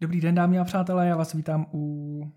[0.00, 2.32] Dobrý den, dámy a přátelé, já vás vítám u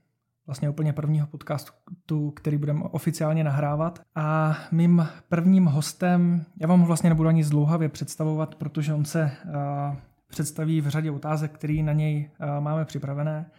[0.46, 4.00] vlastně úplně prvního podcastu, který budeme oficiálně nahrávat.
[4.16, 9.32] A mým prvním hostem, já vám ho vlastně nebudu ani zdlouhavě představovat, protože on se
[9.46, 9.96] uh,
[10.28, 13.52] představí v řadě otázek, které na něj uh, máme připravené.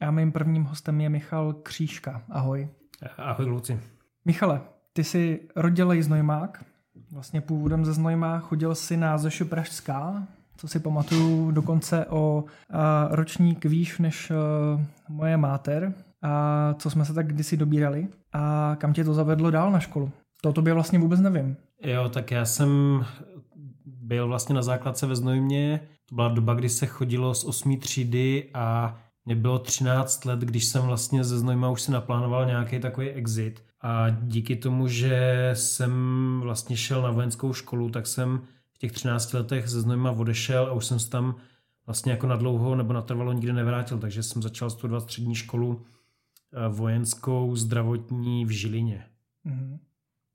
[0.00, 2.22] A mým prvním hostem je Michal Křížka.
[2.28, 2.68] Ahoj.
[3.16, 3.80] Ahoj, Luci.
[4.24, 4.60] Michale,
[4.92, 6.64] ty jsi rodilej Znojmák,
[7.12, 10.28] vlastně původem ze Znojma, chodil si na Zešu Pražská,
[10.60, 12.44] co si pamatuju dokonce o
[13.10, 14.32] ročník výš než
[15.08, 19.70] moje máter, a co jsme se tak kdysi dobírali a kam tě to zavedlo dál
[19.70, 20.10] na školu.
[20.42, 21.56] To tobě vlastně vůbec nevím.
[21.82, 23.04] Jo, tak já jsem
[23.86, 25.80] byl vlastně na základce ve Znojmě.
[26.08, 27.78] To byla doba, kdy se chodilo z 8.
[27.78, 32.78] třídy a mě bylo 13 let, když jsem vlastně ze Znojma už si naplánoval nějaký
[32.78, 33.62] takový exit.
[33.82, 35.92] A díky tomu, že jsem
[36.42, 38.40] vlastně šel na vojenskou školu, tak jsem
[38.80, 41.34] těch 13 letech ze Znojma odešel a už jsem se tam
[41.86, 45.82] vlastně jako na dlouho nebo natrvalo nikdy nevrátil, takže jsem začal studovat střední školu
[46.52, 49.06] eh, vojenskou zdravotní v Žilině.
[49.46, 49.78] Mm-hmm.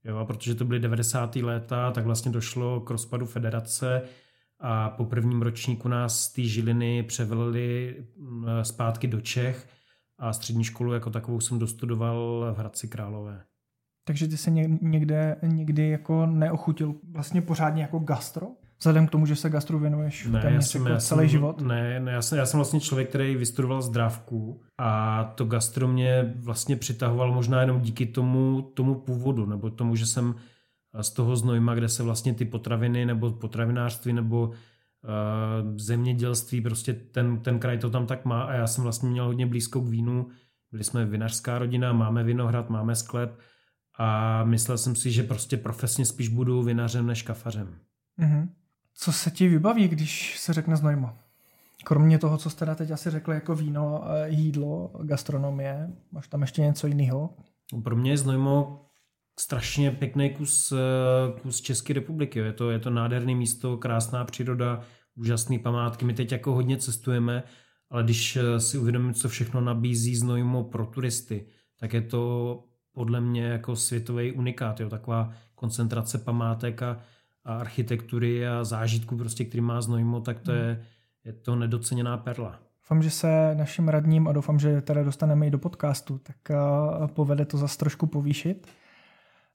[0.04, 1.36] Jo, a protože to byly 90.
[1.36, 4.02] léta, tak vlastně došlo k rozpadu federace
[4.60, 9.68] a po prvním ročníku nás z té Žiliny převelili mm, zpátky do Čech
[10.18, 13.44] a střední školu jako takovou jsem dostudoval v Hradci Králové.
[14.08, 18.48] Takže ty se někde, někdy jako neochutil vlastně pořádně jako gastro?
[18.80, 21.62] Vzhledem k tomu, že se gastro věnuješ ne, já jsem, jako já celý jsem, život?
[21.62, 26.34] Ne, ne já, jsem, já jsem vlastně člověk, který vystudoval zdravku a to gastro mě
[26.36, 30.36] vlastně přitahoval možná jenom díky tomu, tomu původu, nebo tomu, že jsem
[31.02, 34.54] z toho znojma, kde se vlastně ty potraviny nebo potravinářství nebo uh,
[35.78, 39.46] zemědělství, prostě ten, ten kraj to tam tak má a já jsem vlastně měl hodně
[39.46, 40.28] blízko k vínu.
[40.72, 43.40] Byli jsme vinařská rodina, máme vinohrad, máme sklep
[43.98, 47.76] a myslel jsem si, že prostě profesně spíš budu vinařem než kafařem.
[48.20, 48.50] Mm-hmm.
[48.94, 51.18] Co se ti vybaví, když se řekne znojmo?
[51.84, 56.62] Kromě toho, co jste teď asi řekli jako víno, eh, jídlo, gastronomie, máš tam ještě
[56.62, 57.30] něco jiného?
[57.84, 58.86] Pro mě je Znojmo
[59.40, 62.40] strašně pěkný kus, eh, kus České republiky.
[62.40, 64.82] Je to, je to nádherné místo, krásná příroda,
[65.16, 66.06] úžasné památky.
[66.06, 67.44] My teď jako hodně cestujeme,
[67.90, 71.48] ale když eh, si uvědomím, co všechno nabízí Znojmo pro turisty,
[71.80, 72.64] tak je to
[72.96, 74.80] podle mě jako světový unikát.
[74.80, 74.90] Jo?
[74.90, 76.98] Taková koncentrace památek a,
[77.46, 80.82] a architektury a zážitků, prostě, který má Znojmo, tak to je,
[81.26, 82.60] je to nedoceněná perla.
[82.84, 86.36] Doufám, že se našim radním a doufám, že teda dostaneme i do podcastu, tak
[87.14, 88.68] povede to zase trošku povýšit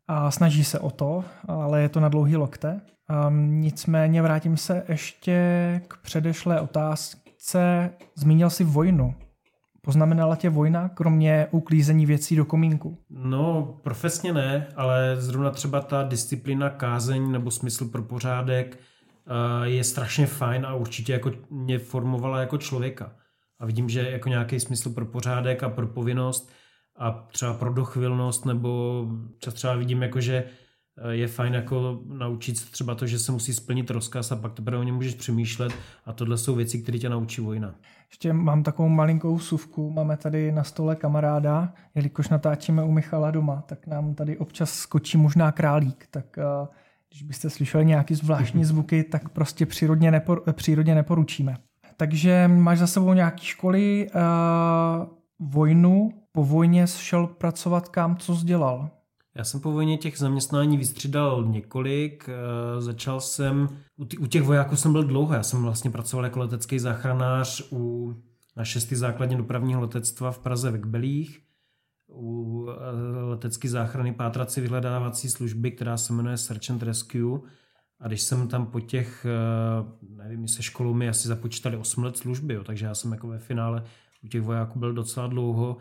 [0.08, 2.80] a snaží se o to, ale je to na dlouhý lokte.
[3.28, 7.90] Um, nicméně vrátím se ještě k předešlé otázce.
[8.14, 9.14] Zmínil jsi vojnu.
[9.82, 12.98] Poznamenala tě vojna, kromě uklízení věcí do komínku?
[13.10, 19.84] No, profesně ne, ale zrovna třeba ta disciplína kázeň nebo smysl pro pořádek uh, je
[19.84, 23.12] strašně fajn a určitě jako mě formovala jako člověka.
[23.58, 26.50] A vidím, že jako nějaký smysl pro pořádek a pro povinnost
[26.98, 29.04] a třeba pro dochvilnost, nebo
[29.52, 30.50] třeba vidím, jako, že eh,
[31.08, 34.78] je fajn jako naučit se třeba to, že se musí splnit rozkaz a pak teprve
[34.78, 35.72] o něm můžeš přemýšlet
[36.04, 37.74] a tohle jsou věci, které tě naučí vojna.
[38.10, 43.62] Ještě mám takovou malinkou suvku, máme tady na stole kamaráda, jelikož natáčíme u Michala doma,
[43.66, 46.68] tak nám tady občas skočí možná králík, tak uh,
[47.10, 51.56] když byste slyšeli nějaký zvláštní zvuky, tak prostě přírodně, nepor, přírodně neporučíme.
[51.96, 55.06] Takže máš za sebou nějaké školy, uh,
[55.38, 58.90] vojnu, po vojně šel pracovat kam, co dělal?
[59.34, 62.28] Já jsem po vojně těch zaměstnání vystřídal několik.
[62.28, 63.68] Eh, začal jsem,
[64.20, 68.14] u těch vojáků jsem byl dlouho, já jsem vlastně pracoval jako letecký záchranář u,
[68.56, 71.40] na šestý základně dopravního letectva v Praze ve Kbelích,
[72.08, 77.40] u eh, letecké záchrany pátrací vyhledávací služby, která se jmenuje Search and Rescue.
[78.00, 82.16] A když jsem tam po těch, eh, nevím, se školou mi asi započítali 8 let
[82.16, 83.84] služby, jo, takže já jsem jako ve finále
[84.24, 85.76] u těch vojáků byl docela dlouho.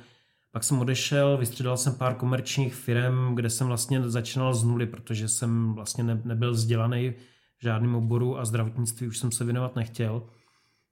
[0.51, 5.27] Pak jsem odešel, vystřídal jsem pár komerčních firm, kde jsem vlastně začínal z nuly, protože
[5.27, 7.13] jsem vlastně ne, nebyl vzdělaný
[7.57, 10.23] v žádném oboru a zdravotnictví už jsem se věnovat nechtěl.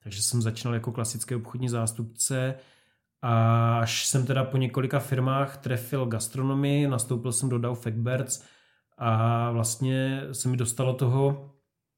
[0.02, 2.54] Takže jsem začínal jako klasický obchodní zástupce
[3.22, 8.44] a až jsem teda po několika firmách trefil gastronomii, nastoupil jsem do Dow Factberts
[8.98, 11.50] a vlastně se mi dostalo toho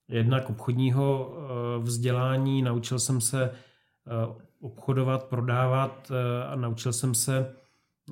[0.09, 7.55] jednak obchodního eh, vzdělání, naučil jsem se eh, obchodovat, prodávat eh, a naučil jsem se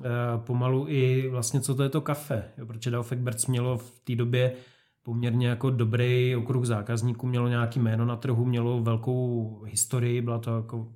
[0.05, 2.43] eh, pomalu i vlastně, co to je to kafe.
[2.57, 4.53] Jo, protože Dow Berts mělo v té době
[5.03, 10.55] poměrně jako dobrý okruh zákazníků, mělo nějaký jméno na trhu, mělo velkou historii, byla to
[10.55, 10.93] jako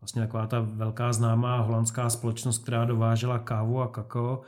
[0.00, 4.42] vlastně taková ta velká známá holandská společnost, která dovážela kávu a kakao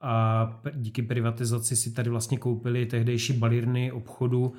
[0.00, 4.52] a díky privatizaci si tady vlastně koupili tehdejší balírny obchodu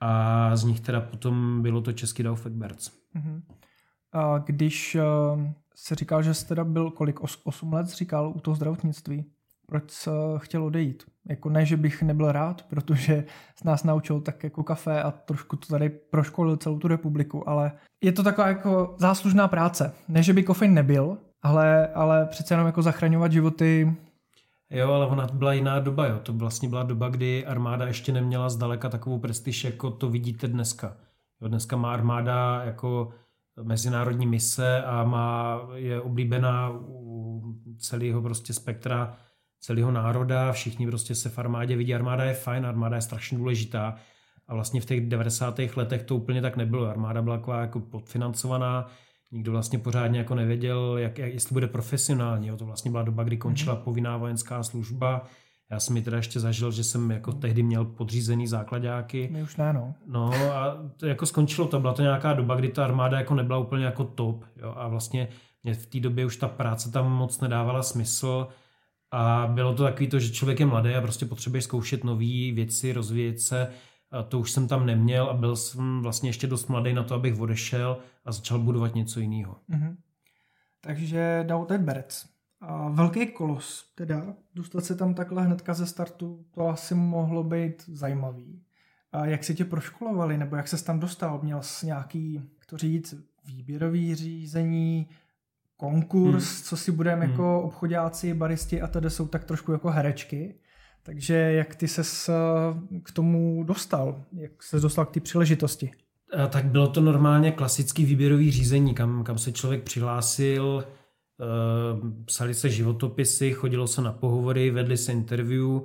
[0.00, 2.90] a z nich teda potom bylo to český Dow Berts.
[3.16, 3.42] Mm-hmm.
[4.12, 4.96] A když
[5.74, 9.24] se říkal, že jste teda byl kolik, 8 let říkal u toho zdravotnictví,
[9.66, 11.04] proč se chtěl odejít?
[11.28, 13.24] Jako ne, že bych nebyl rád, protože
[13.56, 17.72] z nás naučil tak jako kafe a trošku to tady proškolil celou tu republiku, ale
[18.02, 19.92] je to taková jako záslužná práce.
[20.08, 23.96] Ne, že by kofein nebyl, ale, ale přece jenom jako zachraňovat životy
[24.70, 26.18] Jo, ale ona byla jiná doba, jo.
[26.22, 30.96] To vlastně byla doba, kdy armáda ještě neměla zdaleka takovou prestiž, jako to vidíte dneska.
[31.40, 33.08] Jo, dneska má armáda jako
[33.62, 37.42] mezinárodní mise a má, je oblíbená u
[37.78, 39.16] celého prostě spektra
[39.60, 43.96] celého národa, všichni prostě se v armádě vidí, armáda je fajn, armáda je strašně důležitá
[44.48, 45.60] a vlastně v těch 90.
[45.76, 46.86] letech to úplně tak nebylo.
[46.86, 48.86] Armáda byla taková jako podfinancovaná,
[49.30, 52.48] nikdo vlastně pořádně jako nevěděl, jak, jak, jestli bude profesionální.
[52.48, 52.56] Jo.
[52.56, 53.82] To vlastně byla doba, kdy končila mm-hmm.
[53.82, 55.26] povinná vojenská služba.
[55.70, 59.28] Já jsem mi teda ještě zažil, že jsem jako tehdy měl podřízený základáky.
[59.32, 59.94] My už ne, no.
[60.06, 61.80] No a to jako skončilo to.
[61.80, 64.44] Byla to nějaká doba, kdy ta armáda jako nebyla úplně jako top.
[64.56, 64.74] Jo.
[64.76, 65.28] A vlastně
[65.62, 68.48] mě v té době už ta práce tam moc nedávala smysl.
[69.10, 72.92] A bylo to takový to, že člověk je mladý a prostě potřebuje zkoušet nové věci,
[72.92, 73.68] rozvíjet se
[74.10, 77.14] a to už jsem tam neměl a byl jsem vlastně ještě dost mladý na to,
[77.14, 79.56] abych odešel a začal budovat něco jiného.
[79.70, 79.96] Mm-hmm.
[80.80, 82.29] Takže Doughted Berets.
[82.60, 87.84] A velký kolos, teda dostat se tam takhle hnedka ze startu, to asi mohlo být
[87.88, 88.62] zajímavý.
[89.12, 91.40] A jak se tě proškolovali, nebo jak se tam dostal?
[91.42, 93.14] Měl jsi nějaký, jak to říct,
[93.46, 95.08] výběrový řízení,
[95.76, 96.62] konkurs, hmm.
[96.64, 97.30] co si budeme hmm.
[97.30, 100.54] jako obchodáci, baristi a tedy jsou tak trošku jako herečky.
[101.02, 102.02] Takže jak ty se
[103.02, 104.24] k tomu dostal?
[104.32, 105.90] Jak se dostal k té příležitosti?
[106.50, 110.84] Tak bylo to normálně klasický výběrový řízení, kam, kam se člověk přihlásil,
[112.24, 115.80] psali se životopisy, chodilo se na pohovory, vedli se interview,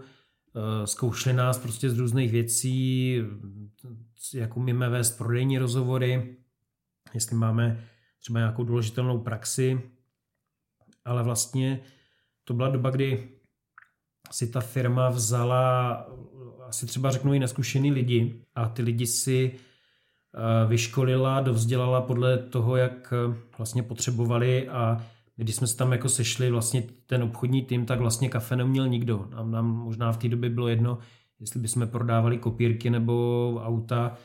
[0.86, 3.16] zkoušeli nás prostě z různých věcí,
[4.34, 6.38] jak umíme vést prodejní rozhovory,
[7.14, 7.84] jestli máme
[8.20, 9.82] třeba nějakou důležitelnou praxi,
[11.06, 11.80] ale vlastně
[12.44, 13.30] to byla doba, kdy
[14.32, 15.94] si ta firma vzala
[16.68, 22.76] asi třeba řeknu i neskušený lidi a ty lidi si eh, vyškolila, dovzdělala podle toho,
[22.76, 25.06] jak eh, vlastně potřebovali a
[25.36, 29.28] když jsme se tam jako sešli vlastně ten obchodní tým, tak vlastně kafe neuměl nikdo.
[29.32, 30.98] Nám, nám možná v té době bylo jedno,
[31.40, 34.18] jestli bychom prodávali kopírky nebo auta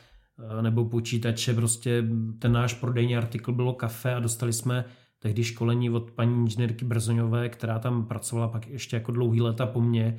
[0.59, 2.03] eh, nebo počítače, prostě
[2.39, 4.85] ten náš prodejní artikl bylo kafe a dostali jsme
[5.19, 9.81] tehdy školení od paní inženýrky Brzoňové, která tam pracovala pak ještě jako dlouhý leta po
[9.81, 10.17] mně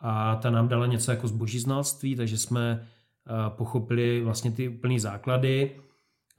[0.00, 4.98] a ta nám dala něco jako zboží znalství, takže jsme eh, pochopili vlastně ty úplný
[4.98, 5.70] základy.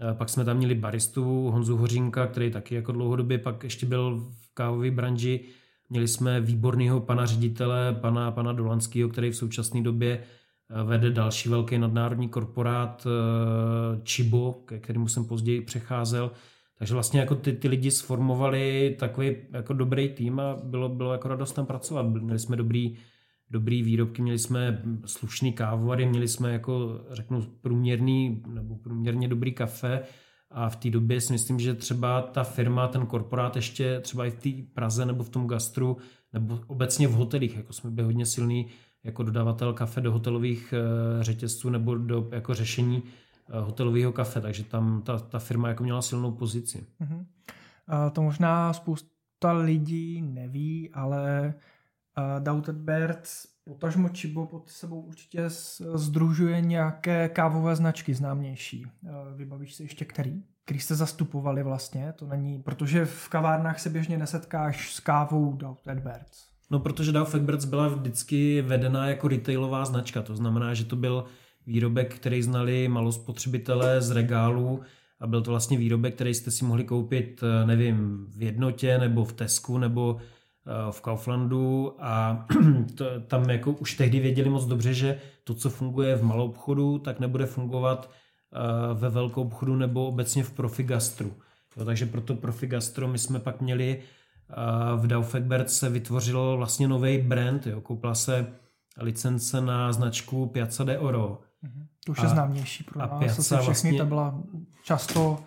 [0.01, 4.19] Eh, pak jsme tam měli baristu Honzu Hořínka, který taky jako dlouhodobě pak ještě byl
[4.42, 5.45] v kávové branži.
[5.89, 11.50] Měli jsme výborného pana ředitele, pana, pana Dolanského, který v současné době eh, vede další
[11.50, 13.07] velký nadnárodní korporát
[14.03, 16.31] Chibo, ke kterému jsem později přecházel.
[16.77, 21.27] Takže vlastně jako ty, ty lidi sformovali takový jako dobrý tým a bylo, bylo jako
[21.27, 22.06] radost tam pracovat.
[22.06, 22.97] Měli jsme dobrý,
[23.51, 30.01] dobrý výrobky, měli jsme slušný kávovary, měli jsme jako řeknu průměrný nebo průměrně dobrý kafe
[30.51, 34.31] a v té době si myslím, že třeba ta firma, ten korporát ještě třeba i
[34.31, 35.98] v té Praze nebo v tom gastru
[36.33, 38.68] nebo obecně v hotelích, jako jsme byli hodně silný
[39.03, 43.04] jako dodavatel kafe do hotelových eh, řetězců nebo do jako řešení
[43.51, 46.86] Eh, hotelového kafe, takže tam ta, ta firma jako měla silnou pozici.
[47.01, 47.25] Uh-huh.
[47.88, 51.54] A to možná spousta lidí neví, ale
[52.18, 55.49] uh, Doubted Birds, potažmo Chibo pod sebou určitě
[55.94, 58.85] združuje nějaké kávové značky známější.
[58.85, 60.44] Uh, vybavíš si ještě který?
[60.65, 62.13] Který jste zastupovali vlastně?
[62.15, 66.47] To není, protože v kavárnách se běžně nesetkáš s kávou Doubted Birds.
[66.71, 71.25] No, protože Doubted Birds byla vždycky vedena jako retailová značka, to znamená, že to byl
[71.65, 74.81] výrobek, který znali malospotřebitelé z regálu
[75.19, 79.25] a byl to vlastně výrobek, který jste si mohli koupit, eh, nevím, v jednotě nebo
[79.25, 80.41] v Tesku nebo eh,
[80.91, 82.45] v Kauflandu a
[82.95, 86.99] to, tam jako už tehdy věděli moc dobře, že to, co funguje v malou obchodu,
[86.99, 91.33] tak nebude fungovat eh, ve velkou obchodu nebo obecně v profi gastru.
[91.77, 94.01] Jo, takže proto profi gastro my jsme pak měli
[94.95, 98.47] v Daufegbert se vytvořil vlastně nový brand, jo, koupila se
[98.97, 101.87] licence na značku Piazza de Oro, Mm-hmm.
[102.06, 103.11] To už a, je známější pro nás.
[103.11, 103.97] A všechny vlastně...
[103.97, 104.44] ta byla
[104.83, 105.44] často,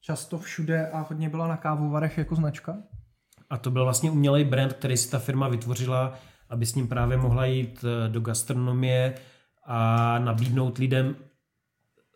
[0.00, 2.76] často všude a hodně byla na kávovarech jako značka.
[3.50, 6.14] A to byl vlastně umělej brand, který si ta firma vytvořila,
[6.48, 9.14] aby s ním právě mohla jít eh, do gastronomie
[9.66, 11.16] a nabídnout lidem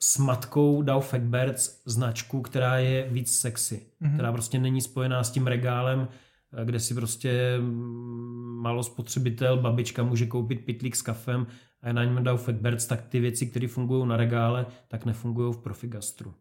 [0.03, 4.15] s matkou Dow Fagbirds značku, která je víc sexy, mm-hmm.
[4.15, 6.09] která prostě není spojená s tím regálem,
[6.53, 11.47] eh, kde si prostě mm, malo spotřebitel, babička může koupit pitlík s kafem
[11.83, 15.55] a je na něm dal Fatbirds, tak ty věci, které fungují na regále, tak nefungují
[15.55, 16.35] v profi gastru.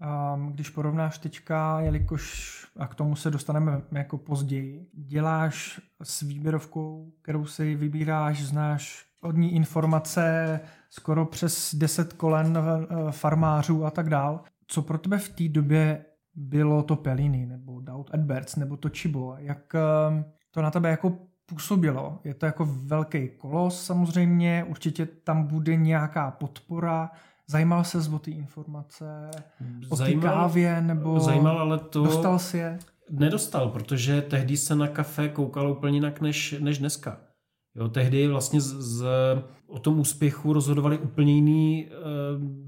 [0.00, 0.52] Uh-huh.
[0.52, 7.46] když porovnáš teďka, jelikož, a k tomu se dostaneme jako později, děláš s výběrovkou, kterou
[7.46, 10.60] si vybíráš, znáš od ní informace
[10.90, 14.40] skoro přes 10 kolen eh, farmářů a tak dál.
[14.66, 19.36] Co pro tebe v té době bylo to Peliny, nebo Doubt Edwards, nebo to Chibo?
[19.38, 22.20] Jak eh, to na tebe jako působilo?
[22.24, 27.10] Je to jako velký kolos samozřejmě, určitě tam bude nějaká podpora,
[27.48, 29.30] Zajímal se o ty informace,
[29.88, 32.04] o té kávě, nebo zajímal, ale to...
[32.04, 32.78] dostal si je?
[33.10, 37.20] Nedostal, protože tehdy se na kafe koukalo úplně jinak než, než dneska.
[37.74, 39.04] Jo, tehdy vlastně z, z,
[39.66, 41.92] o tom úspěchu rozhodovali úplně jiné uh,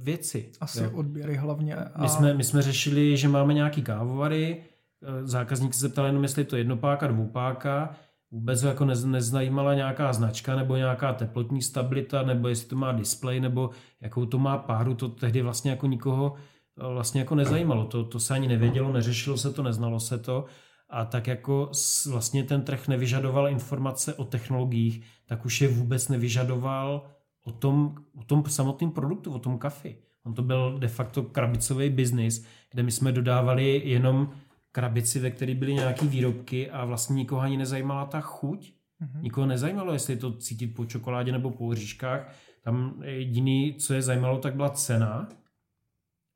[0.02, 0.52] věci.
[0.60, 0.90] Asi jo.
[0.94, 1.76] odběry hlavně.
[1.76, 2.02] A...
[2.02, 4.62] My, jsme, my jsme řešili, že máme nějaký kávovary,
[5.02, 7.96] eh, zákazník se zeptal jenom, jestli je to jednopáka, dvoupáka,
[8.30, 13.40] vůbec jako nez, nezajímala nějaká značka nebo nějaká teplotní stabilita, nebo jestli to má displej,
[13.40, 13.70] nebo
[14.00, 16.34] jakou to má páru, to tehdy vlastně jako nikoho
[16.80, 17.84] eh, vlastně jako nezajímalo.
[17.84, 20.44] To, to se ani nevědělo, neřešilo se to, neznalo se to.
[20.90, 21.70] A tak jako
[22.10, 27.10] vlastně ten trh nevyžadoval informace o technologiích, tak už je vůbec nevyžadoval
[27.44, 29.96] o tom, o tom samotném produktu, o tom kafi.
[30.24, 34.30] On to byl de facto krabicový biznis, kde my jsme dodávali jenom
[34.72, 38.72] krabici, ve které byly nějaké výrobky a vlastně nikoho ani nezajímala ta chuť.
[39.02, 39.22] Mm-hmm.
[39.22, 42.34] Nikoho nezajímalo, jestli je to cítit po čokoládě nebo po hříškách.
[42.62, 45.28] Tam jediný, co je zajímalo, tak byla cena.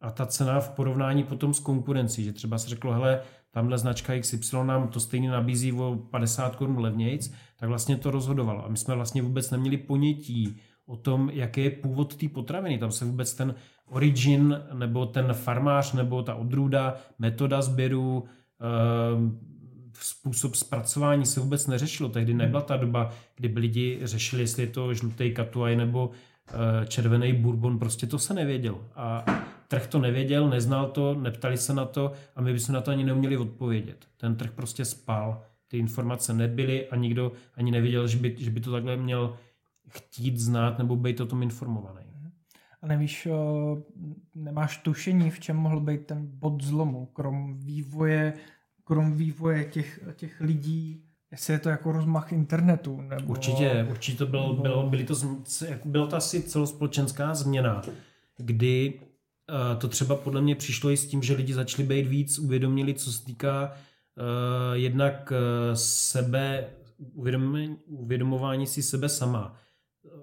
[0.01, 4.21] A ta cena v porovnání potom s konkurencí, že třeba se řeklo, hele, tamhle značka
[4.21, 8.65] XY nám to stejně nabízí o 50 korun levnějc, tak vlastně to rozhodovalo.
[8.65, 12.79] A my jsme vlastně vůbec neměli ponětí o tom, jaký je původ té potraviny.
[12.79, 13.55] Tam se vůbec ten
[13.87, 18.25] origin, nebo ten farmář, nebo ta odrůda, metoda sběru,
[18.61, 19.39] ehm,
[19.95, 22.09] způsob zpracování se vůbec neřešilo.
[22.09, 26.11] Tehdy nebyla ta doba, kdy by lidi řešili, jestli je to žlutý katuaj nebo
[26.49, 28.85] eh, červený bourbon, prostě to se nevědělo.
[28.95, 29.25] A
[29.69, 33.05] trh to nevěděl, neznal to, neptali se na to a my bychom na to ani
[33.05, 34.07] neuměli odpovědět.
[34.17, 38.61] Ten trh prostě spal, ty informace nebyly a nikdo ani nevěděl, že by, že by
[38.61, 39.37] to takhle měl
[39.93, 42.13] chtít znát nebo být o tom informovaný.
[42.83, 43.29] A nevíš,
[44.35, 48.33] nemáš tušení, v čem mohl být ten bod zlomu, krom vývoje,
[48.85, 53.01] krom vývoje těch, těch lidí, jestli je to jako rozmach internetu.
[53.01, 54.63] Nebo, určitě, určitě to bylo, nebo...
[54.63, 55.15] bylo, byly to,
[55.85, 57.83] bylo to asi celospolečenská změna,
[58.37, 62.39] kdy uh, to třeba podle mě přišlo i s tím, že lidi začali být víc
[62.39, 63.73] uvědomili, co se týká uh,
[64.73, 65.33] jednak
[65.75, 66.67] sebe,
[67.15, 69.62] uvědom, uvědomování si sebe sama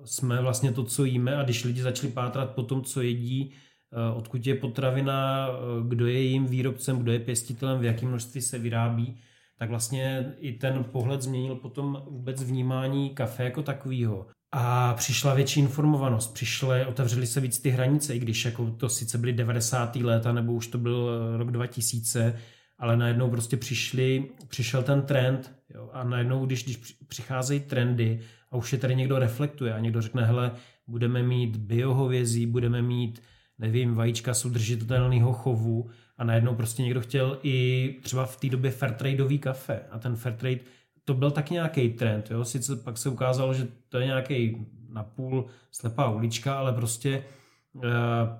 [0.09, 4.15] jsme vlastně to, co jíme a když lidi začali pátrat po tom, co jedí, eh,
[4.15, 5.53] odkud je potravina, eh,
[5.87, 9.17] kdo je jejím výrobcem, kdo je pěstitelem, v jakém množství se vyrábí,
[9.57, 14.25] tak vlastně i ten pohled změnil potom vůbec vnímání kafe jako takového.
[14.51, 19.17] A přišla větší informovanost, přišly, otevřely se víc ty hranice, i když jako to sice
[19.17, 19.95] byly 90.
[19.95, 22.39] léta, nebo už to byl eh, rok 2000,
[22.77, 28.19] ale najednou prostě přišli, přišel ten trend jo, a najednou, když, když přicházejí trendy
[28.51, 30.51] a už je tady někdo reflektuje a někdo řekne, hele,
[30.87, 33.21] budeme mít biohovězí, budeme mít,
[33.57, 38.71] nevím, vajíčka z udržitelného chovu a najednou prostě někdo chtěl i třeba v té době
[38.71, 40.59] fairtradeový kafe a ten fairtrade
[41.05, 42.45] to byl taky nějaký trend, jo?
[42.45, 47.23] sice pak se ukázalo, že to je nějaký napůl slepá ulička, ale prostě e,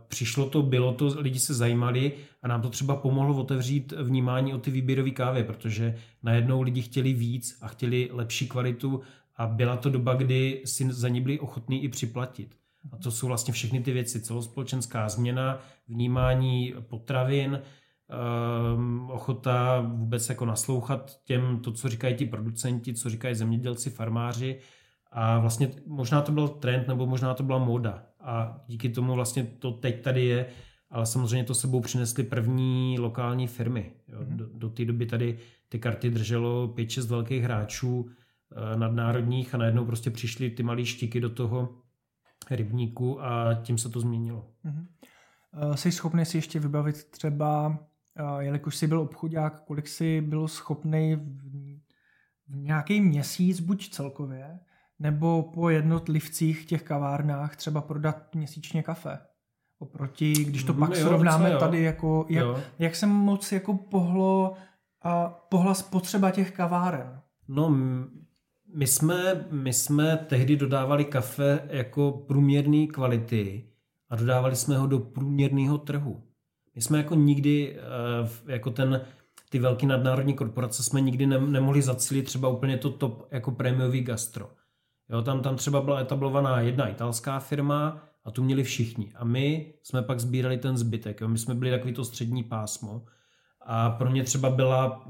[0.07, 2.11] přišlo to, bylo to, lidi se zajímali
[2.43, 7.13] a nám to třeba pomohlo otevřít vnímání o ty výběrové kávy, protože najednou lidi chtěli
[7.13, 9.01] víc a chtěli lepší kvalitu
[9.39, 12.55] a byla to doba, kdy si za ní byli ochotní i připlatit.
[12.91, 14.21] A to jsou vlastně všechny ty věci.
[14.21, 17.61] Celospolečenská změna, vnímání potravin,
[18.75, 24.59] um, ochota vůbec jako naslouchat těm, to, co říkají ti producenti, co říkají zemědělci, farmáři.
[25.11, 28.03] A vlastně možná to byl trend, nebo možná to byla móda.
[28.19, 30.45] A díky tomu vlastně to teď tady je,
[30.89, 33.91] ale samozřejmě to sebou přinesly první lokální firmy.
[34.07, 34.19] Jo.
[34.19, 34.37] Mhm.
[34.37, 35.37] Do, do té doby tady
[35.69, 38.09] ty karty drželo 5-6 velkých hráčů,
[38.75, 41.75] nadnárodních a najednou prostě přišly ty malé štiky do toho
[42.51, 44.45] rybníku a tím se to změnilo.
[44.65, 44.85] Mm-hmm.
[45.75, 47.79] Jsi schopný si ještě vybavit třeba,
[48.15, 51.79] eh, jelikož jsi byl obchodák, kolik jsi byl schopný v,
[52.47, 54.59] nějaký měsíc, buď celkově,
[54.99, 59.19] nebo po jednotlivcích těch kavárnách třeba prodat měsíčně kafe?
[59.79, 62.45] Oproti, když to mm, pak jo, srovnáme tady, jako, jak,
[62.79, 64.53] jak se moc jako pohlo
[65.01, 67.21] a pohla spotřeba těch kaváren?
[67.47, 67.77] No,
[68.73, 73.69] my jsme, my jsme tehdy dodávali kafe jako průměrné kvality
[74.09, 76.23] a dodávali jsme ho do průměrného trhu.
[76.75, 79.01] My jsme jako nikdy, eh, jako ten,
[79.49, 84.49] ty velké nadnárodní korporace jsme nikdy nemohli zacílit třeba úplně to top jako prémiový gastro.
[85.09, 87.87] Jo, tam, tam třeba byla etablovaná jedna italská firma
[88.23, 89.13] a A tu měli všichni.
[89.15, 91.21] A my jsme pak sbírali ten zbytek.
[91.21, 91.27] Jo.
[91.27, 93.05] My jsme byli takový to střední pásmo.
[93.61, 95.05] A pro mě třeba byla,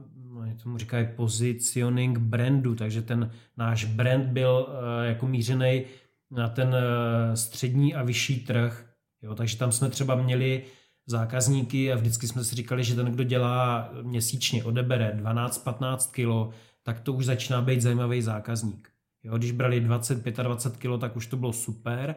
[0.46, 5.84] no, tomu říkají positioning brandu, takže ten náš brand byl uh, jako mířený
[6.32, 8.86] na ten uh, střední a vyšší trh.
[9.22, 10.64] Jo, takže tam jsme třeba měli
[11.08, 16.50] zákazníky a vždycky jsme si říkali, že ten, kdo dělá měsíčně, odebere 12-15 kilo,
[16.84, 18.90] tak to už začíná být zajímavý zákazník.
[19.24, 22.16] Jo, když brali 20-25 kg, tak už to bylo super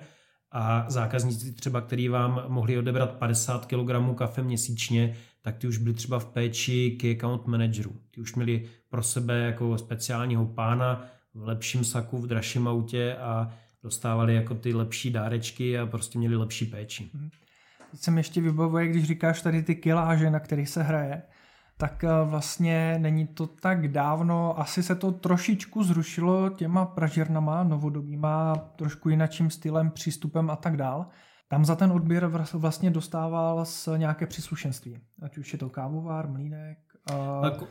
[0.52, 5.94] a zákazníci třeba, který vám mohli odebrat 50 kg kafe měsíčně, tak ty už byli
[5.94, 7.92] třeba v péči key account managerů.
[8.11, 11.04] Ty už měli pro sebe jako speciálního pána
[11.35, 13.50] v lepším saku, v dražším autě a
[13.82, 17.11] dostávali jako ty lepší dárečky a prostě měli lepší péči.
[17.90, 21.23] Teď se mi ještě vybavuje, když říkáš tady ty kiláže, na kterých se hraje,
[21.76, 28.56] tak eh, vlastně není to tak dávno, asi se to trošičku zrušilo těma pražírnama novodobýma,
[28.76, 31.06] trošku jinakým stylem, přístupem a tak dál.
[31.48, 36.78] Tam za ten odběr vlastně dostával s nějaké příslušenství, ať už je to kávovár, mlínek.
[37.12, 37.40] A...
[37.40, 37.64] Tak,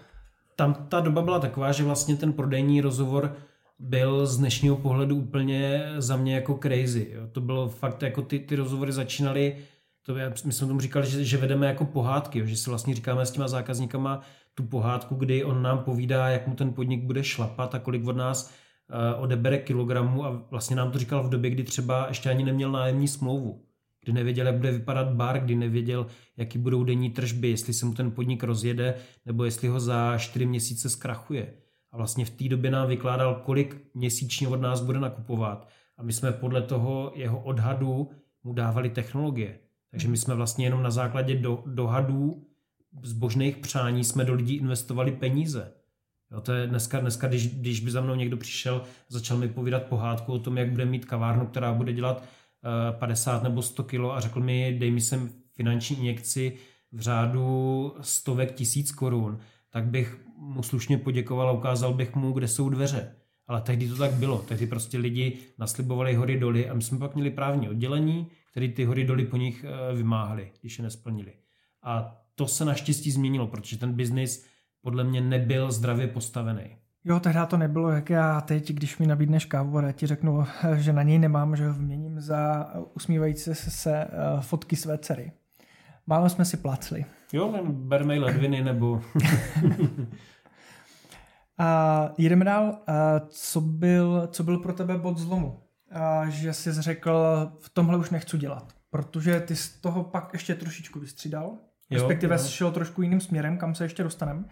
[0.55, 3.36] tam ta doba byla taková, že vlastně ten prodejní rozhovor
[3.79, 7.12] byl z dnešního pohledu úplně za mě jako crazy.
[7.12, 7.27] Jo.
[7.31, 9.58] To bylo fakt, jako ty, ty rozhovory začínaly
[10.05, 13.25] to je, my jsme tomu říkali, že, že vedeme jako pohádky, že si vlastně říkáme
[13.25, 14.22] s těma zákazníkama
[14.53, 18.15] tu pohádku, kdy on nám povídá, jak mu ten podnik bude šlapat a kolik od
[18.15, 18.53] nás
[18.89, 22.72] uh, odebere kilogramů a vlastně nám to říkal v době, kdy třeba ještě ani neměl
[22.72, 23.65] nájemní smlouvu,
[24.03, 27.93] kdy nevěděl, jak bude vypadat bar, kdy nevěděl, jaký budou denní tržby, jestli se mu
[27.93, 31.53] ten podnik rozjede, nebo jestli ho za čtyři měsíce zkrachuje.
[31.91, 35.67] A vlastně v té době nám vykládal, kolik měsíčně od nás bude nakupovat.
[35.98, 38.10] A my jsme podle toho jeho odhadu
[38.43, 39.60] mu dávali technologie.
[39.92, 42.48] Takže my jsme vlastně jenom na základě do, dohadů
[43.04, 45.72] zbožných přání jsme do lidí investovali peníze.
[46.32, 49.84] Jo, to je dneska, dneska když, když by za mnou někdo přišel, začal mi povídat
[49.84, 52.24] pohádku o tom, jak bude mít kavárnu, která bude dělat
[52.92, 56.58] uh, 50 nebo 100 kilo a řekl mi, dej mi sem finanční injekci
[56.92, 62.48] v řádu stovek tisíc korun, tak bych mu slušně poděkoval a ukázal bych mu, kde
[62.48, 63.16] jsou dveře.
[63.48, 64.38] Ale tehdy to tak bylo.
[64.38, 68.85] Tehdy prostě lidi naslibovali hory doly a my jsme pak měli právní oddělení, který ty
[68.85, 71.33] hory doly po nich eh, vymáhali, když je nesplnili.
[71.83, 74.46] A to se naštěstí změnilo, protože ten biznis
[74.81, 76.77] podle mě nebyl zdravě postavený.
[77.05, 80.46] Jo, tehdy to nebylo, jak já teď, když mi nabídneš kávu a já ti řeknu,
[80.75, 84.07] že na něj nemám, že ho vyměním za usmívající se, se
[84.42, 85.31] fotky své dcery.
[86.07, 87.05] Málo jsme si plácli.
[87.33, 89.01] Jo, berme ledviny nebo...
[91.57, 92.77] a jedeme dál.
[92.87, 95.59] A co, byl, co byl pro tebe bod zlomu?
[95.92, 97.12] A že jsi řekl,
[97.60, 98.74] v tomhle už nechci dělat.
[98.90, 101.58] Protože ty z toho pak ještě trošičku vystřídal.
[101.92, 102.48] Respektive jo.
[102.48, 104.44] šel trošku jiným směrem, kam se ještě dostaneme.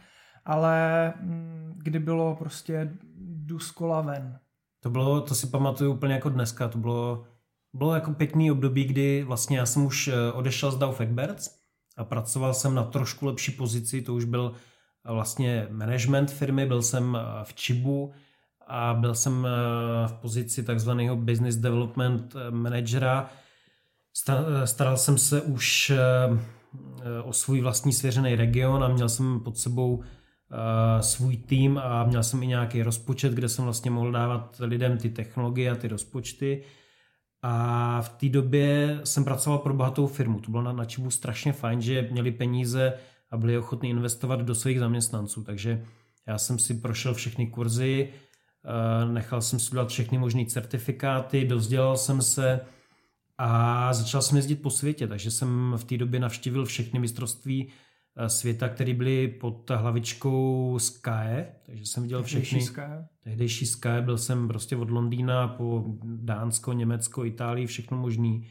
[0.46, 4.40] Ale mm, kdy bylo prostě jdu z kola ven.
[4.80, 7.26] To bylo, to si pamatuju úplně jako dneska, to bylo,
[7.74, 11.50] bylo jako pěkný období, kdy vlastně já jsem už eh, odešel z Dow Egberts
[11.98, 16.82] a pracoval jsem na trošku lepší pozici, to už byl eh, vlastně management firmy, byl
[16.82, 18.14] jsem eh, v Čibu,
[18.70, 23.30] a byl jsem eh, v pozici takzvaného business development eh, managera.
[24.30, 25.92] Eh, staral jsem se už
[27.24, 30.04] o svůj vlastní svěřený region a měl jsem pod sebou
[31.02, 35.10] svůj tým a měl jsem i nějaký rozpočet, kde jsem vlastně mohl dávat lidem ty
[35.10, 36.64] technologie a ty rozpočty.
[37.42, 40.40] A v té době jsem pracoval pro bohatou firmu.
[40.40, 42.94] To bylo na, na Čibu strašně fajn, že měli peníze
[43.32, 45.44] a byli ochotní investovat do svých zaměstnanců.
[45.44, 45.86] Takže
[46.28, 48.10] já jsem si prošel všechny kurzy,
[49.12, 52.60] nechal jsem si dělat všechny možné certifikáty, dozdělal jsem se
[53.42, 57.68] a začal jsem jezdit po světě, takže jsem v té době navštívil všechny mistrovství
[58.18, 62.62] eh, světa, které byly pod hlavičkou Sky, takže jsem viděl všechny.
[62.62, 62.82] Sky.
[63.24, 68.48] Tehdejší Sky, byl jsem prostě od Londýna po Dánsko, Německo, Itálii, všechno možný.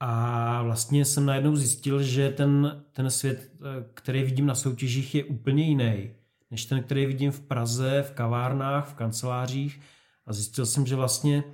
[0.00, 5.24] A vlastně jsem najednou zjistil, že ten, ten svět, eh, který vidím na soutěžích, je
[5.24, 6.10] úplně jiný
[6.50, 9.80] než ten, který vidím v Praze, v kavárnách, v kancelářích.
[10.26, 11.44] A zjistil jsem, že vlastně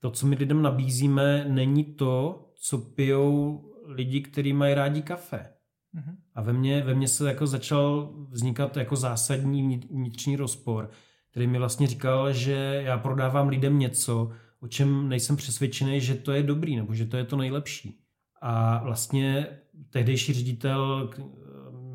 [0.00, 5.52] to, co my lidem nabízíme, není to, co pijou lidi, kteří mají rádi kafe.
[5.94, 6.16] Mm-hmm.
[6.34, 10.90] A ve mně, ve mně se jako začal vznikat jako zásadní vnitřní rozpor,
[11.30, 16.32] který mi vlastně říkal, že já prodávám lidem něco, o čem nejsem přesvědčený, že to
[16.32, 18.00] je dobrý, nebo že to je to nejlepší.
[18.40, 19.46] A vlastně
[19.90, 21.10] tehdejší ředitel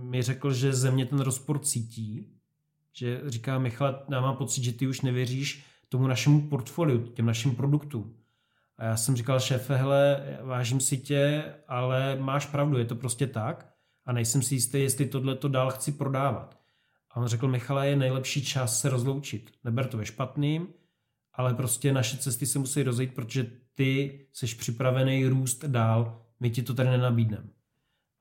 [0.02, 2.33] mi řekl, že ze mě ten rozpor cítí
[2.94, 7.56] že říká Michal, já mám pocit, že ty už nevěříš tomu našemu portfoliu, těm našim
[7.56, 8.16] produktům.
[8.78, 13.28] A já jsem říkal, šéfe, hele, vážím si tě, ale máš pravdu, je to prostě
[13.28, 13.74] tak
[14.06, 16.60] a nejsem si jistý, jestli tohle to dál chci prodávat.
[17.12, 19.52] A on řekl, Michale, je nejlepší čas se rozloučit.
[19.64, 20.68] Neber to ve špatným,
[21.34, 26.64] ale prostě naše cesty se musí rozejít, protože ty jsi připravený růst dál, my ti
[26.64, 27.50] to tady nenabídneme.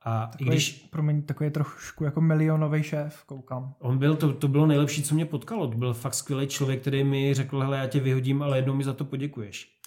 [0.05, 0.89] A takový, i když...
[0.91, 3.75] Promiň, takový trošku jako milionový šéf, koukám.
[3.79, 5.69] On byl, to, to bylo nejlepší, co mě potkalo.
[5.69, 8.85] To byl fakt skvělý člověk, který mi řekl, hele, já tě vyhodím, ale jednou mi
[8.85, 9.79] za to poděkuješ.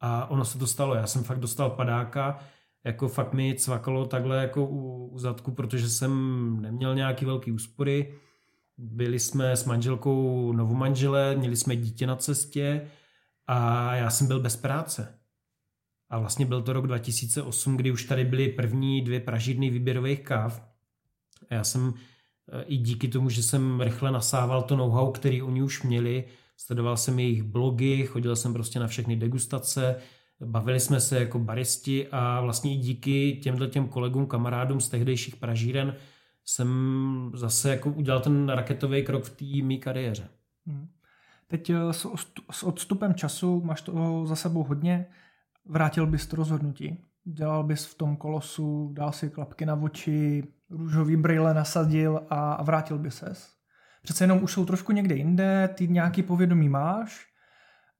[0.00, 0.94] A ono se to stalo.
[0.94, 2.38] Já jsem fakt dostal padáka,
[2.84, 6.12] jako fakt mi cvakalo takhle jako u, u zadku, protože jsem
[6.60, 8.14] neměl nějaký velký úspory.
[8.78, 12.86] Byli jsme s manželkou novomanžele, měli jsme dítě na cestě
[13.46, 15.19] a já jsem byl bez práce.
[16.10, 20.62] A vlastně byl to rok 2008, kdy už tady byly první dvě pražidny výběrových káv.
[21.50, 21.94] A já jsem
[22.52, 26.24] e, i díky tomu, že jsem rychle nasával to know-how, který oni už měli,
[26.56, 29.96] sledoval jsem jejich blogy, chodil jsem prostě na všechny degustace,
[30.40, 35.36] bavili jsme se jako baristi a vlastně i díky těmhle těm kolegům, kamarádům z tehdejších
[35.36, 35.96] pražíren
[36.44, 40.28] jsem zase jako udělal ten raketový krok v té mý kariéře.
[40.66, 40.88] Hmm.
[41.46, 41.92] Teď e,
[42.50, 45.06] s odstupem času máš to za sebou hodně.
[45.68, 47.04] Vrátil bys to rozhodnutí?
[47.24, 52.98] Dělal bys v tom kolosu, dal si klapky na oči, růžový brýle nasadil a vrátil
[52.98, 53.48] by ses?
[54.02, 57.26] Přece jenom už jsou trošku někde jinde, ty nějaký povědomí máš,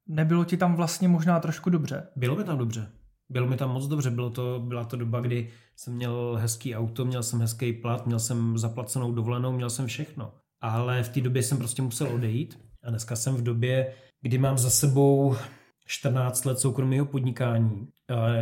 [0.06, 2.08] nebylo ti tam vlastně možná trošku dobře?
[2.16, 2.90] Bylo mi tam dobře.
[3.30, 4.10] Bylo mi tam moc dobře.
[4.10, 8.18] Bylo to, byla to doba, kdy jsem měl hezký auto, měl jsem hezký plat, měl
[8.18, 10.32] jsem zaplacenou dovolenou, měl jsem všechno.
[10.60, 12.58] Ale v té době jsem prostě musel odejít.
[12.84, 15.36] A dneska jsem v době, kdy mám za sebou
[15.90, 17.88] 14 let soukromého podnikání,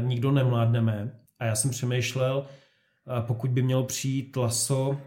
[0.00, 1.12] nikdo nemládneme.
[1.38, 2.46] A já jsem přemýšlel,
[3.20, 4.98] pokud by mělo přijít laso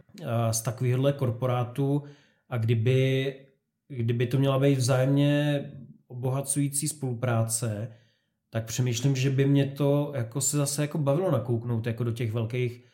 [0.51, 2.03] z takovéhohle korporátu
[2.49, 3.35] a kdyby,
[3.87, 5.63] kdyby to měla být vzájemně
[6.07, 7.91] obohacující spolupráce,
[8.49, 12.31] tak přemýšlím, že by mě to jako se zase jako bavilo nakouknout jako do těch
[12.31, 12.85] velkých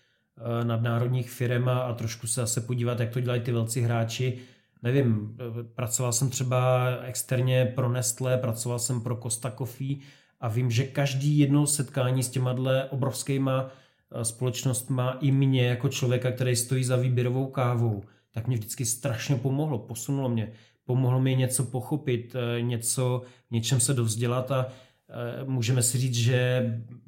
[0.63, 4.39] nadnárodních firm a, a trošku se zase podívat, jak to dělají ty velcí hráči,
[4.83, 5.37] nevím,
[5.75, 9.97] pracoval jsem třeba externě pro Nestlé, pracoval jsem pro Costa Coffee
[10.39, 12.55] a vím, že každý jedno setkání s těma
[12.89, 13.69] obrovskýma
[14.11, 19.35] eh, společnostma i mě jako člověka, který stojí za výběrovou kávou, tak mě vždycky strašně
[19.35, 20.51] pomohlo, posunulo mě.
[20.85, 24.67] Pomohlo mi něco pochopit, eh, něco, něčem se dovzdělat a
[25.09, 26.63] eh, můžeme si říct, že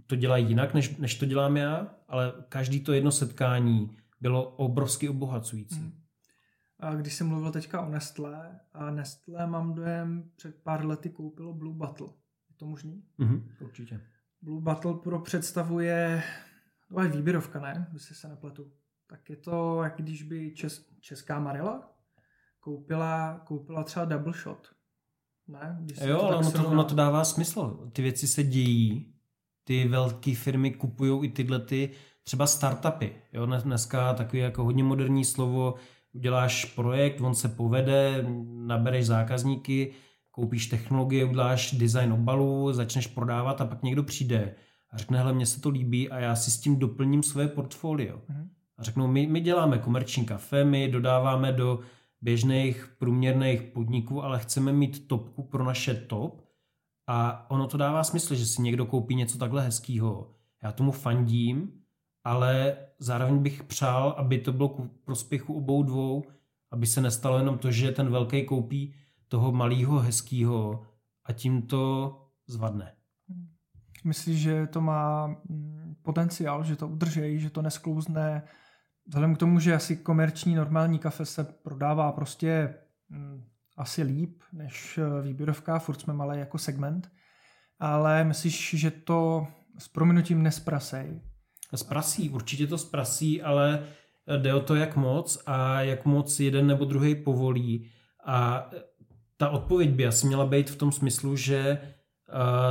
[0.08, 3.90] to dělají jinak, než, než to dělám já, ale každý to jedno setkání
[4.22, 5.80] bylo obrovsky obohacující.
[5.80, 5.94] Hmm.
[6.80, 11.54] A když jsem mluvil teďka o Nestlé, a Nestlé mám dojem, před pár lety koupilo
[11.54, 12.08] Blue Bottle.
[12.50, 13.04] Je to možný?
[13.20, 14.02] Mm-hmm, určitě.
[14.42, 16.24] Blue Bottle pro představuje,
[16.94, 17.88] to je výběrovka, ne?
[17.92, 18.72] Když se nepletu.
[19.08, 22.00] Tak je to, jak když by čes, česká Marila
[22.60, 24.68] koupila, koupila třeba double shot.
[25.48, 25.78] Ne?
[25.82, 27.90] Když jo, ale ono to, ono to dává smysl.
[27.94, 29.14] Ty věci se dějí,
[29.64, 31.92] ty velké firmy kupují i tyhle ty
[32.24, 33.16] třeba startupy.
[33.34, 35.76] Jo, dneska takový jako hodně moderní slovo
[36.14, 38.26] uděláš projekt, on se povede,
[38.66, 39.92] nabereš zákazníky,
[40.32, 44.56] koupíš technologie, uděláš design obalu, začneš prodávat a pak někdo přijde
[44.92, 48.18] a řekne, hele, mně se to líbí a já si s tím doplním své portfolio.
[48.18, 48.48] Mm-hmm.
[48.78, 51.80] A řeknou, my, my děláme komerční kafe, my dodáváme do
[52.22, 56.42] běžných průměrných podniků, ale chceme mít topku pro naše top
[57.08, 60.32] a ono to dává smysl, že si někdo koupí něco takhle hezkého.
[60.64, 61.72] Já tomu fandím,
[62.30, 66.24] ale zároveň bych přál, aby to bylo ku prospěchu obou dvou,
[66.72, 68.96] aby se nestalo jenom to, že ten velký koupí
[69.28, 70.86] toho malého, hezkého
[71.26, 72.16] a tím to
[72.48, 72.94] zvadne.
[74.04, 78.44] Myslíš, že to má mm, potenciál, že to udrží, že to nesklouzne
[79.08, 82.76] vzhledem k tomu, že asi komerční normální kafe se prodává prostě
[83.10, 83.44] mm,
[83.78, 87.12] asi líp než eh, výběrovka, furt jsme malý jako segment,
[87.80, 91.22] ale myslíš, že to s prominutím nesprasej,
[91.76, 93.84] Zprasí, určitě to zprasí, ale
[94.38, 97.90] jde o to, jak moc a jak moc jeden nebo druhý povolí.
[98.26, 98.70] A
[99.38, 101.82] ta odpověď by asi měla být v tom smyslu, že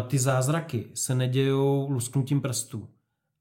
[0.06, 2.88] ty zázraky se nedějou lusknutím prstů.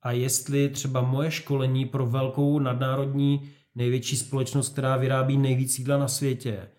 [0.02, 6.08] A jestli třeba moje školení pro velkou nadnárodní největší společnost, která vyrábí nejvíc jídla na
[6.08, 6.70] světě,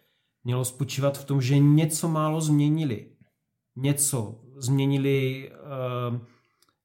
[0.45, 3.07] mělo spočívat v tom, že něco málo změnili.
[3.77, 4.41] Něco.
[4.57, 6.19] Změnili uh,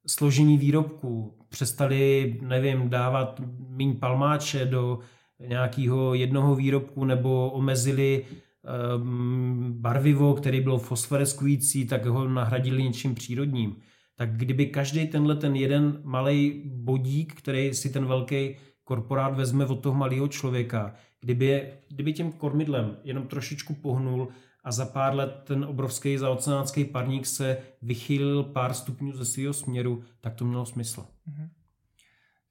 [0.07, 4.99] složení výrobku, přestali, nevím, dávat míň palmáče do
[5.47, 13.75] nějakého jednoho výrobku nebo omezili um, barvivo, který byl fosforeskující, tak ho nahradili něčím přírodním.
[14.15, 19.79] Tak kdyby každý tenhle ten jeden malý bodík, který si ten velký korporát vezme od
[19.79, 24.27] toho malého člověka, kdyby, kdyby tím kormidlem jenom trošičku pohnul
[24.63, 30.03] a za pár let ten obrovský zaoceánský parník se vychýlil pár stupňů ze svého směru,
[30.21, 31.01] tak to mělo smysl.
[31.01, 31.49] Mm-hmm.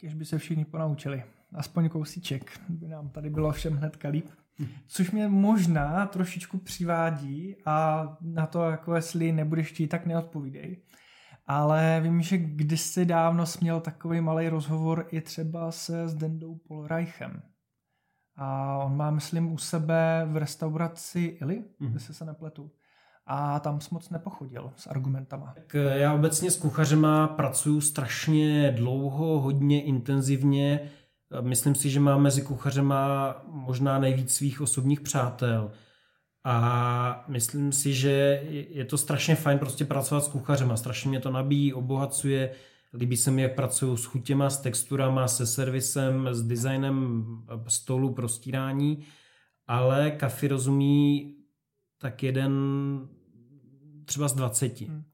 [0.00, 1.22] Když by se všichni ponaučili.
[1.54, 4.26] Aspoň kousíček by nám tady bylo všem hned líp.
[4.86, 10.82] Což mě možná trošičku přivádí a na to, jako jestli nebudeš chtít, tak neodpovídej.
[11.46, 17.42] Ale vím, že kdysi dávno směl takový malý rozhovor i třeba se Zdendou Polreichem.
[18.36, 21.96] A on má, myslím, u sebe v restauraci Ili, mm-hmm.
[21.96, 22.70] se se nepletu.
[23.26, 25.52] A tam jsem moc nepochodil s argumentama.
[25.54, 30.90] Tak eh, já obecně s kuchařema pracuju strašně dlouho, hodně intenzivně.
[31.40, 35.70] Myslím si, že mám mezi kuchařema možná nejvíc svých osobních přátel.
[36.44, 40.76] A myslím si, že je to strašně fajn prostě pracovat s kuchařema.
[40.76, 42.50] Strašně mě to nabíjí, obohacuje.
[42.94, 47.24] Líbí se mi, jak pracuju s chutěma, s texturama, se servisem, s designem
[47.68, 49.04] stolu pro stírání.
[49.66, 51.34] Ale kafi rozumí
[51.98, 52.52] tak jeden
[54.04, 54.80] třeba z 20.
[54.80, 55.04] Hmm.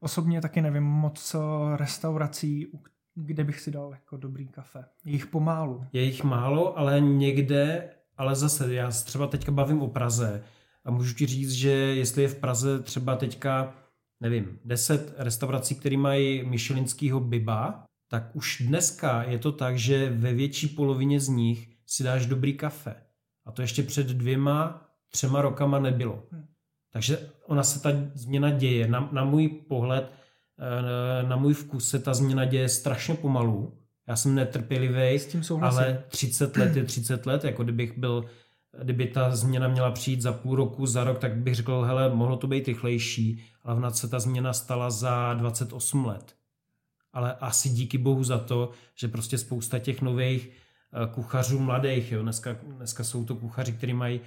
[0.00, 1.36] Osobně taky nevím moc
[1.76, 2.66] restaurací,
[3.14, 4.84] kde bych si dal jako dobrý kafe.
[5.04, 5.84] Je jich pomálu.
[5.92, 10.44] Je jich málo, ale někde, ale zase já třeba teďka bavím o Praze
[10.84, 13.74] a můžu ti říct, že jestli je v Praze třeba teďka,
[14.20, 20.34] nevím, 10 restaurací, které mají Michelinskýho biba, tak už dneska je to tak, že ve
[20.34, 22.94] větší polovině z nich si dáš dobrý kafe.
[23.46, 26.22] A to ještě před dvěma, třema rokama nebylo.
[26.32, 26.46] Hmm.
[26.92, 28.88] Takže ona se ta změna děje.
[28.88, 30.12] Na, na můj pohled,
[30.58, 33.78] eh, na můj vkus se ta změna děje strašně pomalu.
[34.08, 35.18] Já jsem netrpělivý,
[35.60, 37.44] ale 30 let je 30 let.
[37.44, 38.24] Jako kdybych byl,
[38.82, 42.36] kdyby ta změna měla přijít za půl roku, za rok, tak bych řekl, hele, mohlo
[42.36, 46.34] to být rychlejší, ale v se ta změna stala za 28 let.
[47.12, 52.22] Ale asi díky bohu za to, že prostě spousta těch nových eh, kuchařů mladých, jo,
[52.22, 54.20] dneska, dneska jsou to kuchaři, kteří mají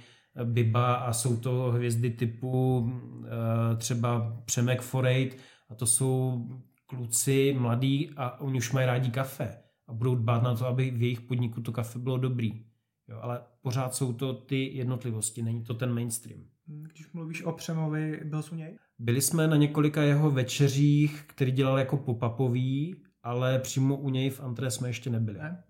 [0.44, 2.86] Biba a jsou to hvězdy typu
[3.24, 5.36] eh, třeba Přemek Forejt
[5.68, 6.46] a to jsou
[6.86, 11.02] kluci mladí a oni už mají rádi kafe a budou dbát na to, aby v
[11.02, 12.69] jejich podniku to kafe bylo dobrý.
[13.10, 16.40] Jo, ale pořád jsou to ty jednotlivosti, není to ten mainstream.
[16.66, 18.76] Když mluvíš o Přemovi, byl jsi u něj?
[18.98, 24.40] Byli jsme na několika jeho večeřích, který dělal jako pop-upový, ale přímo u něj v
[24.40, 25.38] Antré jsme ještě nebyli.
[25.38, 25.64] Ne?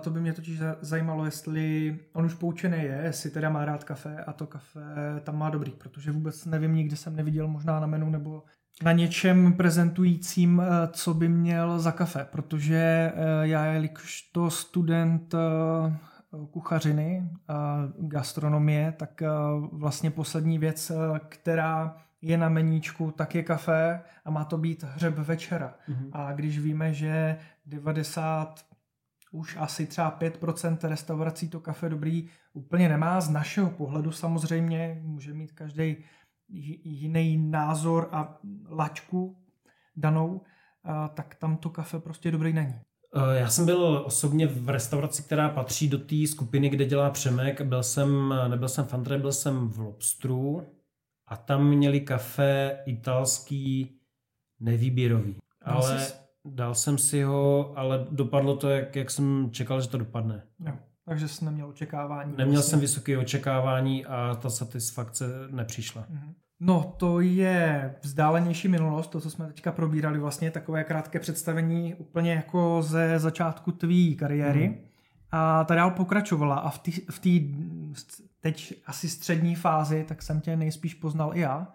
[0.00, 4.24] To by mě totiž zajímalo, jestli on už poučený je, jestli teda má rád kafe
[4.24, 4.80] a to kafe
[5.22, 8.42] tam má dobrý, protože vůbec nevím, nikdy jsem neviděl možná na menu nebo
[8.82, 13.12] na něčem prezentujícím, eh, co by měl za kafe, protože eh,
[13.42, 15.38] já, jelikož to student eh,
[16.50, 19.22] kuchařiny a gastronomie, tak
[19.72, 20.92] vlastně poslední věc,
[21.28, 25.74] která je na meníčku, tak je kafe a má to být hřeb večera.
[25.88, 26.10] Mm-hmm.
[26.12, 28.64] A když víme, že 90
[29.32, 33.20] už asi třeba 5% restaurací to kafe dobrý úplně nemá.
[33.20, 35.96] Z našeho pohledu samozřejmě může mít každý
[36.84, 38.38] jiný názor a
[38.70, 39.44] laťku
[39.96, 40.40] danou,
[41.14, 42.80] tak tam to kafe prostě dobrý není.
[43.14, 47.60] Eh, já jsem byl osobně v restauraci, která patří do té skupiny, kde dělá Přemek.
[47.60, 50.66] Byl jsem, nebyl jsem v Andre, byl jsem v Lobstru
[51.26, 53.98] a tam měli kafe italský
[54.60, 55.36] nevýběrový.
[55.62, 56.08] Ale
[56.54, 60.42] Dal jsem si ho, ale dopadlo to, jak, jak jsem čekal, že to dopadne.
[60.66, 60.72] Jo,
[61.04, 62.30] takže jsi neměl očekávání.
[62.36, 62.70] Neměl vlastně.
[62.70, 66.06] jsem vysoké očekávání a ta satisfakce nepřišla.
[66.08, 66.34] Mhm.
[66.60, 72.32] No, to je vzdálenější minulost, to, co jsme teďka probírali, vlastně takové krátké představení úplně
[72.32, 74.68] jako ze začátku tvý kariéry.
[74.68, 74.76] Mm.
[75.30, 77.56] A ta dál pokračovala a v té v tý,
[78.40, 81.68] teď asi střední fázi, tak jsem tě nejspíš poznal i já.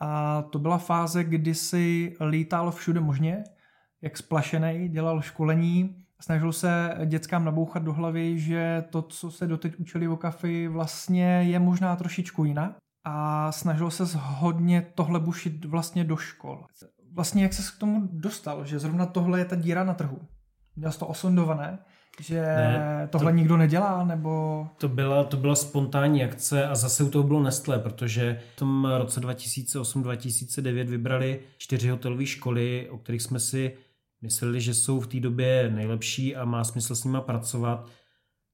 [0.00, 3.44] A to byla fáze, kdy jsi lítal všude možně,
[4.02, 9.76] jak splašený, dělal školení, snažil se dětskám nabouchat do hlavy, že to, co se doteď
[9.76, 12.76] učili o kafy, vlastně je možná trošičku jinak
[13.10, 16.64] a snažil se hodně tohle bušit vlastně do škol.
[17.12, 20.18] Vlastně jak se k tomu dostal, že zrovna tohle je ta díra na trhu?
[20.76, 21.78] Měl jsi to osondované,
[22.20, 24.66] že ne, tohle to, nikdo nedělá, nebo...
[24.78, 28.88] To byla, to byla spontánní akce a zase u toho bylo Nestlé, protože v tom
[28.98, 33.76] roce 2008-2009 vybrali čtyři hotelové školy, o kterých jsme si
[34.22, 37.86] mysleli, že jsou v té době nejlepší a má smysl s nima pracovat.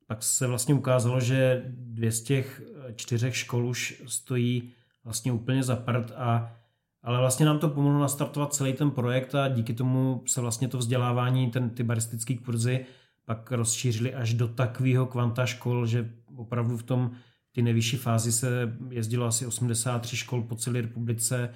[0.07, 2.63] Pak se vlastně ukázalo, že dvě z těch
[2.97, 4.73] čtyřech škol už stojí
[5.05, 6.53] vlastně úplně za prd a
[7.05, 10.79] ale vlastně nám to pomohlo nastartovat celý ten projekt a díky tomu se vlastně to
[10.79, 12.87] vzdělávání, ten, ty baristické kurzy
[13.25, 17.11] pak rozšířili až do takového kvanta škol, že opravdu v tom
[17.53, 21.55] ty nejvyšší fázi se jezdilo asi 83 škol po celé republice,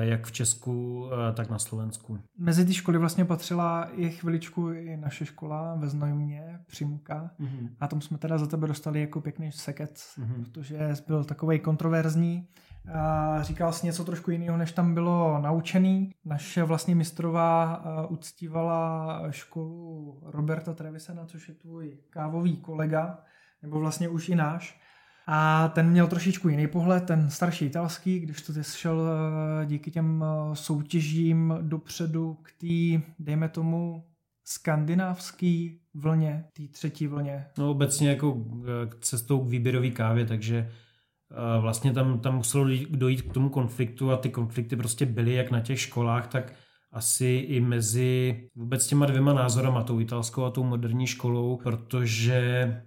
[0.00, 2.18] jak v Česku, eh, tak na Slovensku.
[2.38, 7.30] Mezi ty školy vlastně patřila i chviličku i naše škola ve Znojmě, Přimka.
[7.40, 7.68] Mm-hmm.
[7.80, 10.44] A tam jsme teda za tebe dostali jako pěkný sekec, mm-hmm.
[10.44, 12.48] protože byl takový kontroverzní.
[12.94, 16.12] A říkal jsi něco trošku jiného, než tam bylo naučený.
[16.24, 23.18] Naše vlastně mistrová eh, uctívala školu Roberta Trevisena, což je tvůj kávový kolega,
[23.62, 24.80] nebo vlastně už i náš.
[25.26, 29.08] A ten měl trošičku jiný pohled, ten starší italský, když to šel
[29.62, 34.04] eh, díky těm eh, soutěžím dopředu k té, dejme tomu,
[34.44, 37.46] skandinávský vlně, té třetí vlně.
[37.58, 38.44] No obecně jako
[39.00, 40.70] cestou k výběrové kávě, takže
[41.60, 45.60] vlastně tam, tam muselo dojít k tomu konfliktu a ty konflikty prostě byly jak na
[45.60, 46.52] těch školách, tak
[46.94, 52.82] asi i mezi vůbec těma dvěma názorama, tou italskou a tou moderní školou, protože eh,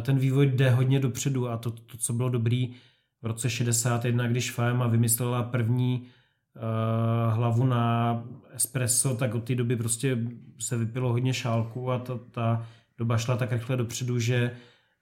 [0.00, 2.74] ten vývoj jde hodně dopředu a to, to co bylo dobrý
[3.22, 9.76] v roce 61, když Faema vymyslela první uh, hlavu na espresso, tak od té doby
[9.76, 10.18] prostě
[10.60, 12.66] se vypilo hodně šálku a ta, ta
[12.98, 14.50] doba šla tak rychle dopředu, že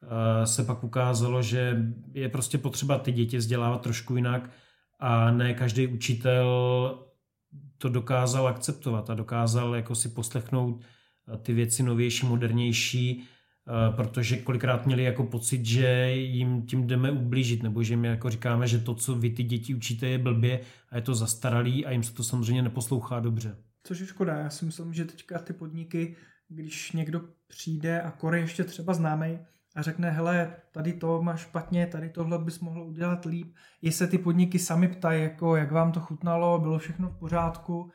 [0.02, 1.76] uh, se pak ukázalo, že
[2.14, 4.50] je prostě potřeba ty děti vzdělávat trošku jinak
[4.98, 6.48] a ne každý učitel
[7.78, 13.26] to dokázal akceptovat a dokázal jako si poslechnout eh, ty věci novější, modernější, eh,
[13.96, 18.66] protože kolikrát měli jako pocit, že jim tím jdeme ublížit, nebo že my jako říkáme,
[18.66, 22.02] že to, co vy ty děti učíte, je blbě a je to zastaralý a jim
[22.02, 23.56] se to samozřejmě neposlouchá dobře.
[23.84, 26.16] Což je škoda, já si myslím, že teďka ty podniky,
[26.48, 29.38] když někdo přijde a Kory ještě třeba známý,
[29.76, 33.54] a řekne, hele, tady to máš špatně, tady tohle bys mohl udělat líp.
[33.82, 37.90] I se ty podniky sami ptají, jako, jak vám to chutnalo, bylo všechno v pořádku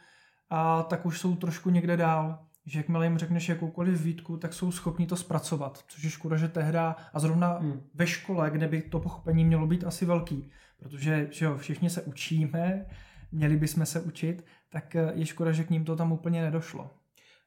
[0.50, 2.47] a tak už jsou trošku někde dál.
[2.70, 5.84] Že jakmile jim řekneš jakoukoliv výtku, tak jsou schopni to zpracovat.
[5.88, 7.82] Což je škoda, že tehda a zrovna hmm.
[7.94, 10.50] ve škole, kde by to pochopení mělo být asi velký,
[10.80, 12.86] protože že jo, všichni se učíme,
[13.32, 16.90] měli bychom se učit, tak je škoda, že k ním to tam úplně nedošlo.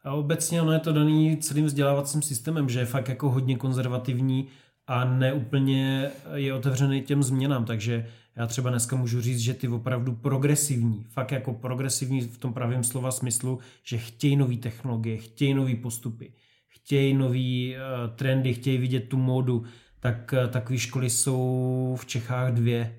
[0.04, 4.48] A obecně ono je to daný celým vzdělávacím systémem, že je fakt jako hodně konzervativní
[4.86, 8.06] a neúplně je otevřený těm změnám, takže
[8.36, 12.84] já třeba dneska můžu říct, že ty opravdu progresivní, fakt jako progresivní v tom pravém
[12.84, 16.32] slova smyslu, že chtějí nové technologie, chtějí nové postupy,
[16.68, 19.64] chtějí nové uh, trendy, chtějí vidět tu módu,
[20.00, 22.96] tak uh, takové školy jsou v Čechách dvě.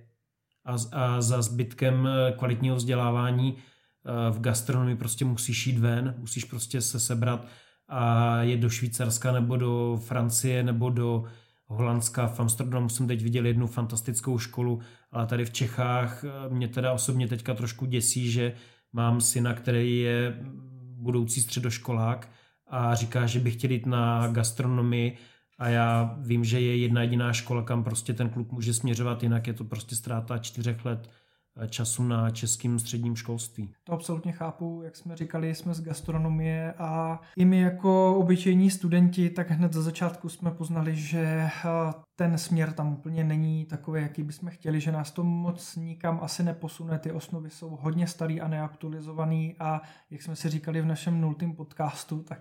[0.66, 3.58] A, a za zbytkem uh, kvalitního vzdělávání
[4.32, 7.48] v gastronomii prostě musíš jít ven, musíš prostě se sebrat
[7.88, 11.24] a jet do Švýcarska nebo do Francie nebo do
[11.72, 12.28] Holandska.
[12.28, 14.80] V Amsterdamu jsem teď viděl jednu fantastickou školu,
[15.12, 18.54] ale tady v Čechách eh, mě teda osobně teďka trošku děsí, že
[18.94, 20.40] mám syna, který je
[21.02, 22.30] budoucí středoškolák
[22.68, 25.18] a říká, že by chtěl jít na gastronomii
[25.60, 29.48] a já vím, že je jedna jediná škola, kam prostě ten kluk může směřovat, jinak
[29.48, 31.10] je to prostě ztráta čtyřech let
[31.68, 33.74] času na českém středním školství.
[33.84, 39.30] To absolutně chápu, jak jsme říkali, jsme z gastronomie a i my jako obyčejní studenti,
[39.30, 41.52] tak hned za začátku jsme poznali, že eh,
[42.16, 46.44] ten směr tam úplně není takový, jaký bychom chtěli, že nás to moc nikam asi
[46.44, 51.22] neposune, ty osnovy jsou hodně starý a neaktualizovaný a jak jsme si říkali v našem
[51.22, 52.40] nultým podcastu, tak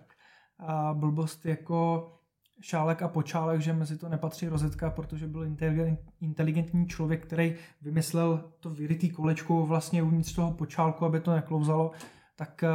[0.59, 2.20] a blbost jako
[2.61, 5.57] šálek a počálek, že mezi to nepatří rozetka, protože byl
[6.21, 11.91] inteligentní člověk, který vymyslel to vyrytý kolečko vlastně uvnitř toho počálku, aby to neklouzalo,
[12.37, 12.69] tak eh,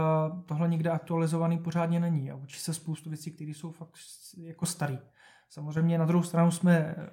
[0.46, 3.92] tohle nikde aktualizovaný pořádně není a učí se spoustu věcí, které jsou fakt
[4.38, 5.00] jako starý.
[5.50, 7.06] Samozřejmě na druhou stranu jsme eh,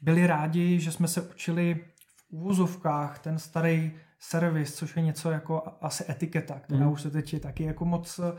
[0.00, 1.84] byli rádi, že jsme se učili
[2.16, 6.92] v úvozovkách ten starý servis, což je něco jako asi etiketa, která mm.
[6.92, 8.32] už se teď je taky jako moc Eh,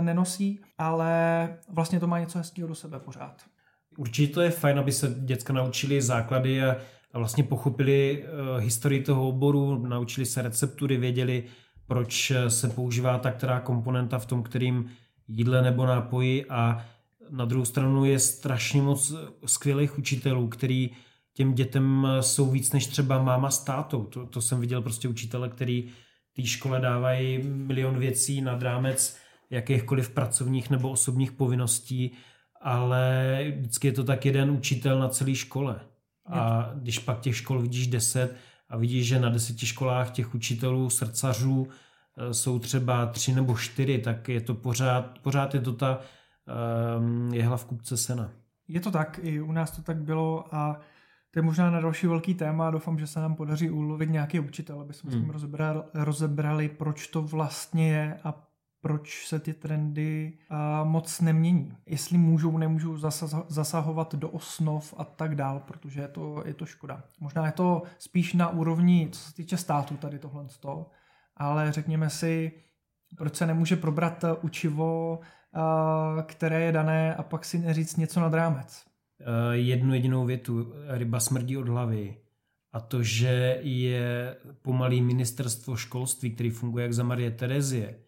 [0.00, 3.42] nenosí, ale vlastně to má něco hezkého do sebe pořád.
[3.96, 6.76] Určitě to je fajn, aby se děcka naučili základy a,
[7.12, 11.44] vlastně pochopili uh, historii toho oboru, naučili se receptury, věděli,
[11.86, 14.90] proč se používá ta která komponenta v tom, kterým
[15.28, 16.84] jídle nebo nápoji a
[17.30, 19.14] na druhou stranu je strašně moc
[19.46, 20.90] skvělých učitelů, který
[21.34, 24.04] těm dětem jsou víc než třeba máma s tátou.
[24.04, 25.90] To, to jsem viděl prostě učitele, který
[26.36, 29.16] té škole dávají milion věcí nad rámec
[29.50, 32.12] jakýchkoliv pracovních nebo osobních povinností,
[32.60, 35.80] ale vždycky je to tak jeden učitel na celé škole.
[36.26, 38.36] A když pak těch škol vidíš deset
[38.68, 41.68] a vidíš, že na deseti školách těch učitelů, srdcařů
[42.16, 46.00] eh, jsou třeba tři nebo čtyři, tak je to pořád, pořád je to ta
[46.98, 48.30] um, jehla v kupce sena.
[48.68, 50.80] Je to tak, i u nás to tak bylo a
[51.30, 52.70] to je možná na další velký téma.
[52.70, 55.20] Doufám, že se nám podaří ulovit nějaký učitel, aby jsme hmm.
[55.20, 58.47] s tím rozebrali, rozebrali, proč to vlastně je a
[58.80, 61.76] proč se ty trendy uh, moc nemění.
[61.86, 62.96] Jestli můžou, nemůžou
[63.48, 67.02] zasahovat do osnov a tak dál, protože je to, je to škoda.
[67.20, 70.46] Možná je to spíš na úrovni, co se týče státu tady tohle,
[71.36, 72.52] ale řekněme si,
[73.16, 78.34] proč se nemůže probrat učivo, uh, které je dané a pak si neříct něco nad
[78.34, 78.84] rámec.
[79.52, 82.16] Jednu jedinou větu, ryba smrdí od hlavy.
[82.72, 87.98] A to, že je pomalý ministerstvo školství, který funguje jak za Marie Terezie,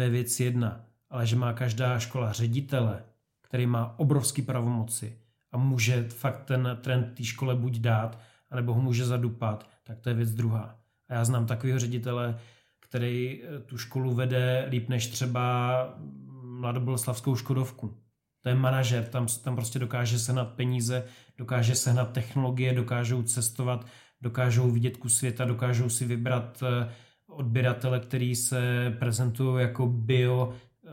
[0.00, 3.02] to je věc jedna, ale že má každá škola ředitele,
[3.42, 5.18] který má obrovský pravomoci
[5.52, 8.18] a může fakt ten trend té škole buď dát,
[8.50, 10.76] anebo ho může zadupat, tak to je věc druhá.
[11.08, 12.38] A já znám takového ředitele,
[12.80, 15.94] který eh, tu školu vede líp než třeba
[16.42, 17.96] mladoboleslavskou Škodovku.
[18.40, 21.04] To je manažer, tam, tam prostě dokáže sehnat peníze,
[21.38, 23.86] dokáže sehnat technologie, dokážou cestovat,
[24.20, 26.92] dokážou vidět kus světa, dokážou si vybrat eh,
[27.40, 30.52] odběratele, který se prezentují jako bio,
[30.86, 30.90] eh,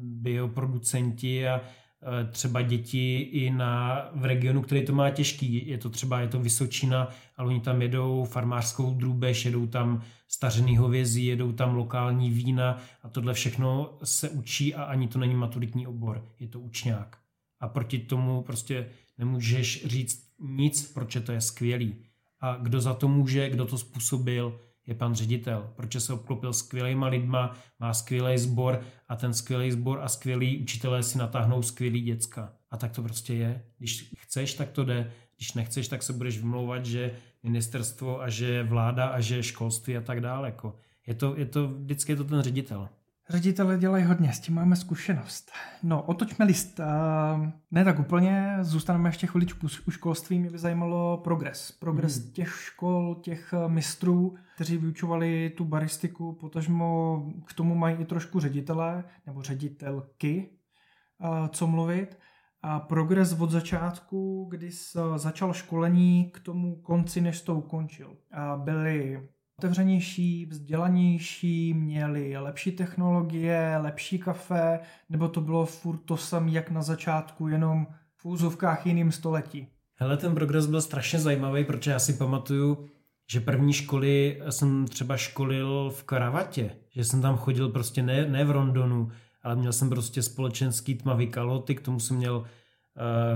[0.00, 1.60] bioproducenti a
[2.02, 5.68] Eh, třeba děti i na, v regionu, který to má těžký.
[5.68, 10.76] Je to třeba je to Vysočina, ale oni tam jedou farmářskou drůbež, jedou tam stařený
[10.76, 15.86] hovězí, jedou tam lokální vína a tohle všechno se učí a ani to není maturitní
[15.86, 17.18] obor, je to učňák.
[17.60, 21.94] A proti tomu prostě nemůžeš říct nic, proč to je skvělý.
[22.40, 27.06] A kdo za to může, kdo to způsobil, je pan ředitel, protože se obklopil skvělýma
[27.06, 32.52] lidma, má skvělý sbor a ten skvělý sbor a skvělí učitelé si natáhnou skvělý děcka.
[32.70, 33.62] A tak to prostě je.
[33.78, 35.12] Když chceš, tak to jde.
[35.36, 40.00] Když nechceš, tak se budeš vymlouvat, že ministerstvo a že vláda a že školství a
[40.00, 40.48] tak dále.
[40.48, 40.76] Jako
[41.06, 42.88] je, to, je to, vždycky je to ten ředitel.
[43.28, 45.50] Ředitele dělají hodně, s tím máme zkušenost.
[45.82, 46.80] No, otočme list.
[47.70, 50.38] Ne tak úplně, zůstaneme ještě chviličku u školství.
[50.38, 51.72] Mě by zajímalo progres.
[51.72, 52.32] Progres hmm.
[52.32, 58.40] těch škol, těch eh, mistrů, kteří vyučovali tu baristiku, potažmo k tomu mají i trošku
[58.40, 60.50] ředitele nebo ředitelky,
[61.20, 62.18] eh, co mluvit.
[62.62, 64.70] A progres od začátku, kdy
[65.16, 68.16] začal školení k tomu konci, než to ukončil.
[68.32, 69.28] A byly
[69.58, 76.82] otevřenější, vzdělanější, měli lepší technologie, lepší kafe, nebo to bylo furt to samé, jak na
[76.82, 77.86] začátku, jenom
[78.16, 79.68] v úzovkách jiným století?
[79.94, 82.86] Hele, ten progres byl strašně zajímavý, protože já si pamatuju,
[83.30, 88.44] že první školy jsem třeba školil v Karavatě, že jsem tam chodil prostě ne, ne
[88.44, 89.10] v Rondonu,
[89.42, 92.44] ale měl jsem prostě společenský tmavý kaloty, k tomu jsem měl uh,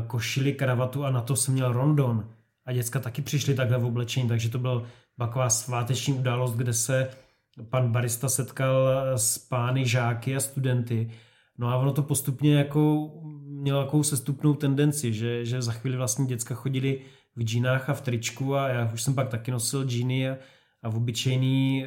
[0.06, 2.28] košili, kravatu a na to jsem měl rondon.
[2.66, 4.86] A děcka taky přišly takhle v oblečení, takže to byl
[5.26, 7.10] taková sváteční událost, kde se
[7.70, 11.10] pan barista setkal s pány, žáky a studenty.
[11.58, 13.10] No a ono to postupně jako
[13.44, 17.00] mělo takovou sestupnou tendenci, že, že za chvíli vlastně děcka chodili
[17.36, 20.36] v džínách a v tričku a já už jsem pak taky nosil džíny a,
[20.82, 21.84] a v obyčejný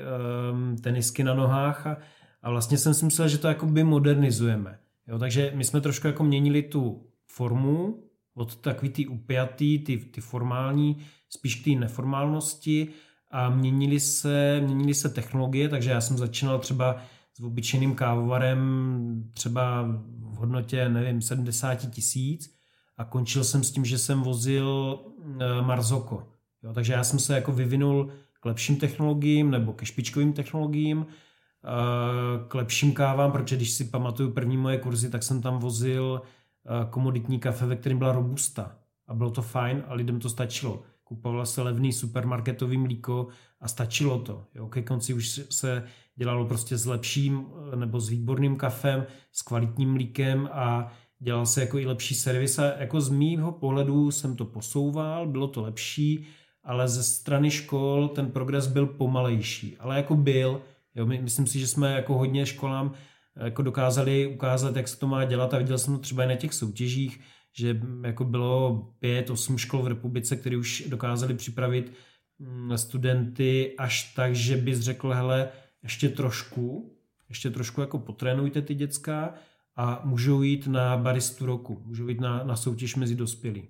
[0.52, 1.98] um, tenisky na nohách a,
[2.42, 4.80] a vlastně jsem si myslel, že to jakoby modernizujeme.
[5.08, 8.04] Jo, takže my jsme trošku jako měnili tu formu
[8.36, 10.98] od takový ty upjatý, ty, ty formální,
[11.30, 12.94] spíš k té neformálnosti
[13.34, 16.98] a měnily se, měnily se technologie, takže já jsem začínal třeba
[17.34, 19.82] s obyčejným kávovarem třeba
[20.20, 22.56] v hodnotě, nevím, 70 tisíc
[22.98, 25.00] a končil jsem s tím, že jsem vozil
[25.40, 26.28] e, Marzoko.
[26.64, 28.12] Jo, takže já jsem se jako vyvinul
[28.42, 34.32] k lepším technologiím nebo ke špičkovým technologiím, e, k lepším kávám, protože když si pamatuju
[34.32, 38.76] první moje kurzy, tak jsem tam vozil e, komoditní kafe, ve kterém byla robusta.
[39.08, 40.84] A bylo to fajn a lidem to stačilo
[41.16, 43.28] kupovala se levný supermarketový mlíko
[43.60, 44.46] a stačilo to.
[44.56, 44.68] Jo.
[44.68, 45.84] Ke konci už se
[46.16, 51.62] dělalo prostě s lepším eh, nebo s výborným kafem, s kvalitním mlíkem a dělal se
[51.62, 56.26] jako i lepší servis a jako z mýho pohledu jsem to posouval, bylo to lepší,
[56.64, 60.62] ale ze strany škol ten progres byl pomalejší, ale jako byl,
[60.96, 62.92] jo, myslím si, že jsme jako hodně školám
[63.36, 66.28] eh, jako dokázali ukázat, jak se to má dělat a viděl jsem to třeba i
[66.28, 67.20] na těch soutěžích,
[67.54, 71.94] že jako bylo pět, osm škol v republice, které už dokázali připravit
[72.40, 75.50] mm, studenty až tak, že bys řekl, hele,
[75.84, 76.96] ještě trošku,
[77.30, 79.34] ještě trošku jako potrénujte ty děcka
[79.76, 83.68] a můžou jít na baristu roku, můžou jít na, na soutěž mezi dospělí.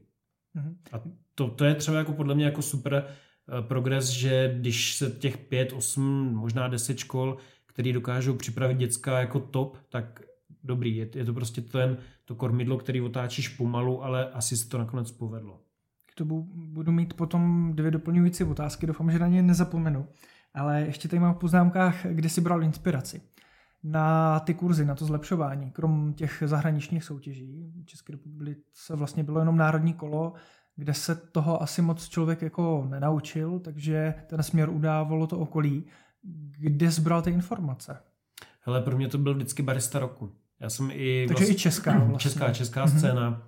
[0.55, 0.75] Mm-hmm.
[0.91, 1.01] A
[1.35, 5.37] to, to je třeba jako podle mě jako super eh, progres, že když se těch
[5.37, 10.21] pět, osm, možná deset škol, který dokážou připravit děcka jako top, tak
[10.63, 10.95] dobrý.
[10.95, 15.11] Je, je to prostě ten, to kormidlo, který otáčíš pomalu, ale asi se to nakonec
[15.11, 15.61] povedlo.
[16.11, 20.07] K tomu budu mít potom dvě doplňující otázky, doufám, že na ně nezapomenu.
[20.53, 23.21] Ale ještě tady mám v poznámkách, kde si bral inspiraci.
[23.83, 29.39] Na ty kurzy, na to zlepšování, krom těch zahraničních soutěží, v České republice vlastně bylo
[29.39, 30.33] jenom národní kolo,
[30.75, 35.85] kde se toho asi moc člověk jako nenaučil, takže ten směr udávalo to okolí.
[36.59, 37.97] Kde zbral ty informace?
[38.59, 40.31] Hele, pro mě to byl vždycky barista roku.
[40.63, 41.25] Já jsem i...
[41.27, 42.29] Takže vlastně, i česká vlastně.
[42.29, 42.97] Česká, česká mm-hmm.
[42.97, 43.47] scéna.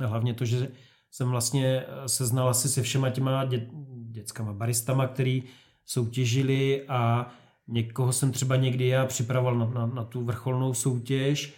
[0.00, 0.68] Hlavně to, že
[1.10, 3.68] jsem vlastně se znal asi se všema těma dě,
[4.10, 5.42] dětskama baristama, který
[5.84, 7.28] soutěžili a
[7.68, 11.54] někoho jsem třeba někdy já připravoval na, na, na tu vrcholnou soutěž,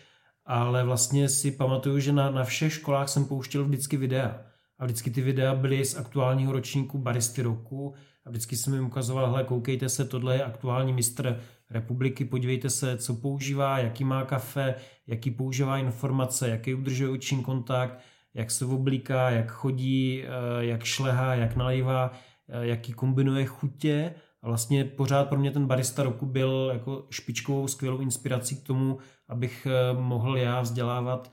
[0.47, 4.43] ale vlastně si pamatuju, že na, na všech školách jsem pouštěl vždycky videa.
[4.79, 7.95] A vždycky ty videa byly z aktuálního ročníku baristy roku
[8.27, 11.41] a vždycky jsem jim ukazoval, hele, koukejte se, tohle je aktuální mistr
[11.71, 14.75] republiky, podívejte se, co používá, jaký má kafe,
[15.07, 17.99] jaký používá informace, jaký udržuje oční kontakt,
[18.35, 20.25] jak se oblíká, jak chodí,
[20.61, 22.13] jak šlehá, jak nalívá,
[22.61, 27.99] jaký kombinuje chutě a vlastně pořád pro mě ten barista roku byl jako špičkovou skvělou
[27.99, 28.99] inspirací k tomu,
[29.29, 29.67] abych
[29.99, 31.33] mohl já vzdělávat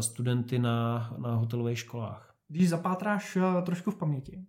[0.00, 2.34] studenty na, na hotelových školách.
[2.48, 4.44] Když zapátráš trošku v paměti,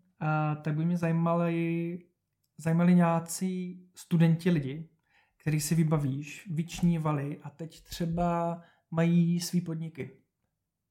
[0.62, 2.00] tak by mě zajímali,
[2.58, 4.90] zajímali nějací studenti lidi,
[5.38, 8.62] který si vybavíš, vyčnívali a teď třeba
[8.92, 10.18] mají svý podniky.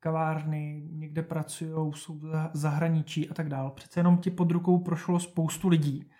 [0.00, 3.70] Kavárny, někde pracují, jsou v zahraničí a tak dále.
[3.74, 6.10] Přece jenom ti pod rukou prošlo spoustu lidí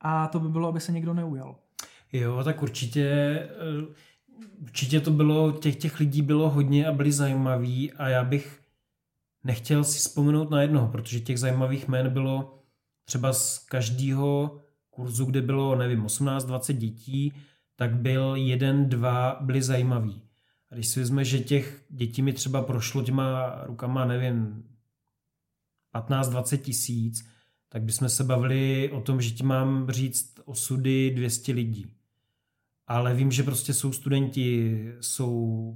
[0.00, 1.56] a to by bylo, aby se někdo neujal.
[2.12, 3.94] Jo, tak určitě, eh,
[4.62, 8.63] určitě to bylo, těch, těch lidí bylo hodně a byli zajímaví a já bych
[9.44, 12.62] nechtěl si vzpomenout na jednoho, protože těch zajímavých jmén bylo
[13.04, 14.58] třeba z každého
[14.90, 17.32] kurzu, kde bylo, nevím, 18-20 dětí,
[17.76, 20.22] tak byl jeden, dva, byli zajímaví.
[20.70, 24.64] A když si vezme, že těch dětí mi třeba prošlo těma rukama, nevím,
[25.94, 27.28] 15-20 tisíc,
[27.68, 31.86] tak bychom se bavili o tom, že ti mám říct osudy 200 lidí.
[32.86, 35.74] Ale vím, že prostě jsou studenti, jsou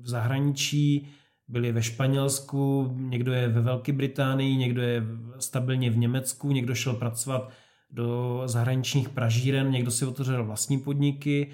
[0.00, 1.08] v zahraničí,
[1.48, 5.02] byli ve Španělsku, někdo je ve Velké Británii, někdo je
[5.38, 7.50] stabilně v Německu, někdo šel pracovat
[7.90, 11.50] do zahraničních pražíren, někdo si otevřel vlastní podniky,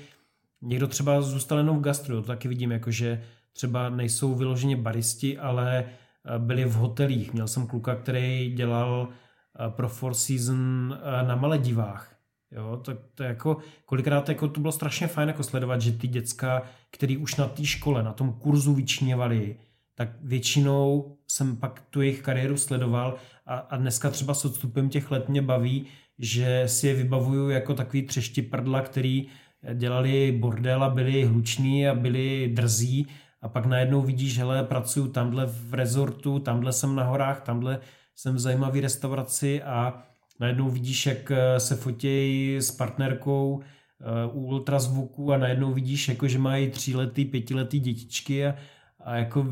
[0.63, 3.23] někdo třeba zůstal jenom v gastru, to taky vidím, jakože
[3.53, 7.33] třeba nejsou vyloženě baristi, ale eh, byli v hotelích.
[7.33, 12.17] Měl jsem kluka, který dělal eh, pro Four Season eh, na Maledivách.
[12.51, 16.63] Jo, to, to jako, kolikrát jako to bylo strašně fajn jako sledovat, že ty děcka,
[16.91, 19.57] který už na té škole, na tom kurzu vyčněvali,
[19.95, 23.17] tak většinou jsem pak tu jejich kariéru sledoval
[23.47, 25.87] a, a dneska třeba s odstupem těch let mě baví,
[26.19, 29.29] že si je vybavuju jako takový třešti prdla, který
[29.75, 33.07] dělali bordel a byli hluční a byli drzí
[33.43, 37.81] a pak najednou vidíš, hele, pracuju tamhle v rezortu, tamhle jsem na horách, tamhle
[38.17, 40.03] jsem v zajímavé restauraci a
[40.41, 46.39] najednou vidíš, jak se fotějí s partnerkou eh, u ultrazvuku a najednou vidíš, jako, že
[46.39, 48.55] mají tříletý, pětiletý dětičky a,
[49.01, 49.47] a jako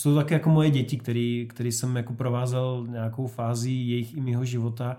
[0.00, 4.44] jsou také jako moje děti, který, který jsem jako provázel nějakou fázi jejich i mého
[4.44, 4.96] života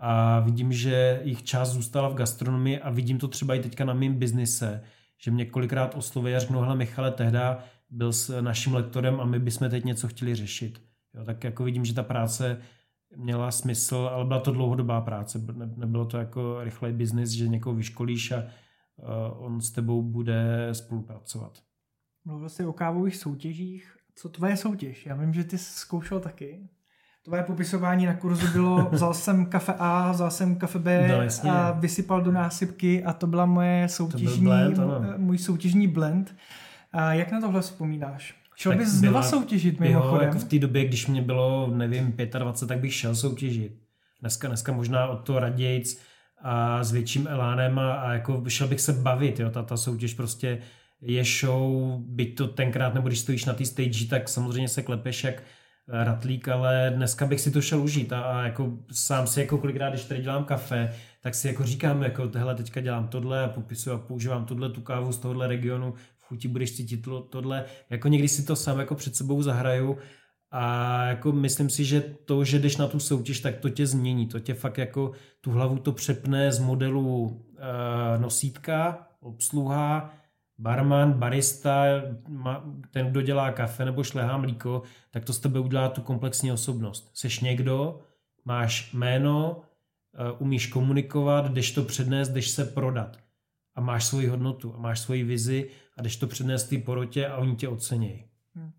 [0.00, 3.94] a vidím, že jich část zůstala v gastronomii a vidím to třeba i teďka na
[3.94, 4.82] mém biznise,
[5.22, 9.38] že mě kolikrát osloví a řeknou, hele Michale, tehda byl s naším lektorem a my
[9.38, 10.82] bychom teď něco chtěli řešit.
[11.14, 12.60] Jo, tak jako vidím, že ta práce
[13.16, 15.38] měla smysl, ale byla to dlouhodobá práce.
[15.52, 20.68] Ne, nebylo to jako rychlej biznis, že někoho vyškolíš a uh, on s tebou bude
[20.72, 21.58] spolupracovat.
[22.24, 23.97] Mluvil jsi o kávových soutěžích.
[24.18, 25.06] Co tvoje soutěž?
[25.06, 26.60] Já vím, že ty jsi zkoušel taky.
[27.24, 31.08] Tvoje popisování na kurzu bylo, vzal jsem kafe A, vzal jsem kafe B
[31.44, 34.78] no, a vysypal do násypky a to byla moje soutěžní, blend,
[35.16, 36.34] můj soutěžní blend.
[36.92, 38.34] A jak na tohle vzpomínáš?
[38.56, 40.26] Šel bys znova soutěžit mimochodem?
[40.26, 43.72] Jako v té době, když mě bylo, nevím, 25, tak bych šel soutěžit.
[44.20, 46.00] Dneska, dneska možná o to radějc
[46.42, 50.14] a s větším elánem a, a jako šel bych se bavit, jo, ta, ta soutěž
[50.14, 50.58] prostě
[51.00, 55.24] je show, byť to tenkrát, nebo když stojíš na té stage, tak samozřejmě se klepeš
[55.24, 55.42] jak
[55.88, 59.90] ratlík, ale dneska bych si to šel užít a, a jako sám si jako kolikrát,
[59.90, 63.96] když tady dělám kafe, tak si jako říkám, jako tohle teďka dělám tohle a popisuju
[63.96, 68.08] a používám tohle tu kávu z tohohle regionu, v chuti budeš cítit to, tohle, jako
[68.08, 69.98] někdy si to sám jako před sebou zahraju
[70.50, 74.26] a jako myslím si, že to, že jdeš na tu soutěž, tak to tě změní,
[74.26, 80.17] to tě fakt jako tu hlavu to přepne z modelu e, nosítka, obsluha,
[80.58, 81.84] barman, barista,
[82.90, 87.10] ten, kdo dělá kafe nebo šlehá mlíko, tak to z tebe udělá tu komplexní osobnost.
[87.14, 88.00] Seš někdo,
[88.44, 89.60] máš jméno,
[90.14, 93.16] eh, umíš komunikovat, jdeš to přednést, jdeš se prodat.
[93.74, 97.36] A máš svoji hodnotu, a máš svoji vizi a jdeš to přednést té porotě a
[97.36, 98.24] oni tě ocenějí.
[98.54, 98.72] Hmm.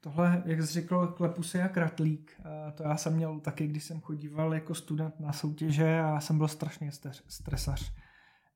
[0.00, 2.40] Tohle, jak jsi řekl, klepu se jak ratlík.
[2.74, 6.48] To já jsem měl taky, když jsem chodíval jako student na soutěže a jsem byl
[6.48, 6.90] strašně
[7.28, 7.92] stresař.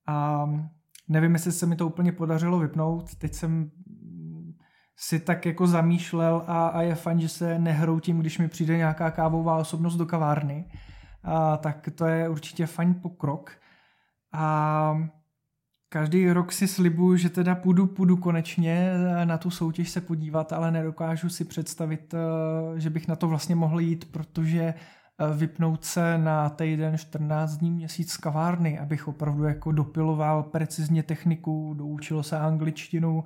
[0.07, 0.47] A
[1.09, 3.15] Nevím, jestli se mi to úplně podařilo vypnout.
[3.15, 3.71] Teď jsem
[4.97, 9.11] si tak jako zamýšlel a, a je fajn, že se nehroutím, když mi přijde nějaká
[9.11, 10.71] kávová osobnost do kavárny.
[11.23, 13.53] A, tak to je určitě fajn pokrok.
[14.33, 14.97] A
[15.89, 18.93] každý rok si slibuju, že teda půjdu, půjdu konečně
[19.25, 23.55] na tu soutěž se podívat, ale nedokážu si představit, eh, že bych na to vlastně
[23.55, 24.75] mohl jít, protože
[25.37, 31.75] vypnout se na týden 14 dní měsíc z kavárny, abych opravdu jako dopiloval precizně techniku,
[31.75, 33.25] doučil se angličtinu,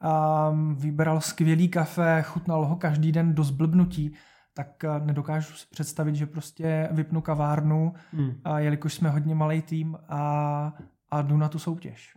[0.00, 4.14] a vybral skvělý kafe, chutnal ho každý den do zblbnutí,
[4.54, 8.40] tak eh, nedokážu si představit, že prostě vypnu kavárnu, hmm.
[8.44, 10.74] a jelikož jsme hodně malý tým a,
[11.10, 12.16] a jdu na tu soutěž.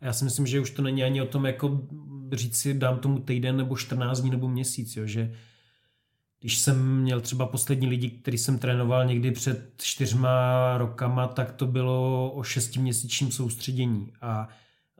[0.00, 1.80] Já si myslím, že už to není ani o tom, jako
[2.32, 5.34] říct si, dám tomu týden nebo 14 dní nebo měsíc, jo, že
[6.40, 11.66] když jsem měl třeba poslední lidi, který jsem trénoval někdy před čtyřma rokama, tak to
[11.66, 14.12] bylo o šestiměsíčním soustředění.
[14.20, 14.48] A,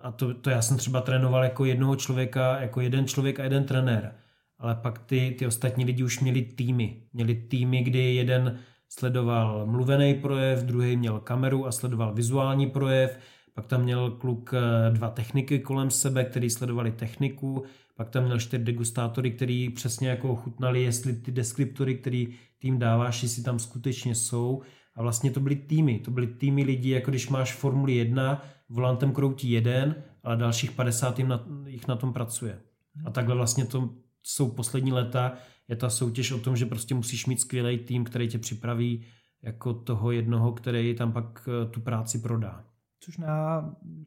[0.03, 3.64] a to, to já jsem třeba trénoval jako jednoho člověka, jako jeden člověk a jeden
[3.64, 4.14] trenér.
[4.59, 7.03] Ale pak ty, ty ostatní lidi už měli týmy.
[7.12, 13.18] Měli týmy, kdy jeden sledoval mluvený projev, druhý měl kameru a sledoval vizuální projev,
[13.55, 17.64] pak tam měl kluk eh, dva techniky kolem sebe, který sledovali techniku,
[18.01, 23.22] pak tam měl čtyři degustátory, který přesně jako chutnali, jestli ty deskriptory, který tým dáváš,
[23.22, 24.62] jestli tam skutečně jsou.
[24.94, 29.12] A vlastně to byly týmy, to byly týmy lidí, jako když máš Formuli 1, volantem
[29.12, 32.61] kroutí jeden, ale dalších 50 jim na, jich na tom pracuje.
[33.05, 35.32] A takhle vlastně to jsou poslední léta,
[35.68, 39.05] je ta soutěž o tom, že prostě musíš mít skvělý tým, který tě připraví
[39.42, 42.64] jako toho jednoho, který tam pak eh, tu práci prodá.
[43.01, 43.61] Což na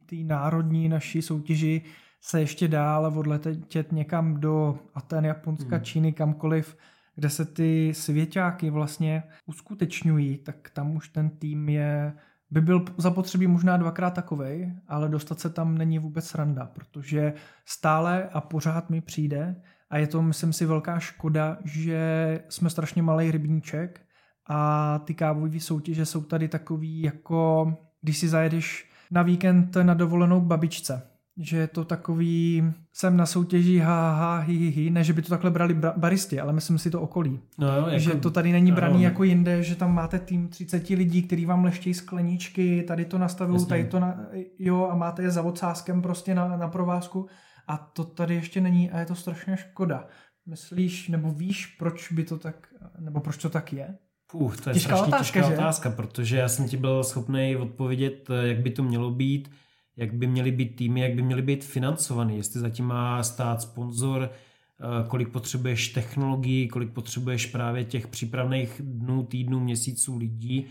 [0.06, 1.82] té národní naší soutěži
[2.26, 5.86] se ještě dál odletět někam do Aten, Japonska, hmm.
[5.86, 6.78] Číny, kamkoliv,
[7.16, 12.14] kde se ty svěťáky vlastně uskutečňují, tak tam už ten tým je
[12.52, 17.34] by byl zapotřebí možná dvakrát takovej, ale dostat se tam není vůbec sranda, protože
[17.66, 19.56] stále a pořád mi přijde
[19.90, 24.02] a je to, myslím si, velká škoda, že jsme strašně malý rybníček
[24.48, 30.42] a ty kávové soutěže jsou tady takový jako, když si zajedeš na víkend na dovolenou
[30.42, 32.64] k babičce, že je to takový,
[32.94, 36.40] jsem na soutěži ha, ha, hi, hi, hi, ne, že by to takhle brali baristi,
[36.40, 37.40] ale myslím si to okolí.
[37.58, 40.48] No jo, jako, že to tady není braný no, jako jinde, že tam máte tým
[40.48, 44.26] 30 lidí, který vám leštějí skleničky, tady to nastavují, tady to, na,
[44.60, 47.28] jo, a máte je za ocáskem prostě na, na provázku
[47.68, 50.08] a to tady ještě není a je to strašně škoda.
[50.46, 52.68] Myslíš, nebo víš, proč by to tak,
[53.00, 53.98] nebo proč to tak je?
[54.32, 55.58] Puh, to je těžká strašně otázka, těžká že?
[55.58, 59.50] otázka, protože já jsem ti byl schopný odpovědět, jak by to mělo být,
[59.98, 64.30] jak by měly být týmy, jak by měly být financovaný, jestli zatím má stát sponzor,
[64.32, 70.66] eh, kolik potřebuješ technologií, kolik potřebuješ právě těch přípravných dnů, týdnů, měsíců lidí,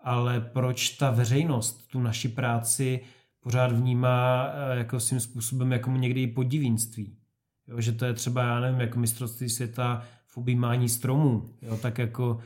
[0.00, 3.00] ale proč ta veřejnost tu naši práci
[3.40, 7.16] pořád vnímá eh, jako svým způsobem jako někdy i podivínství.
[7.66, 11.44] Jo, že to je třeba, já nevím, jako mistrovství světa v objímání stromů.
[11.62, 12.38] Jo, tak jako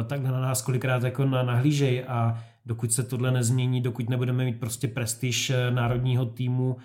[0.00, 4.44] eh, tak na nás kolikrát jako na, nahlížej a dokud se tohle nezmění, dokud nebudeme
[4.44, 6.76] mít prostě prestiž eh, národního týmu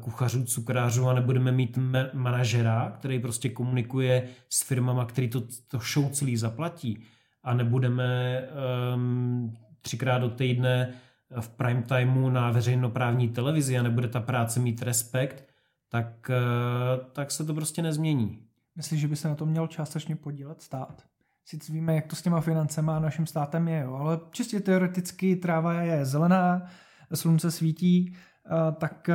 [0.00, 1.78] kuchařů, cukrářů a nebudeme mít
[2.12, 7.04] manažera, který prostě komunikuje s firmama, který to, to show celý zaplatí
[7.42, 8.42] a nebudeme
[8.94, 10.94] um, třikrát do týdne
[11.40, 15.44] v prime timeu na veřejnoprávní televizi a nebude ta práce mít respekt,
[15.88, 18.42] tak, eh, tak se to prostě nezmění.
[18.76, 21.06] Myslíš, že by se na to měl částečně podílet stát?
[21.50, 25.36] Sice víme, jak to s těma financema a naším státem je, jo, ale čistě teoreticky
[25.36, 26.66] tráva je zelená,
[27.14, 29.14] slunce svítí, eh, tak eh,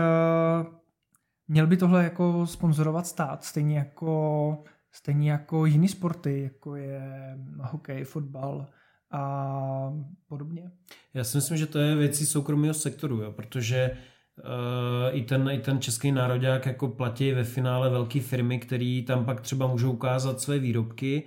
[1.48, 8.04] měl by tohle jako sponzorovat stát, stejně jako, stejně jako jiný sporty, jako je hokej,
[8.04, 8.68] fotbal,
[9.12, 9.94] a
[10.28, 10.72] podobně.
[11.14, 15.60] Já si myslím, že to je věcí soukromého sektoru, jo, protože uh, i, ten, i
[15.60, 20.42] ten český národák jako platí ve finále velké firmy, které tam pak třeba můžou ukázat
[20.42, 21.24] své výrobky.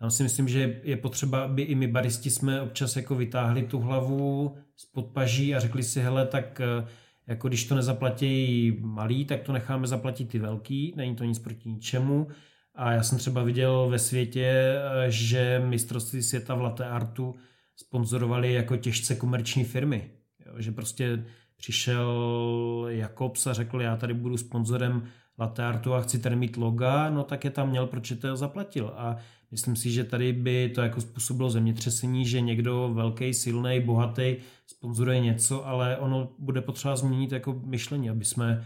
[0.00, 3.78] Tam si myslím, že je potřeba, aby i my baristi jsme občas jako vytáhli tu
[3.78, 6.88] hlavu z podpaží a řekli si, hele, tak uh,
[7.26, 11.68] jako když to nezaplatí malý, tak to necháme zaplatit ty velký, není to nic proti
[11.68, 12.26] ničemu.
[12.74, 17.34] A já jsem třeba viděl ve světě, eh, že mistrovství světa v latte artu
[17.76, 20.10] sponzorovali jako těžce komerční firmy.
[20.46, 21.24] Jo, že prostě
[21.56, 25.02] přišel Jakobs a řekl, já tady budu sponzorem
[25.38, 28.92] latte artu a chci tady mít loga, no tak je tam měl, proč to zaplatil.
[28.96, 29.16] A
[29.50, 35.20] myslím si, že tady by to jako způsobilo zemětřesení, že někdo velký, silný, bohatý sponzoruje
[35.20, 38.64] něco, ale ono bude potřeba změnit jako myšlení, aby jsme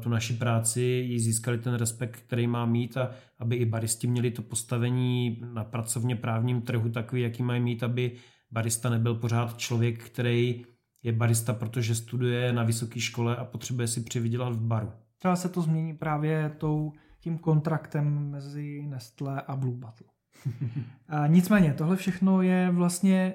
[0.00, 4.30] tu naši práci, jí získali ten respekt, který má mít a aby i baristi měli
[4.30, 8.12] to postavení na pracovně právním trhu takový, jaký mají mít, aby
[8.50, 10.64] barista nebyl pořád člověk, který
[11.02, 14.92] je barista, protože studuje na vysoké škole a potřebuje si přivydělat v baru.
[15.22, 20.06] Třeba se to změní právě tou, tím kontraktem mezi Nestlé a Blue Bottle.
[21.08, 23.34] a nicméně, tohle všechno je vlastně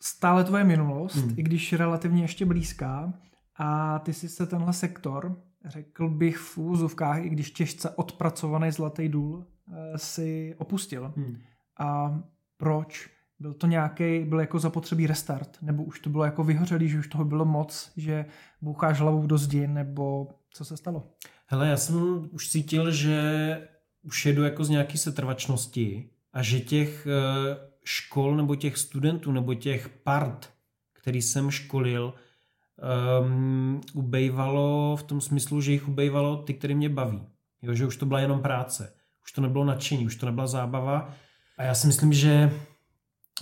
[0.00, 1.34] stále tvoje minulost, hmm.
[1.36, 3.12] i když relativně ještě blízká.
[3.56, 9.08] A ty jsi se tenhle sektor řekl bych v úzovkách, i když těžce odpracovaný zlatý
[9.08, 11.12] důl, eh, si opustil.
[11.16, 11.36] Hmm.
[11.78, 12.20] A
[12.56, 13.10] proč?
[13.38, 17.08] Byl to nějaký, byl jako zapotřebí restart, nebo už to bylo jako vyhořelý, že už
[17.08, 18.26] toho bylo moc, že
[18.62, 21.08] boucháš hlavou do zdi, nebo co se stalo?
[21.46, 23.68] Hele, já jsem už cítil, že
[24.02, 29.54] už jedu jako z nějaký setrvačnosti a že těch eh, škol nebo těch studentů nebo
[29.54, 30.50] těch part,
[30.92, 32.14] který jsem školil,
[33.20, 37.26] um, ubejvalo v tom smyslu, že jich ubejvalo ty, které mě baví.
[37.62, 38.92] Jo, že už to byla jenom práce.
[39.24, 41.14] Už to nebylo nadšení, už to nebyla zábava.
[41.58, 42.52] A já si myslím, že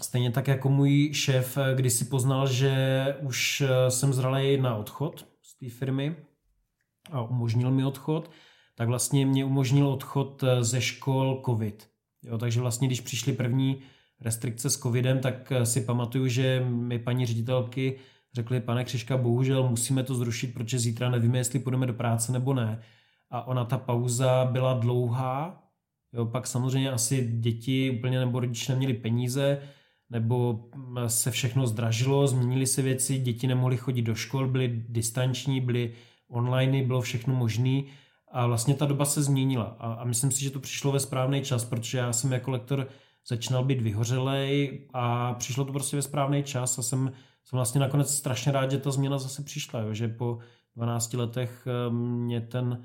[0.02, 5.58] stejně tak jako můj šéf, když si poznal, že už jsem zralý na odchod z
[5.58, 6.16] té firmy
[7.12, 8.30] a umožnil mi odchod,
[8.74, 11.88] tak vlastně mě umožnil odchod ze škol COVID.
[12.22, 13.78] Jo, takže vlastně, když přišly první
[14.20, 17.96] restrikce s covidem, tak si pamatuju, že mi paní ředitelky
[18.34, 22.54] řekli, pane Křiška, bohužel musíme to zrušit, protože zítra nevíme, jestli půjdeme do práce nebo
[22.54, 22.82] ne.
[23.30, 25.62] A ona ta pauza byla dlouhá,
[26.12, 29.58] jo, pak samozřejmě asi děti úplně nebo rodiče neměli peníze,
[30.10, 30.68] nebo
[31.06, 35.92] se všechno zdražilo, změnily se věci, děti nemohly chodit do škol, byly distanční, byly
[36.28, 37.82] online, bylo všechno možné
[38.32, 41.42] a vlastně ta doba se změnila a, a myslím si, že to přišlo ve správný
[41.42, 42.88] čas, protože já jsem jako lektor
[43.26, 47.12] začínal být vyhořelej a přišlo to prostě ve správný čas a jsem
[47.44, 50.38] jsem vlastně nakonec strašně rád, že ta změna zase přišla, jo, že po
[50.76, 52.84] 12 letech eh, mě ten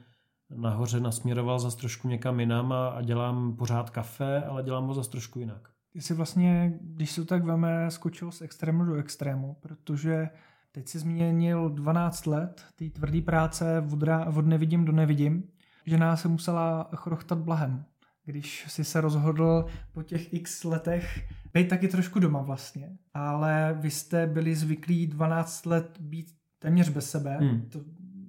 [0.55, 5.09] nahoře nasměroval zase trošku někam jinam a, a dělám pořád kafe, ale dělám ho zase
[5.09, 5.69] trošku jinak.
[5.93, 10.29] Ty jsi vlastně, když se tak veme, skočil z extrému do extrému, protože
[10.71, 14.03] teď jsi zmínil 12 let té tvrdé práce od,
[14.35, 15.43] od nevidím do nevidím.
[15.85, 17.85] Žena se musela chrochtat blahem,
[18.25, 23.91] když si se rozhodl po těch x letech být taky trošku doma vlastně, ale vy
[23.91, 26.27] jste byli zvyklí 12 let být
[26.59, 27.37] téměř bez sebe.
[27.37, 27.61] Hmm.
[27.61, 27.79] To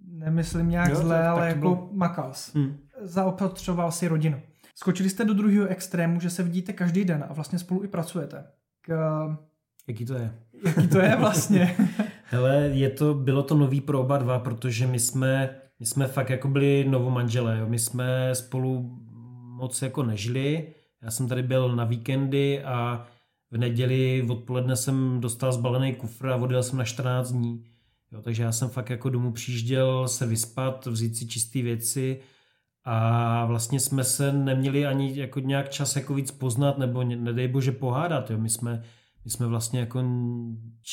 [0.04, 1.88] nemyslím nějak jo, zle, ale jako bylo...
[1.92, 2.76] makal hmm.
[3.00, 4.40] Zaopatřoval si rodinu.
[4.74, 8.44] Skočili jste do druhého extrému, že se vidíte každý den a vlastně spolu i pracujete.
[8.80, 8.96] K...
[9.88, 10.34] Jaký to je?
[10.66, 11.76] Jaký to je vlastně?
[12.32, 16.30] Hele, je to, bylo to nový pro oba dva, protože my jsme, my jsme fakt
[16.30, 17.58] jako byli novomanželé.
[17.58, 17.66] Jo.
[17.68, 18.98] My jsme spolu
[19.56, 20.74] moc jako nežili.
[21.02, 23.06] Já jsem tady byl na víkendy a
[23.50, 27.64] v neděli odpoledne jsem dostal zbalený kufr a odjel jsem na 14 dní.
[28.12, 32.20] Jo, takže já jsem fakt jako domů přijížděl se vyspat, vzít si čisté věci
[32.84, 37.72] a vlastně jsme se neměli ani jako nějak čas jako víc poznat nebo nedej bože
[37.72, 38.30] pohádat.
[38.30, 38.38] Jo.
[38.38, 38.82] My, jsme,
[39.24, 40.04] my jsme vlastně jako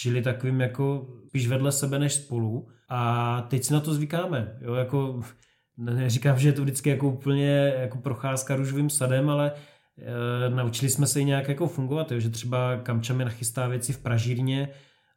[0.02, 4.58] žili takovým jako spíš vedle sebe než spolu a teď si na to zvykáme.
[4.62, 5.22] Jo, jako,
[5.78, 11.08] neříkám, že je to vždycky jako úplně jako procházka růžovým sadem, ale e, naučili jsme
[11.08, 14.70] se i nějak jako fungovat, jo, že třeba Kamča mi nachystá věci v pražírně,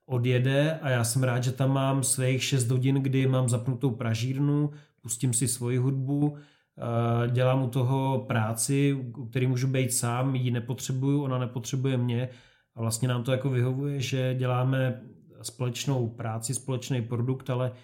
[0.06, 4.70] odjede a já jsem rád, že tam mám svých 6 hodin, kdy mám zapnutou pražírnu,
[5.00, 10.50] pustím si svoji hudbu, e, dělám u toho práci, u který můžu být sám, ji
[10.50, 12.28] nepotřebuju, ona nepotřebuje mě
[12.76, 15.00] a vlastně nám to jako vyhovuje, že děláme
[15.42, 17.74] společnou práci, společný produkt, ale e,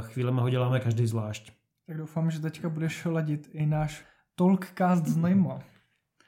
[0.00, 1.52] chvílemi ho děláme každý zvlášť.
[1.86, 4.04] Tak doufám, že teďka budeš ladit i náš
[4.34, 5.58] Talkcast s Nejma.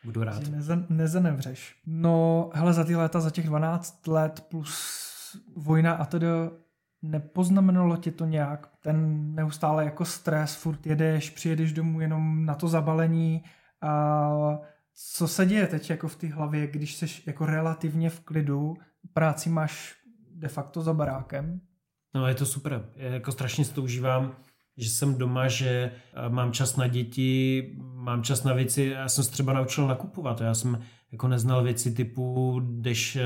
[0.04, 0.48] Budu rád.
[0.48, 1.76] Neze, nezanevřeš.
[1.86, 5.04] No, hele, za ty léta, za těch 12 let plus
[5.56, 6.26] vojna a tedy
[7.02, 8.68] nepoznamenalo tě to nějak?
[8.80, 13.44] Ten neustále jako stres, furt jedeš, přijedeš domů jenom na to zabalení
[13.80, 14.58] a
[14.94, 18.74] co se děje teď jako v té hlavě, když jsi jako relativně v klidu,
[19.12, 19.94] práci máš
[20.30, 21.60] de facto za barákem?
[22.14, 24.36] No je to super, je, jako strašně si to užívám
[24.76, 25.92] že jsem doma, že
[26.28, 30.54] mám čas na děti, mám čas na věci, já jsem se třeba naučil nakupovat, já
[30.54, 30.82] jsem
[31.12, 33.24] jako neznal věci typu, jdeš e,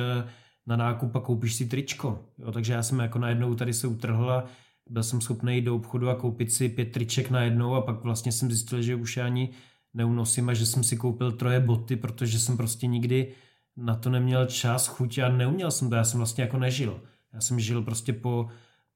[0.67, 4.31] na nákup a koupíš si tričko, jo, takže já jsem jako najednou tady se utrhl
[4.31, 4.45] a
[4.91, 8.33] byl jsem schopný jít do obchodu a koupit si pět triček najednou a pak vlastně
[8.33, 9.51] jsem zjistil, že už ani
[9.95, 13.33] neunosím a že jsem si koupil troje boty, protože jsem prostě nikdy
[13.77, 17.03] na to neměl čas, chuť a neuměl jsem to, já jsem vlastně jako nežil.
[17.33, 18.49] Já jsem žil prostě po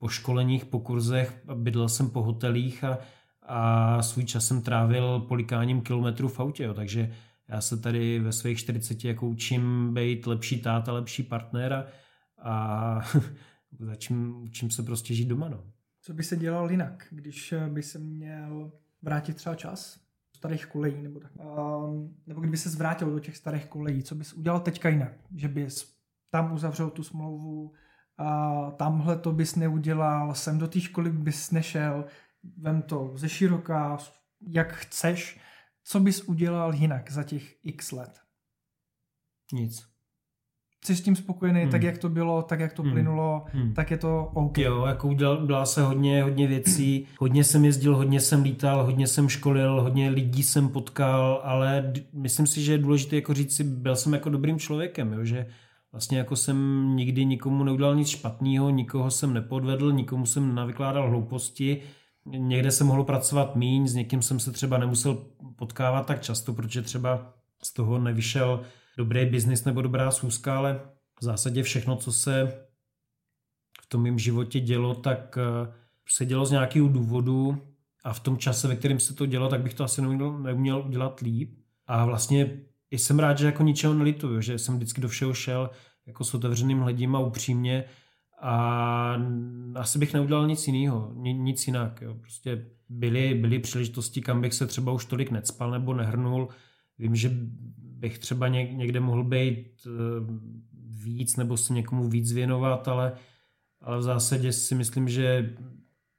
[0.03, 2.99] po školeních, po kurzech, bydlel jsem po hotelích a,
[3.43, 6.75] a svůj čas jsem trávil polikáním kilometrů v autě, jo.
[6.75, 7.15] takže
[7.49, 11.85] já se tady ve svých 40 jako učím být lepší táta, lepší partner a,
[12.39, 13.01] a
[13.79, 15.49] začím, učím se prostě žít doma.
[15.49, 15.65] No.
[16.01, 18.73] Co by se dělal jinak, když by se měl
[19.03, 20.01] vrátit třeba čas
[20.43, 21.33] starých kolejí, nebo tak.
[21.37, 25.13] Um, nebo kdyby se zvrátil do těch starých kolejí, co bys udělal teďka jinak?
[25.35, 25.95] Že bys
[26.31, 27.73] tam uzavřel tu smlouvu,
[28.19, 32.05] a tamhle to bys neudělal, sem do té školy bys nešel,
[32.59, 33.99] vem to ze široká,
[34.41, 35.41] jak chceš,
[35.85, 38.21] co bys udělal jinak za těch x let?
[39.53, 39.92] Nic.
[40.85, 41.71] Jsi s tím spokojený, hmm.
[41.71, 42.93] tak jak to bylo, tak jak to hmm.
[42.93, 43.75] plynulo, hmm.
[43.75, 44.59] tak je to OK.
[44.59, 49.29] Jo, jako udělal, se hodně, hodně věcí, hodně jsem jezdil, hodně jsem lítal, hodně jsem
[49.29, 53.97] školil, hodně lidí jsem potkal, ale myslím si, že je důležité jako říct si, byl
[53.97, 55.47] jsem jako dobrým člověkem, jo, že
[55.93, 61.83] Vlastně jako jsem nikdy nikomu neudělal nic špatného, nikoho jsem nepodvedl, nikomu jsem navykládal hlouposti.
[62.27, 65.25] Někde jsem mohl pracovat míň, s někým jsem se třeba nemusel
[65.57, 68.61] potkávat tak často, protože třeba z toho nevyšel
[68.97, 70.81] dobrý biznis nebo dobrá schůzka, ale
[71.21, 72.65] v zásadě všechno, co se
[73.83, 75.73] v tom mém životě dělo, tak eh,
[76.09, 77.63] se dělo z nějakého důvodu
[78.05, 80.85] a v tom čase, ve kterém se to dělo, tak bych to asi neuměl, neuměl
[80.87, 81.59] udělat líp.
[81.87, 85.71] A vlastně jsem rád, že jako ničeho nelituju, že jsem vždycky do všeho šel
[86.07, 87.85] jako s otevřeným hledím a upřímně
[88.41, 89.17] a
[89.75, 92.01] asi bych neudělal nic jiného, nic jinak.
[92.03, 92.15] Jo.
[92.15, 96.49] Prostě byly, byly příležitosti, kam bych se třeba už tolik necpal nebo nehrnul.
[96.99, 97.31] Vím, že
[98.03, 99.91] bych třeba někde mohl být eh,
[101.05, 103.13] víc nebo se někomu víc věnovat, ale,
[103.81, 105.55] ale v zásadě si myslím, že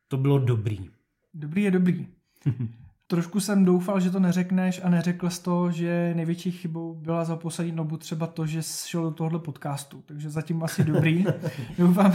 [0.07, 0.89] to bylo dobrý.
[1.34, 2.07] Dobrý je dobrý.
[3.07, 7.36] Trošku jsem doufal, že to neřekneš a neřekl jsi to, že největší chybou byla za
[7.36, 10.03] poslední dobu třeba to, že šel do tohohle podcastu.
[10.05, 11.25] Takže zatím asi dobrý.
[11.77, 12.13] doufám,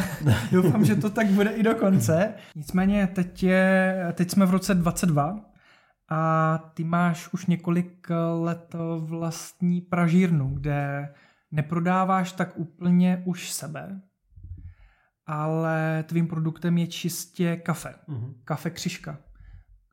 [0.52, 2.34] doufám, že to tak bude i do konce.
[2.56, 5.48] Nicméně teď, je, teď jsme v roce 22
[6.09, 8.09] a ty máš už několik
[8.40, 11.09] let vlastní pražírnu, kde
[11.50, 14.00] neprodáváš tak úplně už sebe,
[15.26, 17.94] ale tvým produktem je čistě kafe.
[18.09, 18.34] Uh-huh.
[18.44, 19.18] Kafe Křiška.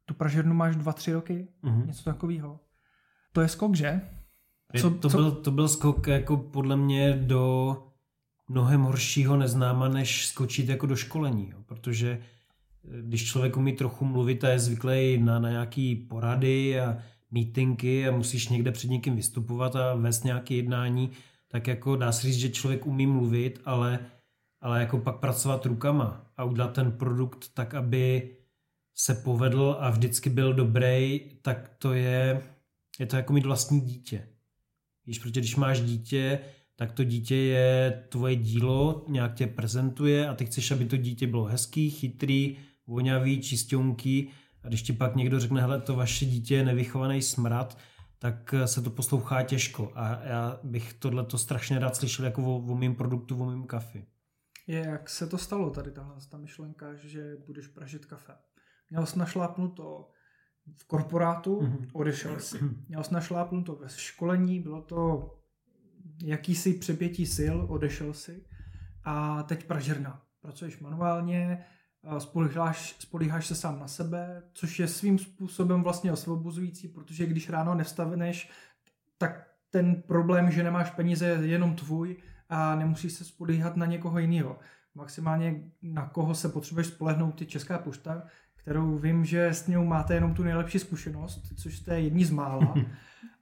[0.05, 1.85] Tu pražírnu máš dva, tři roky, uh-huh.
[1.85, 2.59] něco takového.
[3.31, 4.01] To je skok, že?
[4.81, 5.17] Co, to, co?
[5.17, 7.77] Byl, to byl skok jako podle mě do
[8.49, 11.63] mnohem horšího neznáma, než skočit jako do školení, jo.
[11.65, 12.34] protože eh,
[13.01, 16.97] když člověk umí trochu mluvit a je zvyklý na, na nějaký porady a
[17.31, 21.09] meetingy a musíš někde před někým vystupovat a vést nějaké jednání,
[21.47, 23.99] tak jako dá se říct, že člověk umí mluvit, ale,
[24.61, 28.29] ale jako pak pracovat rukama a udělat ten produkt tak, aby
[28.95, 32.41] se povedl a vždycky byl dobrý, tak to je,
[32.99, 34.27] je to jako mít vlastní dítě.
[35.05, 36.39] Víš, protože když máš dítě,
[36.75, 41.27] tak to dítě je tvoje dílo, nějak tě prezentuje a ty chceš, aby to dítě
[41.27, 42.57] bylo hezký, chytrý,
[42.87, 44.29] voňavý, čistěnký
[44.63, 47.77] a když ti pak někdo řekne, hele, to vaše dítě je nevychovaný smrad,
[48.19, 52.57] tak se to poslouchá těžko a já bych tohle to strašně rád slyšel jako o,
[52.57, 54.05] o mým produktu, o mým kafi.
[54.67, 58.33] Je, jak se to stalo tady tahle ta myšlenka, že budeš pražit kafe?
[58.89, 60.09] Měl jsi našlápnuto
[60.77, 61.89] v korporátu, mm-hmm.
[61.93, 62.59] odešel si.
[62.87, 65.31] Měl jsi našlápnuto ve školení, bylo to
[66.23, 68.45] jakýsi přepětí sil, odešel si.
[69.03, 70.21] A teď pražerna.
[70.41, 71.65] Pracuješ manuálně,
[72.17, 77.75] spolíháš, spolíháš se sám na sebe, což je svým způsobem vlastně osvobozující, protože když ráno
[77.75, 78.51] nevstaveneš,
[79.17, 82.17] tak ten problém, že nemáš peníze, je jenom tvůj
[82.49, 84.59] a nemusíš se spolíhat na někoho jiného.
[84.95, 88.23] Maximálně na koho se potřebuješ spolehnout je Česká pošta,
[88.55, 92.73] kterou vím, že s ním máte jenom tu nejlepší zkušenost, což jste jedni z mála.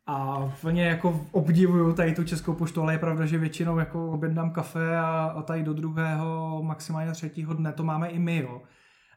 [0.05, 4.51] A plně jako obdivuju tady tu Českou poštu, ale je pravda, že většinou jako objednám
[4.51, 8.61] kafe a, a tady do druhého, maximálně třetího dne to máme i my, jo.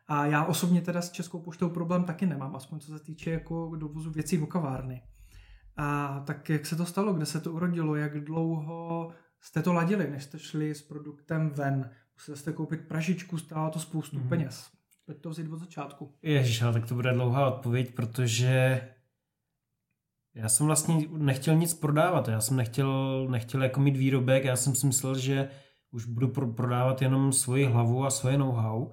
[0.09, 3.77] A já osobně teda s Českou poštou problém taky nemám, aspoň co se týče jako
[3.77, 5.03] dovozu věcí v kavárny.
[5.77, 9.11] A tak jak se to stalo, kde se to urodilo, jak dlouho
[9.41, 11.91] jste to ladili, než jste šli s produktem ven?
[12.15, 14.29] Museli jste koupit pražičku, stálo to spoustu mm-hmm.
[14.29, 14.71] peněz.
[15.07, 16.15] Pojď to vzít od začátku.
[16.23, 18.81] Ježiš, ale tak to bude dlouhá odpověď, protože
[20.37, 24.75] já jsem vlastně nechtěl nic prodávat, já jsem nechtěl, nechtěl jako mít výrobek, já jsem
[24.75, 25.49] si myslel, že
[25.91, 28.91] už budu pro, prodávat jenom svoji hlavu a svoje know-how.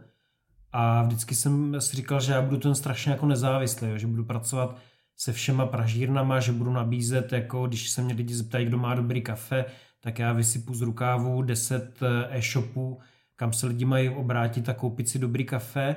[0.72, 4.26] A vždycky jsem si říkal, že já budu ten strašně jako nezávislý, jo, že budu
[4.26, 4.78] pracovat
[5.18, 9.22] se všema pražírnama, že budu nabízet, jako když se mě lidi zeptají, kdo má dobrý
[9.22, 9.66] kafe,
[10.02, 13.00] tak já vysypu z rukávu 10 eh, e-shopů,
[13.36, 15.96] kam se lidi mají obrátit a koupit si dobrý kafe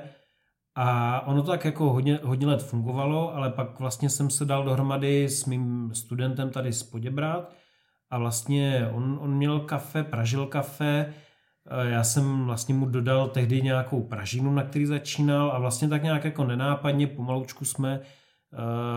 [0.79, 4.63] a ono to tak jako hodně, hodně let fungovalo, ale pak vlastně jsem se dal
[4.63, 7.53] dohromady s mým studentem tady z Poděbrat
[8.09, 11.13] a vlastně on, on měl kafe, pražil kafe,
[11.81, 16.25] já jsem vlastně mu dodal tehdy nějakou pražinu, na který začínal a vlastně tak nějak
[16.25, 17.99] jako nenápadně pomalučku jsme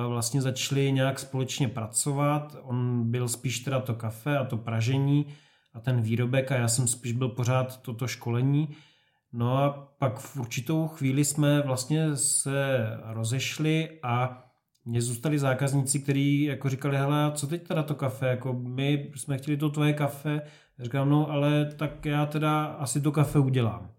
[0.08, 2.56] vlastně začali nějak společně pracovat.
[2.62, 5.26] On byl spíš teda to kafe a to pražení
[5.74, 8.68] a ten výrobek a já jsem spíš byl pořád toto školení.
[9.32, 14.44] No a pak v určitou chvíli jsme vlastně se rozešli a
[14.84, 19.38] mě zůstali zákazníci, kteří jako říkali, hele, co teď teda to kafe, jako my jsme
[19.38, 20.42] chtěli to tvoje kafe,
[20.78, 23.90] říkám, no ale tak já teda asi to kafe udělám.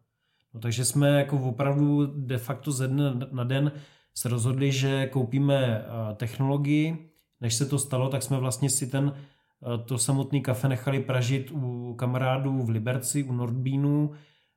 [0.53, 3.71] No takže jsme jako opravdu de facto ze dne na den
[4.13, 7.09] se rozhodli, že koupíme eh, technologii.
[7.41, 11.51] Než se to stalo, tak jsme vlastně si ten eh, to samotný kafe nechali pražit
[11.51, 14.11] u kamarádů v Liberci, u Nordbínu,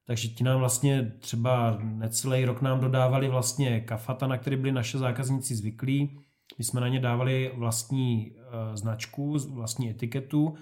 [0.07, 4.99] takže ti nám vlastně třeba necelý rok nám dodávali vlastně kafata, na který byli naše
[4.99, 6.19] zákazníci zvyklí.
[6.59, 10.55] My jsme na ně dávali vlastní e, značku, vlastní etiketu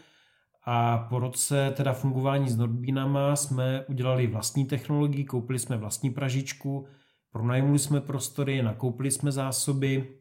[0.65, 6.87] a po roce teda fungování s Nordbínama jsme udělali vlastní technologii, koupili jsme vlastní pražičku,
[7.33, 10.19] pronajmuli jsme prostory, nakoupili jsme zásoby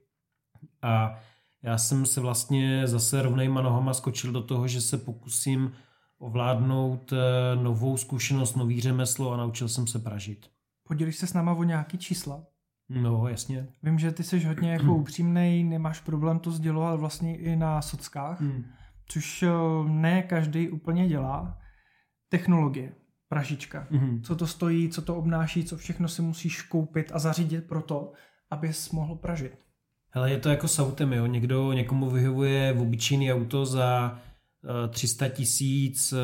[0.82, 1.15] a
[1.63, 5.72] já jsem se vlastně zase rovnejma nohama skočil do toho, že se pokusím
[6.22, 10.49] ovládnout eh, novou zkušenost, nový řemeslo a naučil jsem se pražit.
[10.88, 12.43] Podělíš se s náma o nějaký čísla?
[12.89, 13.67] No, jasně.
[13.84, 18.41] Vím, že ty jsi hodně jako upřímnej, nemáš problém to sdělovat vlastně i na sockách,
[18.41, 18.63] hmm.
[19.07, 19.49] což eh,
[19.88, 21.57] ne každý úplně dělá.
[22.30, 22.91] Technologie,
[23.30, 23.88] pražička.
[23.91, 24.22] Hmm.
[24.22, 28.11] Co to stojí, co to obnáší, co všechno si musíš koupit a zařídit pro to,
[28.49, 29.57] abys mohl pražit.
[30.13, 31.26] Hele, je to jako s autem, jo.
[31.26, 34.19] Někdo, někomu vyhovuje v obyčejný auto za
[34.89, 36.18] 300 tisíc eh,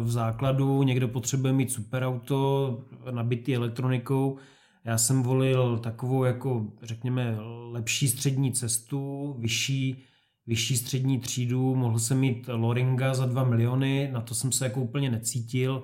[0.00, 4.38] v základu, někdo potřebuje mít superauto nabitý elektronikou.
[4.84, 7.36] Já jsem volil takovou jako, řekněme,
[7.70, 10.04] lepší střední cestu, vyšší,
[10.46, 14.80] vyšší střední třídu, mohl jsem mít Loringa za 2 miliony, na to jsem se jako
[14.80, 15.82] úplně necítil,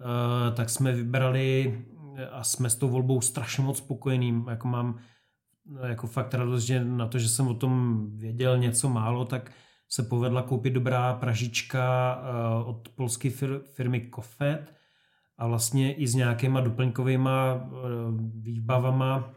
[0.00, 1.84] eh, tak jsme vybrali
[2.32, 4.98] a jsme s tou volbou strašně moc spokojeným, jako mám
[5.86, 9.50] jako fakt radost, že na to, že jsem o tom věděl něco málo, tak
[9.94, 13.30] se povedla koupit dobrá pražička eh, od polské
[13.74, 14.74] firmy Kofet
[15.38, 17.70] a vlastně i s nějakýma doplňkovýma eh,
[18.34, 19.34] výbavama,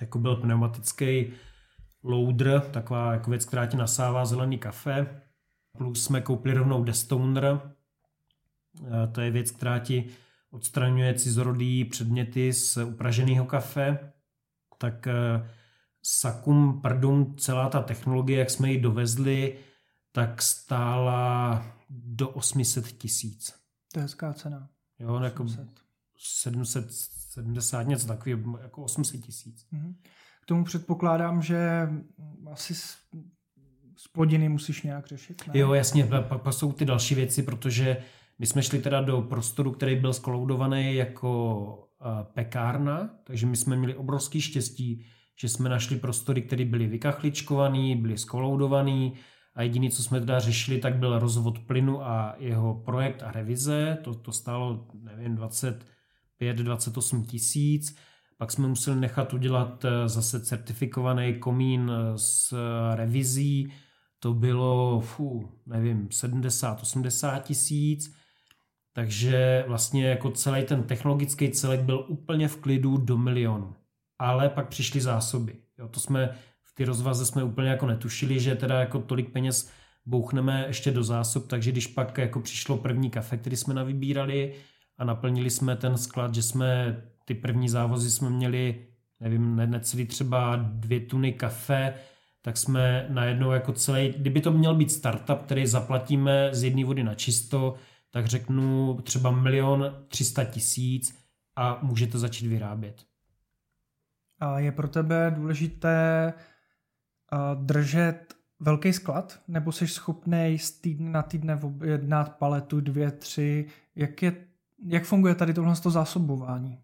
[0.00, 1.26] jako byl pneumatický
[2.02, 5.22] loader, taková jako věc, která ti nasává zelený kafe.
[5.78, 7.60] Plus jsme koupili rovnou Destoner,
[8.86, 10.06] eh, to je věc, která ti
[10.50, 14.12] odstraňuje cizorodý předměty z upraženého kafe.
[14.78, 15.08] Tak
[16.02, 19.58] Sakum Pardum, celá ta technologie, jak jsme ji dovezli,
[20.16, 23.54] tak stála do 800 tisíc.
[23.92, 24.68] To je hezká cena.
[24.98, 25.46] Jo, jako
[26.18, 29.66] 770, něco takového, jako 800 tisíc.
[29.72, 29.94] Mm-hmm.
[30.42, 31.88] K tomu předpokládám, že
[32.52, 32.96] asi z,
[33.96, 35.58] z plodiny musíš nějak řešit, ne?
[35.58, 37.96] Jo, jasně, pak, pak jsou ty další věci, protože
[38.38, 41.64] my jsme šli teda do prostoru, který byl skoloudovaný jako
[42.00, 45.06] uh, pekárna, takže my jsme měli obrovský štěstí,
[45.40, 49.10] že jsme našli prostory, které byly vykachličkované, byly skoloudované
[49.56, 53.98] a jediné, co jsme teda řešili, tak byl rozvod plynu a jeho projekt a revize.
[54.04, 55.36] To, to stálo, nevím,
[56.40, 57.96] 25-28 tisíc.
[58.38, 62.54] Pak jsme museli nechat udělat eh, zase certifikovaný komín eh, s
[62.94, 63.72] revizí.
[64.18, 68.14] To bylo, fů, nevím, 70-80 tisíc.
[68.92, 73.74] Takže vlastně jako celý ten technologický celek byl úplně v klidu do milionu
[74.18, 75.56] ale pak přišly zásoby.
[75.78, 76.38] Jo, to jsme
[76.76, 79.70] ty rozvaze jsme úplně jako netušili, že teda jako tolik peněz
[80.06, 84.54] bouchneme ještě do zásob, takže když pak jako přišlo první kafe, který jsme navybírali
[84.98, 88.86] a naplnili jsme ten sklad, že jsme ty první závozy jsme měli,
[89.20, 91.94] nevím, ne, necelý třeba dvě tuny kafe,
[92.42, 97.04] tak jsme najednou jako celý, kdyby to měl být startup, který zaplatíme z jedné vody
[97.04, 97.74] na čisto,
[98.10, 101.18] tak řeknu třeba milion třista tisíc
[101.56, 103.04] a můžete začít vyrábět.
[104.40, 106.32] A je pro tebe důležité
[107.54, 113.66] držet velký sklad, nebo jsi schopný z týdne na týdne objednat paletu, dvě, tři?
[113.96, 114.36] Jak, je,
[114.86, 116.78] jak funguje tady tohle zásobování?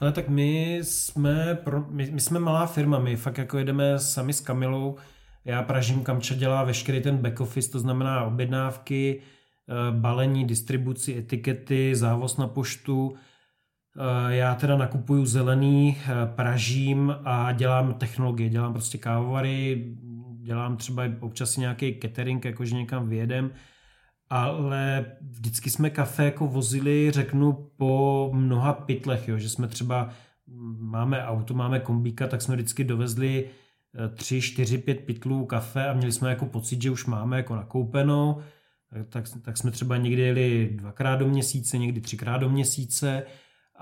[0.00, 4.32] Ale tak my jsme, pro, my, my jsme malá firma, my fakt jako jedeme sami
[4.32, 4.96] s Kamilou,
[5.44, 9.22] já pražím, Kamča dělá veškerý ten back office, to znamená objednávky,
[9.68, 13.18] e, balení, distribuci, etikety, závoz na poštu, Eh,
[14.28, 19.86] já teda nakupuju zelený, eh, pražím a dělám technologie, dělám prostě kávovary,
[20.42, 23.50] dělám třeba občas nějaký catering, jakože někam vyjedem,
[24.30, 30.08] ale vždycky jsme kafe jako vozili, řeknu, po mnoha pytlech, jo, že jsme třeba,
[30.78, 33.44] máme auto, máme kombíka, tak jsme vždycky dovezli
[33.94, 37.56] eh, tři, čtyři, pět pytlů kafe a měli jsme jako pocit, že už máme jako
[37.56, 38.42] nakoupenou,
[39.08, 43.22] tak, tak jsme třeba někdy jeli dvakrát do měsíce, někdy třikrát do měsíce,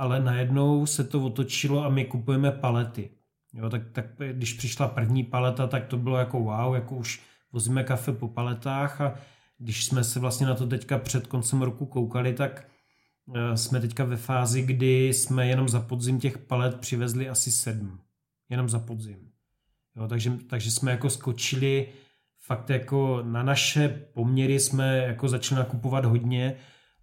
[0.01, 3.11] ale najednou se to otočilo a my kupujeme palety.
[3.53, 7.21] Jo, tak, tak když přišla první paleta, tak to bylo jako wow, jako už
[7.53, 9.15] vozíme kafe po paletách a
[9.59, 12.69] když jsme se vlastně na to teďka před koncem roku koukali, tak
[13.35, 18.01] eh, jsme teďka ve fázi, kdy jsme jenom za podzim těch palet přivezli asi sedm.
[18.49, 19.31] Jenom za podzim.
[19.97, 21.89] Jo, takže, takže jsme jako skočili
[22.39, 26.57] fakt jako na naše poměry jsme jako začali nakupovat hodně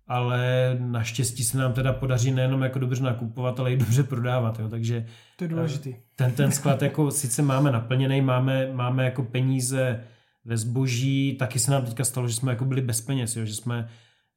[0.08, 4.70] ale naštěstí se nám teda podaří nejenom jako dobře nakupovat, ale i dobře prodávat, jo,
[4.70, 5.06] takže
[5.36, 5.94] to je důležitý.
[5.94, 10.04] Eh, ten, ten sklad jako sice máme naplněný, máme, máme jako peníze
[10.46, 13.56] ve zboží, taky se nám teďka stalo, že jsme jako byli bez peněz, jo, že
[13.56, 13.90] jsme,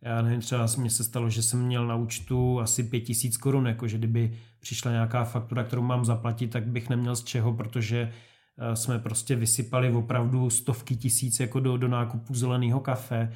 [0.03, 3.67] já nevím, třeba mně se stalo, že jsem měl na účtu asi pět tisíc korun,
[3.67, 8.13] jako že kdyby přišla nějaká faktura, kterou mám zaplatit, tak bych neměl z čeho, protože
[8.59, 13.33] eh, jsme prostě vysypali opravdu stovky tisíc jako do, do nákupu zeleného kafe,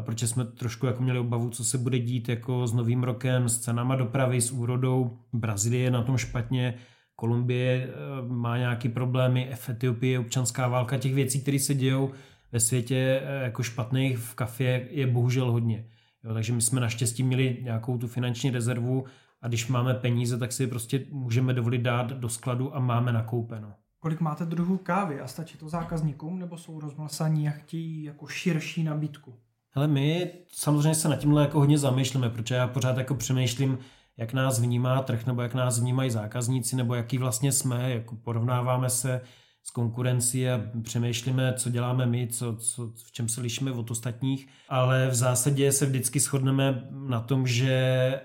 [0.00, 3.58] protože jsme trošku jako měli obavu, co se bude dít jako s novým rokem, s
[3.58, 5.18] cenama dopravy, s úrodou.
[5.32, 6.74] Brazílie je na tom špatně,
[7.16, 7.92] Kolumbie eh,
[8.28, 12.10] má nějaký problémy, Etiopie, občanská válka, těch věcí, které se dějou
[12.52, 15.84] ve světě eh, jako špatných v kafě je bohužel hodně.
[16.24, 19.04] Jo, takže my jsme naštěstí měli nějakou tu finanční rezervu,
[19.42, 23.12] a když máme peníze, tak si je prostě můžeme dovolit dát do skladu a máme
[23.12, 23.74] nakoupeno.
[23.98, 28.84] Kolik máte druhů kávy a stačí to zákazníkům, nebo jsou rozmlasaní a chtějí jako širší
[28.84, 29.34] nabídku?
[29.78, 33.78] Hele, my samozřejmě se nad tímhle jako hodně zamýšlíme, protože já pořád jako přemýšlím,
[34.16, 38.90] jak nás vnímá trh, nebo jak nás vnímají zákazníci, nebo jaký vlastně jsme, jako porovnáváme
[38.90, 39.20] se
[39.62, 44.48] s konkurencí a přemýšlíme, co děláme my, co, co, v čem se lišíme od ostatních,
[44.68, 48.20] ale v zásadě se vždycky shodneme na tom, že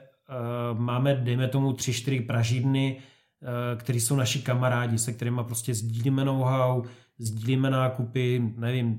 [0.74, 2.97] uh, máme, dejme tomu, tři, čtyři pražidny,
[3.41, 6.84] uh, který jsou naši kamarádi, se kterými prostě sdílíme know-how,
[7.18, 8.97] sdílíme nákupy, nevím,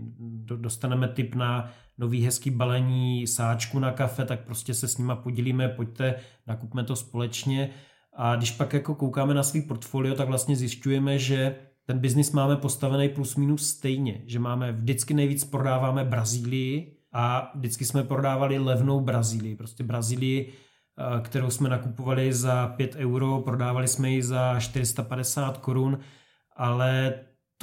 [0.57, 5.69] dostaneme tip na nový hezký balení sáčku na kafe, tak prostě se s nima podělíme,
[5.69, 6.15] pojďte,
[6.47, 7.71] nakupme to společně.
[8.17, 12.57] A když pak jako koukáme na svý portfolio, tak vlastně zjišťujeme, že ten biznis máme
[12.57, 19.01] postavený plus minus stejně, že máme vždycky nejvíc prodáváme Brazílii a vždycky jsme prodávali levnou
[19.01, 25.59] Brazílii, prostě Brazílii, eh, kterou jsme nakupovali za 5 euro, prodávali jsme ji za 450
[25.59, 25.99] korun,
[26.57, 27.15] ale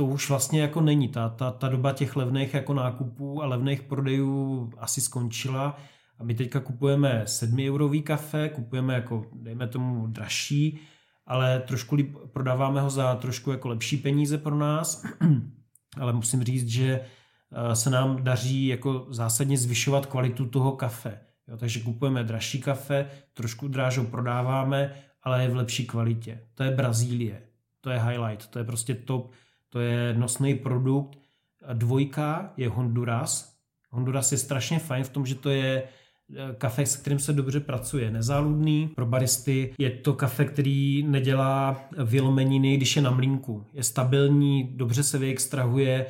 [0.01, 1.07] to už vlastně jako není.
[1.07, 5.77] Ta, ta, ta doba těch levných jako nákupů a levných prodejů asi skončila
[6.19, 10.79] a my teďka kupujeme 7 eurový kafe, kupujeme jako, dejme tomu, dražší,
[11.27, 15.05] ale trošku líp, prodáváme ho za trošku jako lepší peníze pro nás,
[15.97, 21.19] ale musím říct, že eh, se nám daří jako zásadně zvyšovat kvalitu toho kafe.
[21.47, 24.93] Jo, takže kupujeme dražší kafe, trošku drážou prodáváme,
[25.23, 26.41] ale je v lepší kvalitě.
[26.55, 27.41] To je Brazílie,
[27.81, 29.31] to je highlight, to je prostě top,
[29.71, 31.17] to je nosný produkt.
[31.73, 33.55] Dvojka je Honduras.
[33.89, 35.83] Honduras je strašně fajn v tom, že to je
[36.35, 39.73] Eh, kafe, s kterým se dobře pracuje, nezáludný pro baristy.
[39.77, 43.65] Je to kafe, který nedělá vylomeniny, když je na mlínku.
[43.73, 46.05] Je stabilní, dobře se vyextrahuje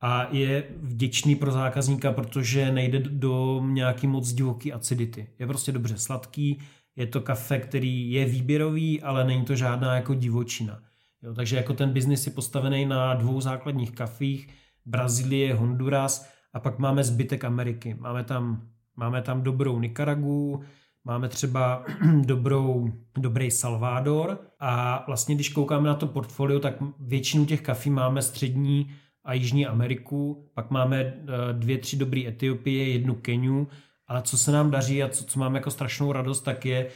[0.00, 5.26] a je vděčný pro zákazníka, protože nejde do nějaký moc divoký acidity.
[5.38, 6.58] Je prostě dobře sladký,
[6.96, 10.82] je to kafe, který je výběrový, ale není to žádná jako divočina.
[11.22, 14.48] Jo, takže jako ten biznis je postavený na dvou základních kafích,
[14.86, 17.94] Brazílie, Honduras a pak máme zbytek Ameriky.
[17.94, 20.62] Máme tam Máme tam dobrou Nikaragu,
[21.04, 21.84] máme třeba
[22.26, 28.22] dobrou, dobrý Salvador a vlastně když koukáme na to portfolio, tak většinu těch kafí máme
[28.22, 28.90] střední
[29.24, 33.68] a Jižní Ameriku, pak máme eh, dvě, tři dobrý Etiopie, jednu Keniu,
[34.06, 36.86] ale co se nám daří a co, co máme jako strašnou radost, tak je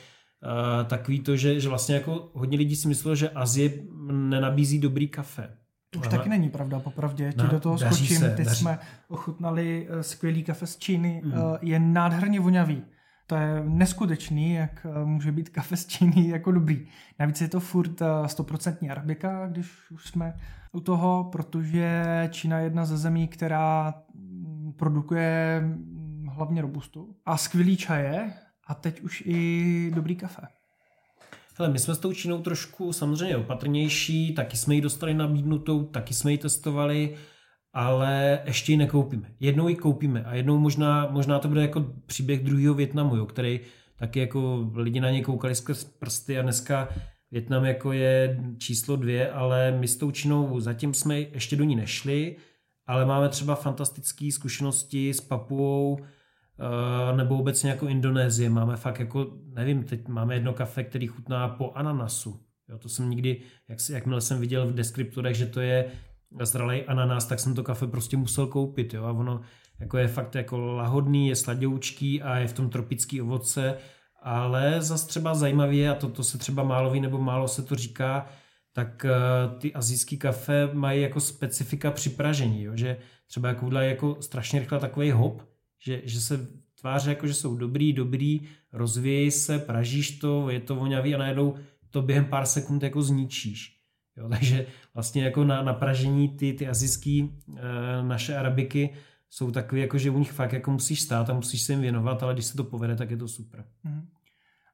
[0.84, 3.70] takový to, že, že vlastně jako hodně lidí si myslelo, že Azie
[4.12, 5.57] nenabízí dobrý kafe.
[5.91, 7.32] To už taky není pravda, popravdě.
[7.32, 8.18] Ti no, do toho skočím.
[8.18, 8.61] Se, Teď daří.
[8.61, 8.78] jsme
[9.09, 11.22] ochutnali eh, skvělý kafe z Číny.
[11.24, 11.32] Mm.
[11.61, 12.82] Je nádherně vonavý.
[13.26, 16.87] To je neskutečný, jak eh, může být kafe z Číny jako dobrý.
[17.18, 20.34] Navíc je to furt 100% arabika, když už jsme
[20.72, 27.37] u toho, protože Čína je jedna ze zemí, která mm, produkuje mm, hlavně robustu a
[27.37, 28.32] skvělý čaje
[28.66, 30.42] a teď už i dobrý kafe.
[31.58, 36.14] Hele, my jsme s tou Čínou trošku samozřejmě opatrnější, taky jsme ji dostali nabídnutou, taky
[36.14, 37.16] jsme ji testovali,
[37.72, 39.30] ale ještě ji nekoupíme.
[39.40, 43.60] Jednou ji koupíme a jednou možná, možná to bude jako příběh druhého Větnamu, jo, který
[43.98, 46.88] taky jako lidi na ně koukali skrz prsty a dneska
[47.30, 51.76] Větnam jako je číslo dvě, ale my s tou Čínou zatím jsme ještě do ní
[51.76, 52.36] nešli,
[52.86, 55.98] ale máme třeba fantastické zkušenosti s Papuou,
[57.16, 58.50] nebo obecně jako Indonésie.
[58.50, 62.40] Máme fakt jako, nevím, teď máme jedno kafe, který chutná po ananasu.
[62.68, 65.84] Jo, to jsem nikdy, jak, jakmile jsem viděl v deskriptorech, že to je
[66.42, 68.94] zralej ananas, tak jsem to kafe prostě musel koupit.
[68.94, 69.40] Jo, a ono
[69.80, 73.78] jako je fakt jako lahodný, je sladoučký a je v tom tropický ovoce,
[74.22, 77.74] ale zase třeba zajímavě, a to, to se třeba málo ví nebo málo se to
[77.74, 78.26] říká,
[78.72, 82.72] tak uh, ty azijský kafe mají jako specifika při pražení, jo?
[82.74, 82.96] že
[83.26, 85.42] třeba jako udělají jako strašně rychle takový hop,
[85.78, 86.48] že, že se
[86.80, 88.40] tváří jako, že jsou dobrý, dobrý,
[88.72, 91.54] rozvíjí se, pražíš to, je to vonavý a najednou
[91.90, 93.80] to během pár sekund jako zničíš.
[94.16, 98.90] Jo, takže vlastně jako na, na pražení ty, ty azijský e, naše arabiky
[99.30, 102.22] jsou takové, jako že u nich fakt jako musíš stát a musíš se jim věnovat,
[102.22, 103.64] ale když se to povede, tak je to super.
[103.84, 104.07] Mm.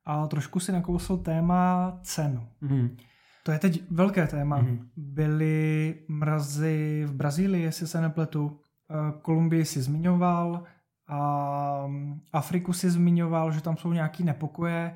[0.04, 2.48] A trošku si nakousl téma cen.
[2.60, 2.96] Mm.
[3.42, 4.58] To je teď velké téma.
[4.60, 4.90] Mm.
[4.96, 8.60] Byly mrazy v Brazílii, jestli se nepletu.
[8.90, 10.64] Eh, Kolumbii si zmiňoval,
[11.12, 14.94] a mm, Afriku si zmiňoval, že tam jsou nějaké nepokoje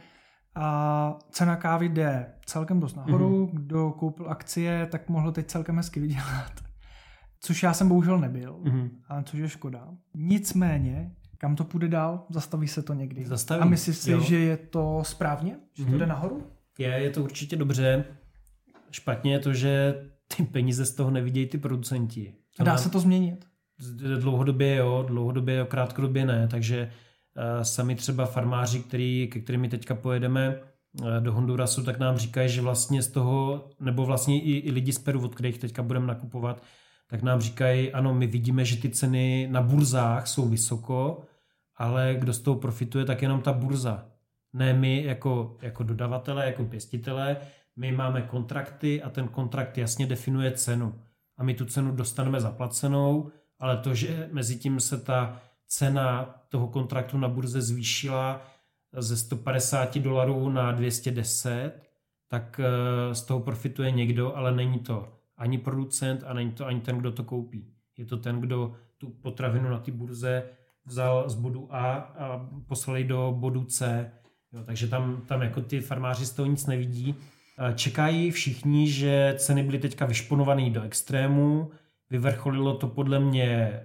[0.55, 3.47] a cena kávy jde celkem dost nahoru.
[3.47, 3.51] Mm-hmm.
[3.55, 6.53] Kdo koupil akcie, tak mohl teď celkem hezky vydělat.
[7.41, 8.91] Což já jsem bohužel nebyl, mm-hmm.
[9.09, 9.89] a což je škoda.
[10.15, 12.27] Nicméně, kam to půjde dál?
[12.31, 13.25] Zastaví se to někdy.
[13.25, 13.63] Zastaví.
[13.63, 14.21] A myslíš si, jo.
[14.21, 15.57] že je to správně?
[15.75, 15.87] Že mm-hmm.
[15.87, 15.99] to mhm.
[15.99, 16.47] jde nahoru?
[16.79, 18.05] Je, je to určitě dobře.
[18.91, 19.95] Špatně je to, že
[20.37, 22.35] ty peníze z toho nevidějí ty producenti.
[22.65, 23.47] Dá se to změnit?
[24.21, 26.93] Dlouhodobě jo, dlouhodobě jo, krátkodobě ne, takže
[27.37, 30.61] uh, sami třeba farmáři, který, ke kterými teďka pojedeme,
[31.07, 34.93] eh, do Hondurasu, tak nám říkají, že vlastně z toho, nebo vlastně i, i lidi
[34.93, 36.63] z Peru, od kterých teďka budeme nakupovat,
[37.11, 41.23] tak nám říkají, ano, my vidíme, že ty ceny na burzách jsou vysoko,
[41.77, 44.07] ale kdo z toho profituje, tak jenom ta burza.
[44.53, 47.37] Ne my jako, jako dodavatele, jako pěstitele,
[47.77, 50.95] my máme kontrakty a ten kontrakt jasně definuje cenu.
[51.39, 56.69] A my tu cenu dostaneme zaplacenou, ale to, že mezi tím se ta cena toho
[56.69, 58.43] kontraktu na burze zvýšila
[58.93, 61.73] ze 150 dolarů na 210,
[62.29, 66.81] tak eh, z toho profituje někdo, ale není to ani producent a není to ani
[66.81, 67.73] ten, kdo to koupí.
[67.97, 70.43] Je to ten, kdo tu potravinu na ty burze
[70.87, 74.11] vzal z bodu A a poslal do bodu C.
[74.53, 77.15] Jo, takže tam, tam jako ty farmáři z toho nic nevidí.
[77.75, 81.71] Čekají všichni, že ceny byly teďka vyšponované do extrému.
[82.11, 83.81] Vyvrcholilo to podle mě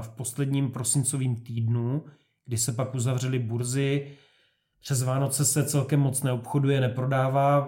[0.00, 2.04] v posledním prosincovém týdnu,
[2.46, 4.06] kdy se pak uzavřely burzy.
[4.80, 7.58] Přes Vánoce se celkem moc neobchoduje, neprodává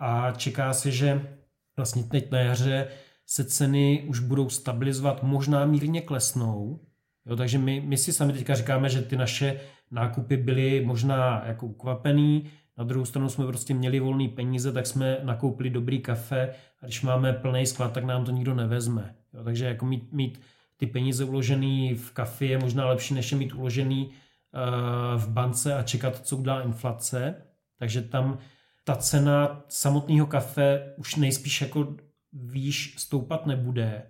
[0.00, 1.36] a čeká se, že
[1.76, 2.88] vlastně teď na jaře
[3.26, 6.80] se ceny už budou stabilizovat, možná mírně klesnou.
[7.26, 11.66] Jo, takže my, my si sami teďka říkáme, že ty naše nákupy byly možná jako
[11.66, 16.84] ukvapený, na druhou stranu jsme prostě měli volné peníze, tak jsme nakoupili dobrý kafe a
[16.84, 19.14] když máme plný sklad, tak nám to nikdo nevezme.
[19.34, 20.40] Jo, takže jako mít, mít
[20.76, 25.74] ty peníze uložený v kafe je možná lepší, než je mít uložený uh, v bance
[25.74, 27.34] a čekat, co udělá inflace.
[27.78, 28.38] Takže tam
[28.84, 31.96] ta cena samotného kafe už nejspíš jako
[32.32, 34.02] výš stoupat nebude,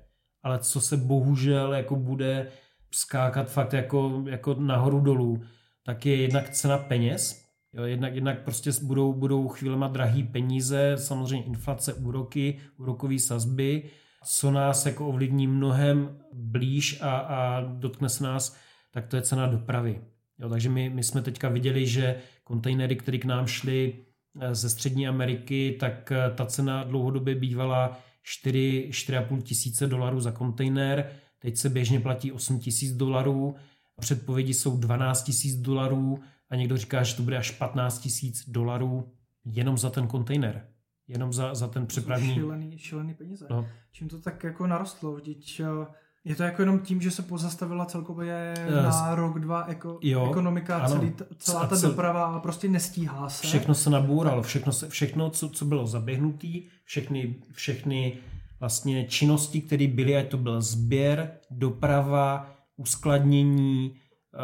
[0.43, 2.47] ale co se bohužel jako bude
[2.91, 5.43] skákat fakt jako, jako nahoru dolů,
[5.85, 11.47] tak je jednak cena peněz, jo, jednak, jednak prostě budou, budou chvílema drahý peníze, samozřejmě
[11.47, 13.91] inflace, úroky, úrokové sazby,
[14.25, 18.57] co nás jako ovlivní mnohem blíž a, a dotkne se nás,
[18.91, 20.01] tak to je cena dopravy.
[20.39, 24.05] Jo, takže my, my jsme teďka viděli, že kontejnery, které k nám šly
[24.39, 30.33] Eh, ze Střední Ameriky, tak eh, ta cena dlouhodobě bývala 4, 4,5 tisíce dolarů za
[30.33, 33.57] kontejner, teď se běžně platí 8 tisíc dolarů,
[34.01, 36.21] předpovědi jsou 12 tisíc dolarů
[36.51, 39.13] a někdo říká, že to bude až 15 tisíc dolarů
[39.45, 40.67] jenom za ten kontejner.
[41.11, 42.35] Jenom za, za ten přepravní...
[42.35, 43.47] Šílený, šílený peníze.
[43.51, 43.67] No.
[43.93, 45.87] Čím to tak jako narostlo, vždyť eh,
[46.25, 50.31] je to jako jenom tím, že se pozastavila celkově uh, na rok, dva eko, jo,
[50.31, 53.47] ekonomika, ano, celý, celá ta cel, doprava a prostě nestíhá se.
[53.47, 58.19] Všechno se nabůralo, všechno, se, všechno co, co bylo zaběhnutý, všechny, všechny
[58.61, 63.95] vlastně činnosti, které byly, ať to byl sběr, doprava, uskladnění,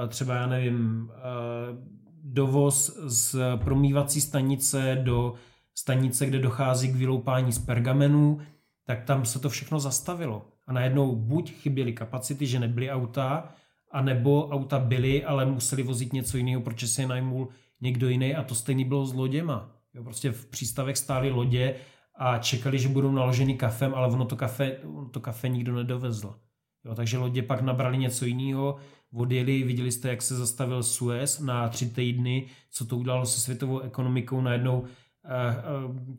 [0.04, 1.22] eh, třeba já nevím, eh,
[2.22, 5.34] dovoz z promývací stanice do
[5.78, 8.38] stanice, kde dochází k vyloupání z pergamenů,
[8.84, 13.48] tak tam se to všechno zastavilo a najednou buď chyběly kapacity, že nebyly auta,
[13.92, 17.48] anebo auta byly, ale museli vozit něco jiného, protože se je najmul
[17.80, 19.70] někdo jiný a to stejný bylo s loděma.
[19.94, 21.74] Jo, prostě v přístavech stály lodě
[22.18, 26.34] a čekali, že budou naloženy kafem, ale ono to kafe, ono to kafe nikdo nedovezl.
[26.84, 28.76] Jo, takže lodě pak nabrali něco jiného,
[29.14, 33.80] odjeli, viděli jste, jak se zastavil Suez na tři týdny, co to udělalo se světovou
[33.80, 34.84] ekonomikou, najednou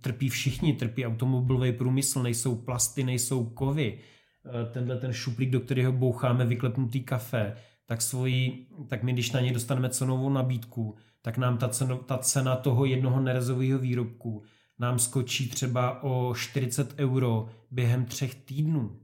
[0.01, 3.99] trpí všichni, trpí automobilový průmysl, nejsou plasty, nejsou kovy,
[4.47, 7.55] Eh, tenhle ten šuplík, do kterého boucháme vyklepnutý kafe,
[7.85, 12.17] tak, svoji, tak my, když na něj dostaneme cenovou nabídku, tak nám ta, ceno, ta
[12.17, 14.43] cena toho jednoho nerezového výrobku
[14.79, 18.99] nám skočí třeba o 40 euro během třech týdnů.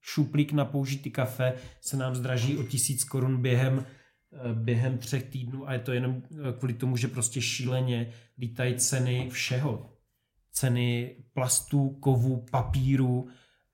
[0.00, 3.84] Šuplík na použitý kafe se nám zdraží o 1000 korun během, eh,
[4.54, 9.30] během třech týdnů a je to jenom eh, kvůli tomu, že prostě šíleně lítají ceny
[9.30, 9.90] všeho.
[10.52, 13.28] Ceny plastů, kovů, papíru,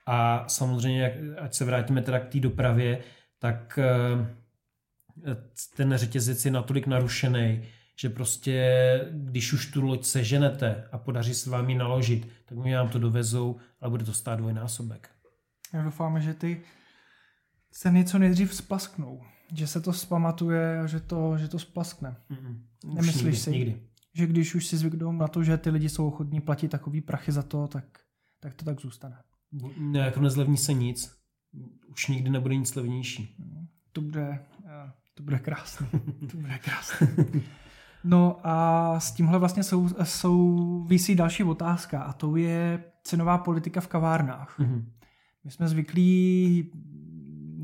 [0.07, 3.03] a samozřejmě, ať se vrátíme teda k té dopravě,
[3.39, 5.37] tak eh,
[5.77, 7.63] ten řetězec je natolik narušený,
[7.97, 8.71] že prostě,
[9.13, 12.99] když už tu loď seženete a podaří se vám ji naložit, tak mi vám to
[12.99, 15.11] dovezou, ale bude to stát dvojnásobek.
[15.73, 16.61] Já doufám, že ty
[17.71, 19.23] ceny co nejdřív splasknou.
[19.55, 22.17] Že se to spamatuje a že to, že to splaskne.
[22.31, 22.61] Mm-mm.
[22.95, 23.81] Nemyslíš nikdy, si, nikdy.
[24.15, 27.33] že když už si zvyknou na to, že ty lidi jsou ochotní platit takový prachy
[27.33, 27.85] za to, tak,
[28.41, 29.17] tak to tak zůstane.
[29.79, 31.13] Ne, jako nezlevní se nic.
[31.89, 33.37] Už nikdy nebude nic levnější.
[33.93, 35.87] To bude, eh, to bude krásné.
[36.31, 37.09] to bude krásné.
[38.05, 43.89] No a s tímhle vlastně sou, souvisí další otázka a to je cenová politika v
[43.89, 44.59] kavárnách.
[44.59, 44.85] Mm-hmm.
[45.45, 46.71] My jsme zvyklí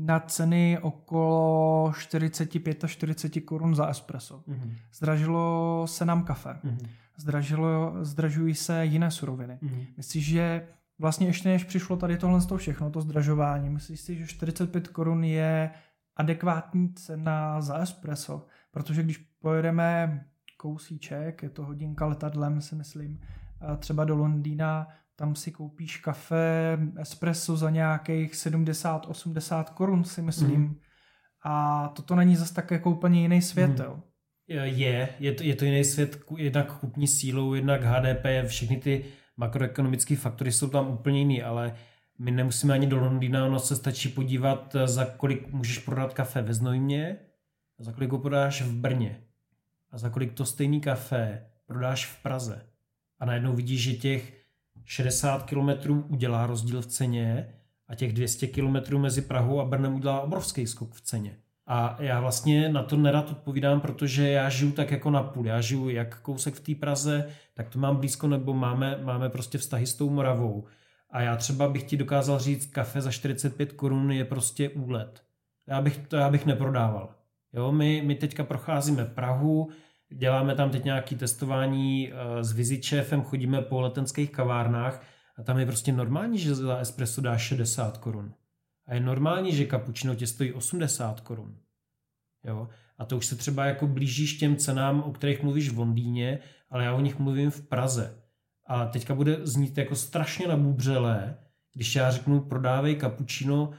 [0.07, 4.43] na ceny okolo 45 a 40 korun za espresso.
[4.47, 4.75] Mm-hmm.
[4.93, 6.49] Zdražilo se nám kafe.
[6.49, 6.87] Mm-hmm.
[7.17, 9.59] Zdražilo, zdražují se jiné suroviny.
[9.63, 9.87] Mm-hmm.
[9.97, 10.67] Myslíš, že
[10.99, 14.87] vlastně ještě než přišlo tady tohle z toho všechno, to zdražování, myslíš si, že 45
[14.87, 15.71] korun je
[16.15, 18.45] adekvátní cena za espresso?
[18.71, 20.25] Protože když pojedeme
[20.57, 23.19] kousíček, je to hodinka letadlem, si myslím,
[23.79, 24.87] třeba do Londýna,
[25.19, 30.61] tam si koupíš kafe, espresso za nějakých 70-80 korun, si myslím.
[30.61, 30.75] Mm.
[31.45, 33.85] A toto není zase tak jako úplně jiný svět, mm.
[33.85, 33.99] jo.
[34.47, 39.05] Je, je to, je to jiný svět, jednak kupní sílou, jednak HDP, všechny ty
[39.37, 41.75] makroekonomické faktory jsou tam úplně jiný, ale
[42.19, 46.53] my nemusíme ani do Londýna, ono se stačí podívat, za kolik můžeš prodat kafe ve
[46.53, 47.17] Znojmě,
[47.79, 49.21] a za kolik ho prodáš v Brně
[49.91, 52.65] a za kolik to stejný kafe prodáš v Praze.
[53.19, 54.36] A najednou vidíš, že těch
[54.87, 55.69] 60 km
[56.09, 57.53] udělá rozdíl v ceně
[57.87, 61.37] a těch 200 km mezi Prahou a Brnem udělá obrovský skok v ceně.
[61.65, 65.45] A já vlastně na to nerad odpovídám, protože já žiju tak jako na půl.
[65.45, 69.57] Já žiju jak kousek v té Praze, tak to mám blízko, nebo máme, máme prostě
[69.57, 70.65] vztahy s tou Moravou.
[71.09, 75.23] A já třeba bych ti dokázal říct, kafe za 45 korun je prostě úlet.
[75.67, 77.15] Já bych, to já bych neprodával.
[77.53, 79.69] Jo, my, my teďka procházíme Prahu,
[80.15, 85.03] děláme tam teď nějaké testování eh, s vizičefem, chodíme po letenských kavárnách
[85.37, 88.33] a tam je prostě normální, že za espresso dá 60 korun.
[88.87, 91.57] A je normální, že kapučino tě stojí 80 korun.
[92.43, 92.67] Jo?
[92.97, 96.39] A to už se třeba jako blížíš těm cenám, o kterých mluvíš v Londýně,
[96.69, 98.23] ale já o nich mluvím v Praze.
[98.67, 101.37] A teďka bude znít jako strašně nabubřelé,
[101.73, 103.71] když já řeknu prodávej kapučino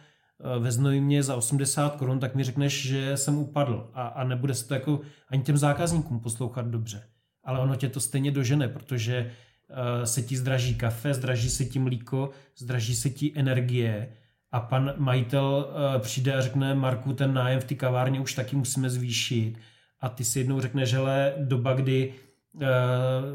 [0.59, 4.69] ve Znojmě za 80 korun, tak mi řekneš, že jsem upadl a, a nebude se
[4.69, 7.03] to jako ani těm zákazníkům poslouchat dobře.
[7.45, 9.31] Ale ono tě to stejně dožene, protože
[9.71, 14.09] uh, se ti zdraží kafe, zdraží se ti mlíko, zdraží se ti energie
[14.53, 18.57] a pan majitel uh, přijde a řekne Marku, ten nájem v té kavárně už taky
[18.57, 19.59] musíme zvýšit
[20.01, 22.15] a ty si jednou řekneš, že doba, kdy
[22.55, 22.63] uh,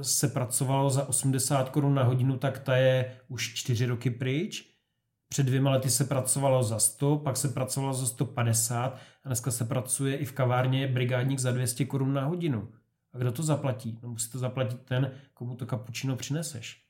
[0.02, 4.73] se pracovalo za 80 korun na hodinu, tak ta je už čtyři roky pryč.
[5.34, 9.66] Před dvěma lety se pracovalo za 100, pak se pracovalo za 150 a dneska se
[9.66, 12.68] pracuje i v kavárně brigádník za 200 korun na hodinu.
[13.14, 14.00] A kdo to zaplatí?
[14.04, 16.84] No musí to zaplatit ten, komu to kapučino přineseš.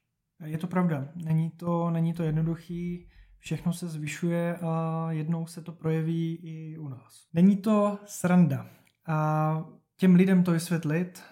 [0.45, 1.07] Je to pravda.
[1.15, 3.09] Není to, není to jednoduchý
[3.39, 7.27] všechno se zvyšuje a jednou se to projeví i u nás.
[7.33, 8.65] Není to sranda.
[9.07, 9.65] A
[9.97, 11.23] těm lidem to vysvětlit,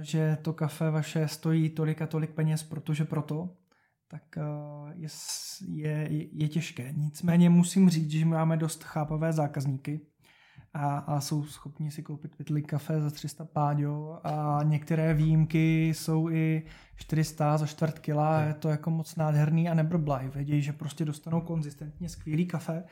[0.00, 3.50] že to kafe vaše stojí tolik a tolik peněz, protože proto,
[4.08, 5.08] tak eh, je,
[5.68, 6.92] je, je těžké.
[6.96, 10.00] Nicméně musím říct, že máme dost chápavé zákazníky,
[10.74, 16.30] a, a jsou schopni si koupit pytli kafe za 300 páďo a některé výjimky jsou
[16.30, 16.62] i
[16.96, 20.28] 400 za čtvrt kila, je to jako moc nádherný a nebrblaj.
[20.28, 22.84] Vědějí, že prostě dostanou konzistentně skvělý kafe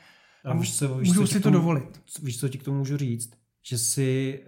[0.45, 2.03] a, a víš co, víš, můžou co si to tomu, dovolit.
[2.23, 3.37] Víš, co ti k tomu můžu říct?
[3.69, 4.41] Že si,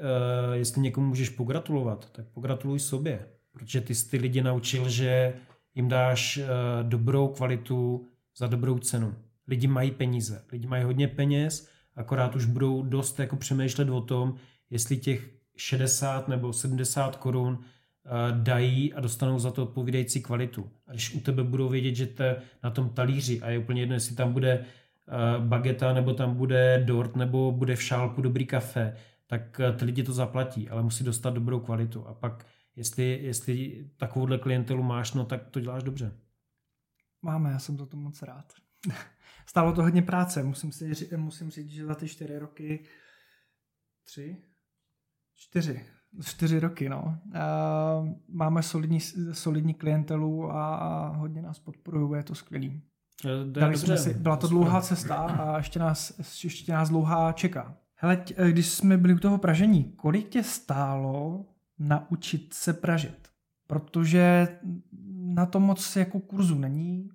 [0.48, 3.28] uh, jestli někomu můžeš pogratulovat, tak pogratuluj sobě.
[3.52, 5.34] Protože ty jsi ty lidi naučil, že
[5.76, 6.44] jim dáš uh,
[6.88, 9.14] dobrou kvalitu za dobrou cenu.
[9.48, 14.34] Lidi mají peníze, lidi mají hodně peněz, akorát už budou dost jako přemýšlet o tom,
[14.70, 20.70] jestli těch 60 nebo 70 korun eh, dají a dostanou za to odpovídající kvalitu.
[20.86, 22.24] A když u tebe budou vědět, že to
[22.64, 24.64] na tom talíři a je úplně jedno, jestli tam bude eh,
[25.38, 28.96] bageta, nebo tam bude dort, nebo bude v šálku dobrý kafe,
[29.26, 32.06] tak eh, ty lidi to zaplatí, ale musí dostat dobrou kvalitu.
[32.06, 32.46] A pak,
[32.76, 36.12] jestli, jestli takovouhle klientelu máš, no tak to děláš dobře.
[37.22, 38.52] Máme, já jsem za to moc rád.
[39.46, 42.84] Stálo to hodně práce, musím, si, musím říct, že za ty čtyři roky,
[44.04, 44.36] tři,
[45.34, 45.86] čtyři,
[46.22, 47.18] čtyři roky, no.
[47.34, 49.00] A máme solidní,
[49.32, 52.82] solidní klientelu a, a hodně nás podporují, je to skvělý.
[53.50, 57.78] Dali jsme si, byla to dlouhá cesta a ještě nás, ještě nás dlouhá čeká.
[57.94, 61.44] Hele, když jsme byli u toho pražení, kolik tě stálo
[61.78, 63.28] naučit se pražit?
[63.66, 64.48] Protože
[65.16, 67.10] na to moc jako kurzu není,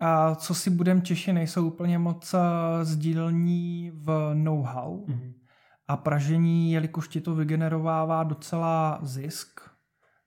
[0.00, 4.96] a co si budem Češi, nejsou úplně moc eh, sdílní v know-how.
[4.96, 5.32] Mm-hmm.
[5.88, 9.60] A pražení, jelikož ti to vygenerovává docela zisk,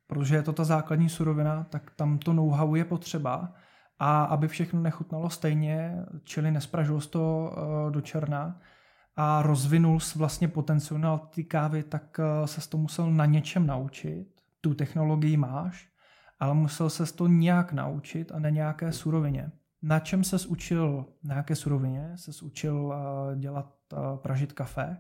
[0.08, 3.54] protože je to ta základní surovina, tak tam to know-how je potřeba.
[4.00, 7.54] A aby všechno nechutnalo stejně, čili nespražil to
[7.86, 8.60] uh, do černa
[9.16, 14.28] a rozvinul vlastně potenciál ty kávy, tak uh, se to musel na něčem naučit.
[14.62, 15.90] Tu technologii máš,
[16.40, 19.52] ale musel se to nějak naučit a na nějaké surovině.
[19.82, 24.98] Na čem se učil, na jaké surovině se učil eh, dělat, eh, pražit kafe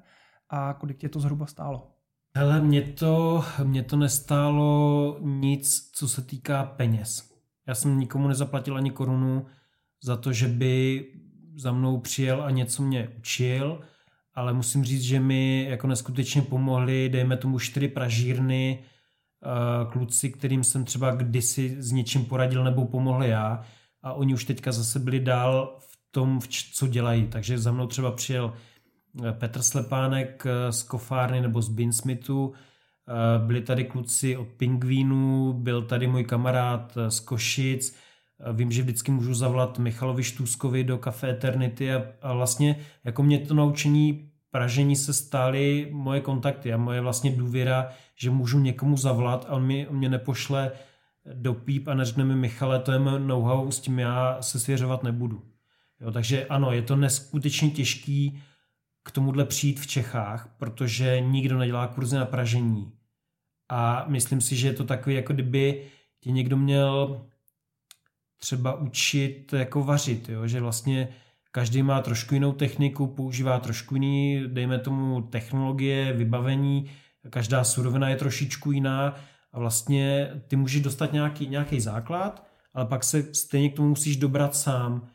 [0.49, 1.91] a kolik tě to zhruba stálo?
[2.35, 7.31] Hele, mě to, mě to nestálo nic, co se týká peněz.
[7.67, 9.45] Já jsem nikomu nezaplatil ani korunu
[10.03, 11.05] za to, že by
[11.55, 13.81] za mnou přijel a něco mě učil,
[14.33, 20.63] ale musím říct, že mi jako neskutečně pomohli, dejme tomu čtyři pražírny, eh, kluci, kterým
[20.63, 23.63] jsem třeba kdysi s něčím poradil nebo pomohl já,
[24.03, 26.39] a oni už teďka zase byli dál v tom,
[26.73, 27.27] co dělají.
[27.27, 28.53] Takže za mnou třeba přijel
[29.23, 32.53] eh, Petr Slepánek eh, z Kofárny nebo z Binsmithu,
[33.45, 37.95] byli tady kluci od Pingvínu, byl tady můj kamarád z Košic,
[38.53, 43.39] Vím, že vždycky můžu zavolat Michalovi Štůzkovi do Café Eternity a, a vlastně jako mě
[43.39, 49.45] to naučení pražení se stály moje kontakty a moje vlastně důvěra, že můžu někomu zavolat
[49.49, 50.71] a on, mi, on mě nepošle
[51.33, 55.43] do píp a neřekne mi Michale, to je know-how, s tím já se svěřovat nebudu.
[56.01, 58.41] Jo, takže ano, je to neskutečně těžký
[59.03, 62.91] k tomuhle přijít v Čechách, protože nikdo nedělá kurzy na pražení.
[63.69, 65.85] A myslím si, že je to takový, jako kdyby
[66.19, 67.21] tě někdo měl
[68.43, 70.47] třeba učit jako vařit, jo?
[70.47, 71.07] že vlastně
[71.51, 76.91] každý má trošku jinou techniku, používá trošku jiný, dejme tomu technologie, vybavení,
[77.29, 79.15] každá surovina je trošičku jiná
[79.51, 84.17] a vlastně ty můžeš dostat nějaký, nějaký základ, ale pak se stejně k tomu musíš
[84.17, 85.07] dobrat sám.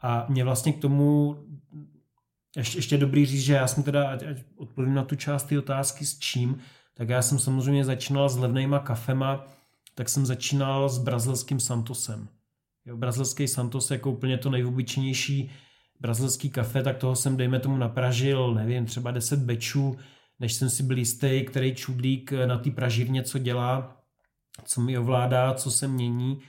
[0.00, 1.36] A mě vlastně k tomu
[2.56, 5.58] ještě, ještě dobrý říct, že já jsem teda, ať, ať odpovím na tu část ty
[5.58, 6.58] otázky s čím,
[6.94, 9.46] tak já jsem samozřejmě začínal s levnejma kafema,
[9.94, 12.28] tak jsem začínal s brazilským Santosem.
[12.86, 15.50] Jo, brazilský Santos jako úplně to nejobyčejnější
[16.00, 19.96] brazilský kafe, tak toho jsem, dejme tomu, napražil, nevím, třeba 10 bečů,
[20.40, 23.96] než jsem si byl jistý, který čudlík na té pražírně co dělá,
[24.64, 26.40] co mi ovládá, co se mění,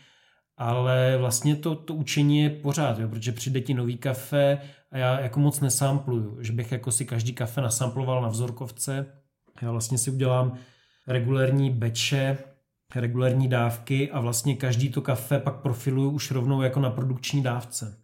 [0.58, 4.58] ale vlastně to, to učení je pořád, jo, protože přijde ti nový kafe
[4.92, 9.06] a já jako moc nesampluju, že bych jako si každý kafe nasamploval na vzorkovce.
[9.62, 10.58] Já vlastně si udělám
[11.08, 12.38] regulérní beče,
[12.96, 17.98] regulární dávky a vlastně každý to kafe pak profiluju už rovnou jako na produkční dávce.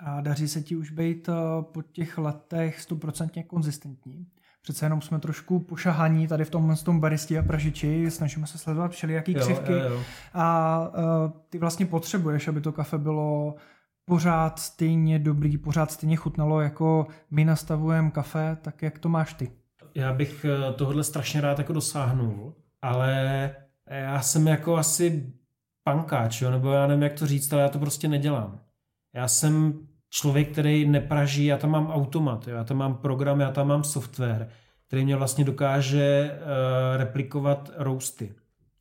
[0.00, 1.32] A daří se ti už být eh,
[1.62, 4.26] po těch letech stoprocentně konzistentní?
[4.62, 8.92] Přece jenom jsme trošku pošahaní tady v tom, tom baristi a pražiči, snažíme se sledovat
[8.92, 10.02] všelijaký křivky jo, jo, jo.
[10.34, 13.54] a uh, ty vlastně potřebuješ, aby to kafe bylo
[14.04, 19.50] pořád stejně dobrý, pořád stejně chutnalo, jako my nastavujeme kafe, tak jak to máš ty?
[19.94, 23.56] Já bych eh, tohle strašně rád jako dosáhnul, ale
[23.90, 25.32] já jsem jako asi
[25.84, 28.60] pankáč, jo, nebo já nevím, jak to říct, ale já to prostě nedělám.
[29.14, 29.78] Já jsem
[30.10, 33.84] člověk, který nepraží, já tam mám automat, jo, já tam mám program, já tam mám
[33.84, 34.48] software,
[34.86, 38.32] který mě vlastně dokáže uh, replikovat roasty,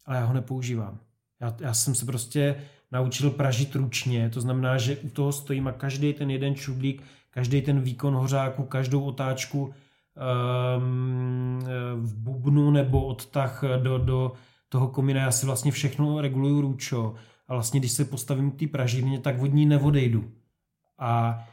[0.06, 1.00] ale já ho nepoužívám.
[1.42, 2.56] Já, já jsem se prostě
[2.92, 7.62] naučil pražit ručně, to znamená, že u toho stojím a každý ten jeden čudlík, každý
[7.62, 11.60] ten výkon hořáku, každou otáčku um,
[11.96, 14.32] v bubnu nebo odtah do, do
[14.70, 17.14] toho komina, já si vlastně všechno reguluju růčo.
[17.48, 20.32] A vlastně když se postavím k té pražírně, tak vodní neodejdu.
[21.00, 21.44] A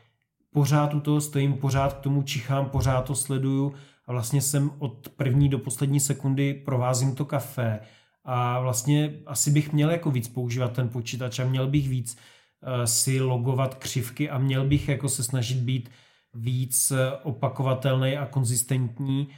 [0.52, 3.74] pořád u toho stojím, pořád k tomu čichám, pořád to sleduju.
[4.06, 7.80] A vlastně jsem od první do poslední sekundy provázím to kafe.
[8.24, 12.84] A vlastně asi bych měl jako víc používat ten počítač a měl bych víc uh,
[12.84, 15.90] si logovat křivky a měl bych jako se snažit být
[16.34, 19.28] víc eh, opakovatelný a konzistentní,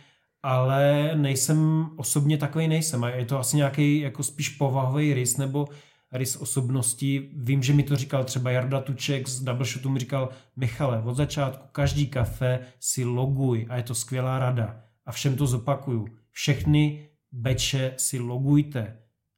[0.46, 5.68] ale nejsem osobně takový nejsem a je to asi nějaký jako spíš povahový rys nebo
[6.12, 7.30] rys osobnosti.
[7.36, 11.14] Vím, že mi to říkal třeba Jarda Tuček z Double Shotu mi říkal Michale, od
[11.14, 16.08] začátku každý kafe si loguj a je to skvělá rada a všem to zopakuju.
[16.30, 18.96] Všechny beče si logujte,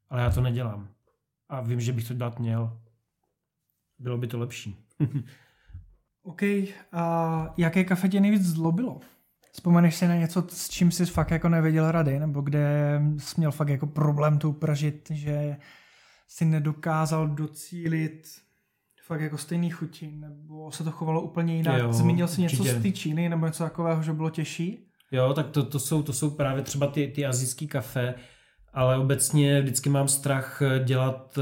[0.08, 0.88] ale já to nedělám.
[1.48, 2.80] A vím, že bych to dát měl.
[3.98, 4.76] Bylo by to lepší.
[6.22, 6.42] OK,
[6.92, 9.00] a jaké kafe tě nejvíc zlobilo?
[9.58, 13.50] Vzpomeneš si na něco, s čím jsi fakt jako nevěděl rady, nebo kde jsi měl
[13.50, 15.56] fakt jako problém tu pražit, že
[16.28, 18.22] si nedokázal docílit
[19.06, 21.80] fakt jako stejný chuti, nebo se to chovalo úplně jinak?
[21.80, 22.78] Jo, Zmínil jsi něco určitě.
[22.78, 24.86] z té Číny, nebo něco takového, že bylo těžší?
[25.12, 28.14] Jo, tak to, to, jsou, to jsou právě třeba ty, ty azijské kafe,
[28.72, 31.38] ale obecně vždycky mám strach dělat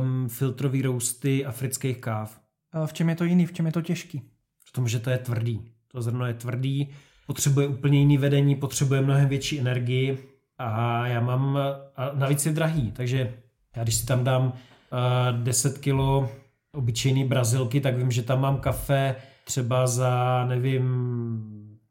[0.00, 2.40] um, filtrový rousty afrických káv.
[2.72, 4.30] A v čem je to jiný, v čem je to těžký?
[4.64, 5.72] V tom, že to je tvrdý.
[5.88, 6.90] To zrno je tvrdý,
[7.30, 10.18] potřebuje úplně jiný vedení, potřebuje mnohem větší energii
[10.58, 11.58] a já mám,
[11.96, 13.34] a navíc je drahý, takže
[13.76, 16.30] já když si tam dám uh, 10 kilo
[16.74, 20.84] obyčejný brazilky, tak vím, že tam mám kafe třeba za, nevím,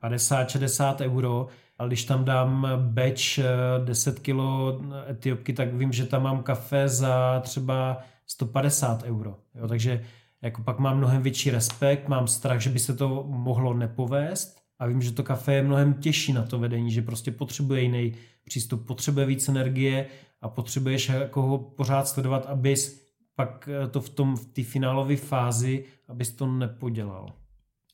[0.03, 1.47] 50-60 euro,
[1.77, 3.39] ale když tam dám beč
[3.85, 7.97] 10 kilo etiopky, tak vím, že tam mám kafe za třeba
[8.27, 9.35] 150 euro.
[9.55, 10.03] Jo, takže
[10.41, 14.87] jako pak mám mnohem větší respekt, mám strach, že by se to mohlo nepovést a
[14.87, 18.87] vím, že to kafe je mnohem těžší na to vedení, že prostě potřebuje jiný přístup,
[18.87, 20.07] potřebuje víc energie
[20.41, 25.15] a potřebuješ jako ho pořád sledovat, abys pak eh, to v tom v té finálové
[25.15, 27.33] fázi, abys to nepodělal.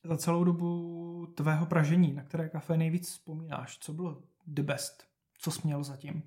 [0.04, 5.04] Za celou dobu tvého pražení, na které kafe nejvíc vzpomínáš, co bylo the best?
[5.40, 6.24] Co jsi měl zatím?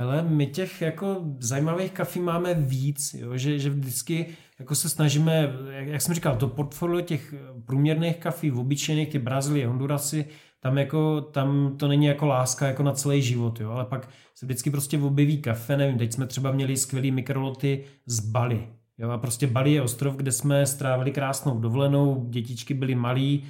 [0.00, 3.36] Ale my těch jako zajímavých kafí máme víc, jo?
[3.36, 4.26] Že, že vždycky
[4.58, 9.18] jako se snažíme, jak, jak jsem říkal, to portfolio těch průměrných kafí, v obyčejných, ty
[9.18, 10.24] Brazílie, Hondurasy,
[10.60, 14.46] tam, jako, tam to není jako láska jako na celý život, jo, ale pak se
[14.46, 18.68] vždycky prostě objeví kafe, nevím, teď jsme třeba měli skvělý mikroloty z Bali,
[18.98, 23.44] jo, a prostě Bali je ostrov, kde jsme strávili krásnou dovolenou, dětičky byly malí,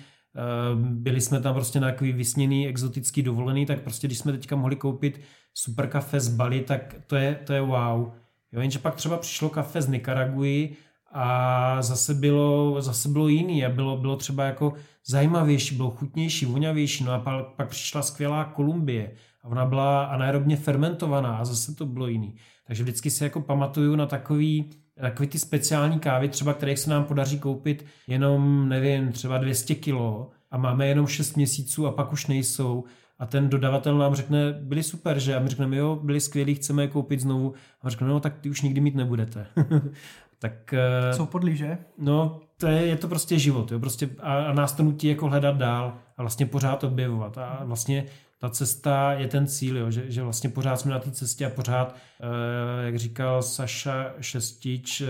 [0.75, 4.77] byli jsme tam prostě na takový vysněný exotický dovolený, tak prostě když jsme teďka mohli
[4.77, 5.21] koupit
[5.55, 8.13] super kafe z Bali, tak to je, to je wow.
[8.53, 10.77] Jo, jenže pak třeba přišlo kafe z Nikaraguji
[11.13, 14.73] a zase bylo, zase bylo jiný a bylo, bylo třeba jako
[15.07, 17.05] zajímavější, bylo chutnější, voňavější.
[17.05, 19.13] No a pak, pak přišla skvělá Kolumbie
[19.43, 22.37] a ona byla anaerobně fermentovaná a zase to bylo jiný.
[22.71, 24.71] Takže vždycky si jako pamatuju na takový,
[25.01, 30.31] takový ty speciální kávy, třeba kterých se nám podaří koupit jenom, nevím, třeba 200 kilo
[30.51, 32.85] a máme jenom 6 měsíců a pak už nejsou
[33.19, 35.37] a ten dodavatel nám řekne, byli super, že?
[35.37, 37.55] A my řekneme, jo, byli skvělí, chceme je koupit znovu.
[37.83, 39.47] A řekne, no tak ty už nikdy mít nebudete.
[40.39, 40.75] tak...
[40.75, 41.79] Eh, Jsou podlí, že?
[41.99, 43.73] No, to je, je to prostě život.
[43.73, 43.79] Jo?
[43.79, 47.39] Prostě a, a nás to nutí jako hledat dál a vlastně pořád objevovat.
[47.39, 48.07] A vlastně
[48.41, 49.91] ta cesta je ten cíl, jo?
[49.91, 55.01] Že, že vlastně pořád jsme na té cestě a pořád, eh, jak říkal Saša Šestič,
[55.01, 55.07] eh,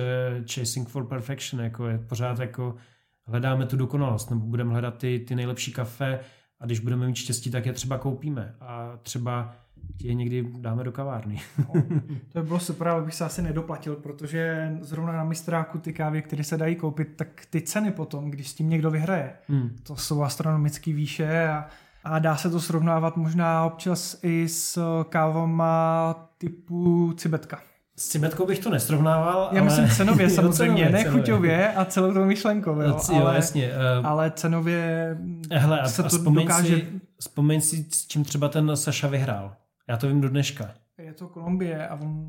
[0.54, 2.74] chasing for perfection, jako je pořád jako
[3.26, 6.20] hledáme tu dokonalost, nebo budeme hledat ty, ty nejlepší kafe,
[6.60, 9.56] a když budeme mít štěstí, tak je třeba koupíme a třeba
[10.02, 11.40] je někdy dáme do kavárny.
[11.58, 11.82] No,
[12.32, 16.22] to by bylo super, ale bych se asi nedoplatil, protože zrovna na mistráku ty kávy,
[16.22, 19.76] které se dají koupit, tak ty ceny potom, když s tím někdo vyhraje, hmm.
[19.82, 21.66] to jsou astronomické výše a,
[22.04, 24.78] a dá se to srovnávat možná občas i s
[25.08, 27.60] kávama typu cibetka.
[27.96, 29.48] S cimetkou bych to nesrovnával.
[29.52, 29.60] Já ale...
[29.64, 32.80] myslím cenově samozřejmě, ne chuťově a celou tou myšlenkou.
[32.80, 33.70] Jo, jo, ale, jasně.
[34.00, 34.06] Uh...
[34.06, 35.16] ale cenově
[35.52, 36.76] Hele, se a, to vzpomeň dokáže...
[36.76, 39.56] Si, vzpomeň si, s čím třeba ten Saša vyhrál.
[39.88, 40.70] Já to vím do dneška.
[40.98, 42.28] Je to Kolumbie a on...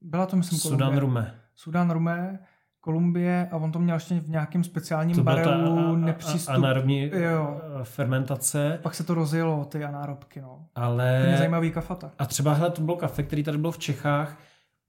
[0.00, 0.86] Byla to, myslím, Kolumbie.
[0.86, 1.34] Sudan Rume.
[1.56, 2.38] Sudan Rume,
[2.80, 6.54] Kolumbie a on to měl ještě v nějakém speciálním to barelu nepřístup.
[6.54, 7.60] Anaerobní jo.
[7.82, 8.78] fermentace.
[8.82, 10.66] Pak se to rozjelo, ty anaerobky, no.
[10.74, 11.28] Ale...
[11.30, 12.10] To zajímavý kafata.
[12.18, 14.38] A třeba, hele, to bylo kafe, který tady bylo v Čechách,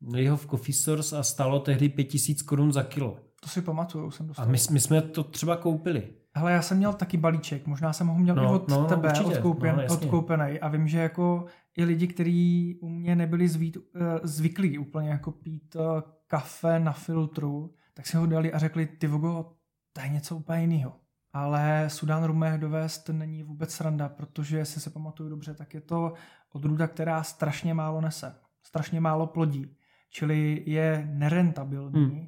[0.02, 3.18] Měli ho v Coffee Source a stálo tehdy 5000 korun za kilo.
[3.42, 4.46] To si pamatuju, jsem dostal.
[4.46, 6.08] A my, my jsme to třeba koupili.
[6.36, 8.88] Hele, já jsem měl taky balíček, možná jsem ho měl no, i od no, no
[8.88, 11.46] tebe no, odkoupen, no, odkoupený a vím, že jako
[11.78, 13.84] i lidi, kteří u mě nebyli zvít, uh,
[14.24, 15.82] zvyklí úplně jako pít uh,
[16.28, 19.56] kafe na filtru, tak si ho dali a řekli, ty vogo,
[19.94, 20.96] to je něco úplně jiného.
[21.34, 26.14] Ale Sudán Rumé dovést není vůbec sranda, protože, jestli se pamatuju dobře, tak je to
[26.54, 28.36] odrůda, která strašně málo nese.
[28.64, 29.78] Strašně málo plodí
[30.12, 32.06] čili je nerentabilní.
[32.06, 32.28] Hmm.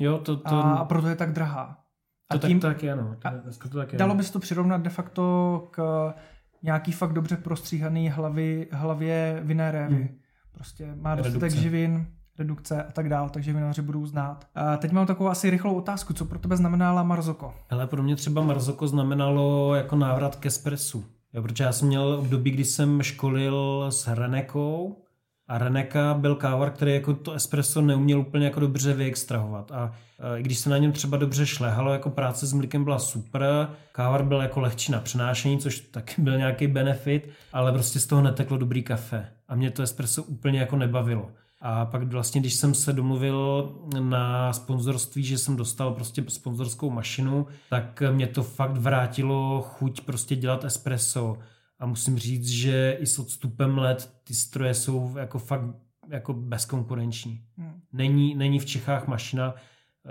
[0.00, 0.56] Jo, to, to...
[0.56, 1.84] A proto je tak drahá.
[2.30, 3.16] A to tím, tak, tak je, no.
[3.58, 6.14] To, to tak je, dalo by se to přirovnat de facto k
[6.62, 9.94] nějaký fakt dobře prostříhaný hlavy, hlavě vinné révy.
[9.94, 10.18] Hmm.
[10.52, 12.06] Prostě má dostatek živin,
[12.38, 14.46] redukce a tak dál, takže vinaři budou znát.
[14.54, 17.54] A teď mám takovou asi rychlou otázku, co pro tebe znamenala Marzoko?
[17.70, 21.04] Ale pro mě třeba Marzoko znamenalo jako návrat ke espressu.
[21.32, 25.02] Jo, protože já jsem měl období, kdy jsem školil s Renekou
[25.48, 29.72] a Reneka byl kávar, který jako to espresso neuměl úplně jako dobře vyextrahovat.
[29.72, 29.92] A
[30.36, 34.24] i když se na něm třeba dobře šlehalo, jako práce s mlíkem byla super, kávar
[34.24, 38.58] byl jako lehčí na přenášení, což taky byl nějaký benefit, ale prostě z toho neteklo
[38.58, 39.28] dobrý kafe.
[39.48, 41.30] A mě to espresso úplně jako nebavilo.
[41.60, 47.46] A pak vlastně, když jsem se domluvil na sponzorství, že jsem dostal prostě sponzorskou mašinu,
[47.70, 51.38] tak mě to fakt vrátilo chuť prostě dělat espresso
[51.78, 55.64] a musím říct, že i s odstupem let ty stroje jsou jako fakt
[56.10, 57.44] jako bezkonkurenční.
[57.56, 57.80] Hmm.
[57.92, 59.54] Není, není v Čechách mašina,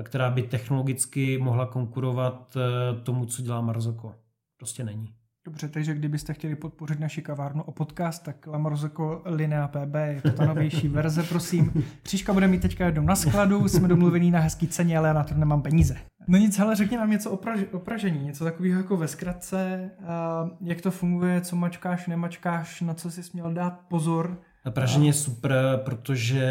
[0.04, 4.16] která by technologicky mohla konkurovat eh, tomu, co dělá Marzoko.
[4.58, 5.14] Prostě není.
[5.48, 10.22] Dobře, takže kdybyste chtěli podpořit naši kavárnu o podcast, tak La Marzoko Linea PB je
[10.22, 11.84] to ta novější verze, prosím.
[12.02, 15.24] Příška bude mít teďka jednou na skladu, jsme domluvení na hezký ceně, ale já na
[15.24, 15.98] to nemám peníze.
[16.28, 19.92] No nic, ale řekni nám něco o, praž, o pražení, něco takového jako ve zkratce,
[20.08, 24.42] a jak to funguje, co mačkáš, nemačkáš, na co jsi měl dát pozor.
[24.66, 25.08] Na pražení a...
[25.08, 26.44] je super, protože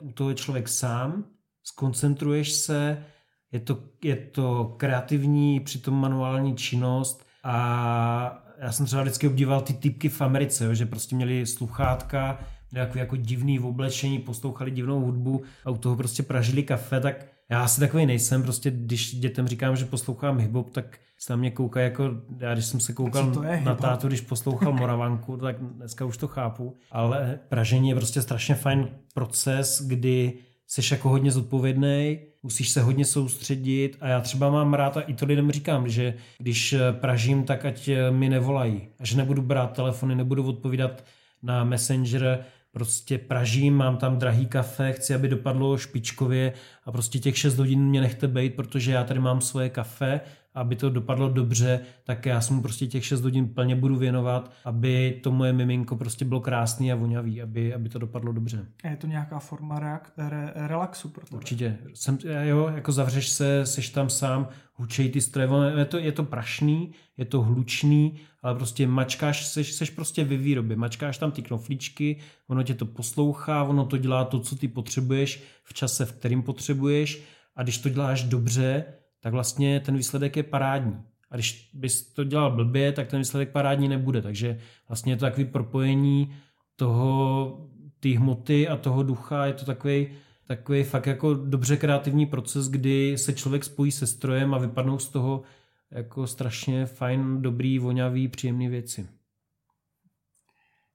[0.00, 1.24] u toho je člověk sám,
[1.62, 3.04] skoncentruješ se,
[3.52, 9.72] je to, je to kreativní, přitom manuální činnost a já jsem třeba vždycky obdival ty
[9.72, 12.38] typky v Americe, jo, že prostě měli sluchátka,
[12.72, 17.26] nějaký jako divný v oblečení, poslouchali divnou hudbu a u toho prostě pražili kafe, tak
[17.50, 21.50] já asi takový nejsem, prostě když dětem říkám, že poslouchám hip tak se na mě
[21.50, 23.32] koukají jako, já když jsem se koukal
[23.64, 28.54] na tátu, když poslouchal Moravanku, tak dneska už to chápu, ale pražení je prostě strašně
[28.54, 30.32] fajn proces, kdy
[30.66, 35.14] jsi jako hodně zodpovědný, musíš se hodně soustředit a já třeba mám rád a i
[35.14, 38.88] to lidem říkám, že když pražím, tak ať mi nevolají.
[39.00, 41.04] A že nebudu brát telefony, nebudu odpovídat
[41.42, 42.38] na Messenger,
[42.70, 46.52] prostě pražím, mám tam drahý kafe, chci, aby dopadlo špičkově
[46.84, 50.20] a prostě těch 6 hodin mě nechte bejt, protože já tady mám svoje kafe
[50.56, 54.52] aby to dopadlo dobře, tak já se mu prostě těch 6 hodin plně budu věnovat,
[54.64, 58.66] aby to moje miminko prostě bylo krásný a vonavý, aby, aby to dopadlo dobře.
[58.84, 61.36] A je to nějaká forma reak- re- relaxu pro tebe?
[61.36, 61.78] Určitě.
[61.94, 66.24] Jsem, jo, jako zavřeš se, seš tam sám, hučej ty stroje, je to, je to
[66.24, 71.42] prašný, je to hlučný, ale prostě mačkáš, seš, seš prostě ve výrobě, mačkáš tam ty
[71.42, 72.16] knoflíčky,
[72.48, 76.42] ono tě to poslouchá, ono to dělá to, co ty potřebuješ v čase, v kterým
[76.42, 77.22] potřebuješ
[77.56, 78.84] a když to děláš dobře,
[79.26, 81.02] tak vlastně ten výsledek je parádní.
[81.30, 84.22] A když bys to dělal blbě, tak ten výsledek parádní nebude.
[84.22, 84.58] Takže
[84.88, 86.36] vlastně je to takový propojení
[86.76, 87.68] toho,
[88.00, 90.08] té hmoty a toho ducha, je to takový
[90.46, 95.08] takový fakt jako dobře kreativní proces, kdy se člověk spojí se strojem a vypadnou z
[95.08, 95.42] toho
[95.90, 99.08] jako strašně fajn, dobrý, vonavý, příjemné věci.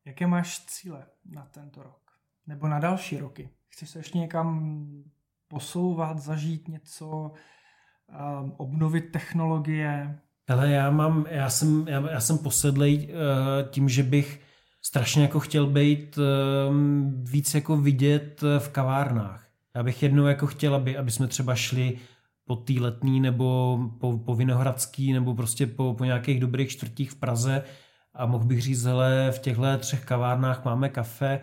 [0.05, 2.01] Jaké máš cíle na tento rok?
[2.47, 3.49] Nebo na další roky?
[3.69, 4.87] Chceš se ještě někam
[5.47, 7.31] posouvat, zažít něco,
[8.41, 10.19] um, obnovit technologie?
[10.49, 14.41] Ale já mám, já jsem, já, já jsem posedlej uh, tím, že bych
[14.81, 16.19] strašně jako chtěl být
[16.69, 19.47] um, víc jako vidět v kavárnách.
[19.75, 21.97] Já bych jednou jako chtěl, aby, aby jsme třeba šli
[22.45, 27.15] po té letní nebo po, po Vinohradský nebo prostě po, po nějakých dobrých čtvrtích v
[27.15, 27.63] Praze
[28.13, 31.39] a mohl bych říct, hele, v těchto třech kavárnách máme kafe.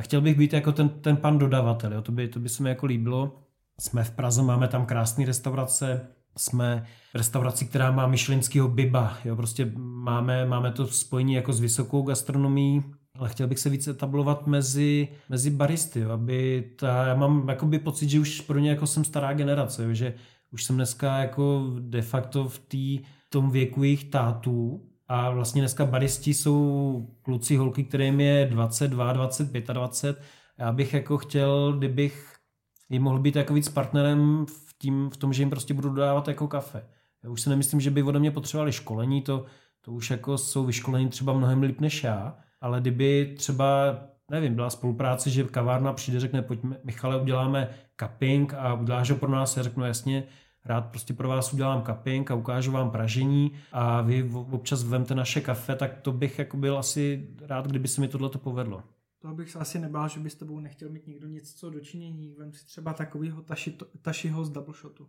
[0.00, 2.02] Chtěl bych být jako ten, ten pan dodavatel, jo?
[2.02, 3.38] To, by, to by se mi jako líbilo.
[3.80, 9.36] Jsme v Praze, máme tam krásné restaurace, jsme v restauraci, která má myšlinského biba, jo?
[9.36, 12.84] prostě máme, máme to spojení jako s vysokou gastronomií,
[13.14, 16.10] ale chtěl bych se víc etablovat mezi, mezi baristy, jo?
[16.10, 19.94] aby ta, já mám jakoby pocit, že už pro ně jako jsem stará generace, jo?
[19.94, 20.14] že
[20.50, 25.86] už jsem dneska jako de facto v tý, tom věku jejich tátů a vlastně dneska
[25.86, 30.22] baristi jsou kluci, holky, kterým je 22, 25, 20.
[30.58, 32.37] Já bych jako chtěl, kdybych
[32.88, 36.28] jim mohl být jako víc partnerem v, tím, v tom, že jim prostě budu dodávat
[36.28, 36.84] jako kafe.
[37.24, 39.44] Já už si nemyslím, že by ode mě potřebovali školení, to,
[39.80, 43.98] to už jako jsou vyškolení třeba mnohem líp než já, ale kdyby třeba
[44.30, 47.68] nevím, byla spolupráce, že kavárna přijde, řekne, pojďme, Michale, uděláme
[48.00, 50.24] cupping a uděláš ho pro nás, já řeknu jasně,
[50.64, 55.40] rád prostě pro vás udělám cupping a ukážu vám pražení a vy občas vemte naše
[55.40, 58.82] kafe, tak to bych jako byl asi rád, kdyby se mi tohle to povedlo.
[59.18, 62.34] To bych se asi nebál, že by s tebou nechtěl mít nikdo nic co dočinění.
[62.38, 65.08] Vem si třeba takovýho taši, tašiho z double shotu.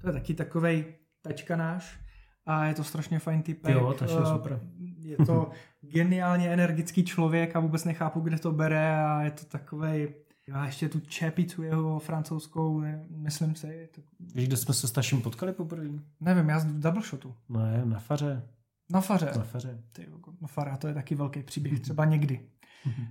[0.00, 2.00] To je taky takovej tačka náš
[2.46, 3.68] a je to strašně fajn typ.
[3.68, 4.60] Jo, taši je super.
[4.98, 5.50] Je to
[5.80, 10.14] geniálně energický člověk a vůbec nechápu, kde to bere a je to takovej
[10.48, 13.88] já ještě tu čepicu jeho francouzskou, myslím si.
[13.94, 14.00] To...
[14.34, 15.88] Víš, kde jsme se s Taším potkali poprvé?
[16.20, 17.34] Nevím, já z double shotu.
[17.48, 18.42] Ne, na faře.
[18.90, 19.30] Na faře?
[19.36, 19.78] Na faře.
[19.92, 20.06] Ty,
[20.40, 22.40] no fara, to je taky velký příběh, třeba někdy.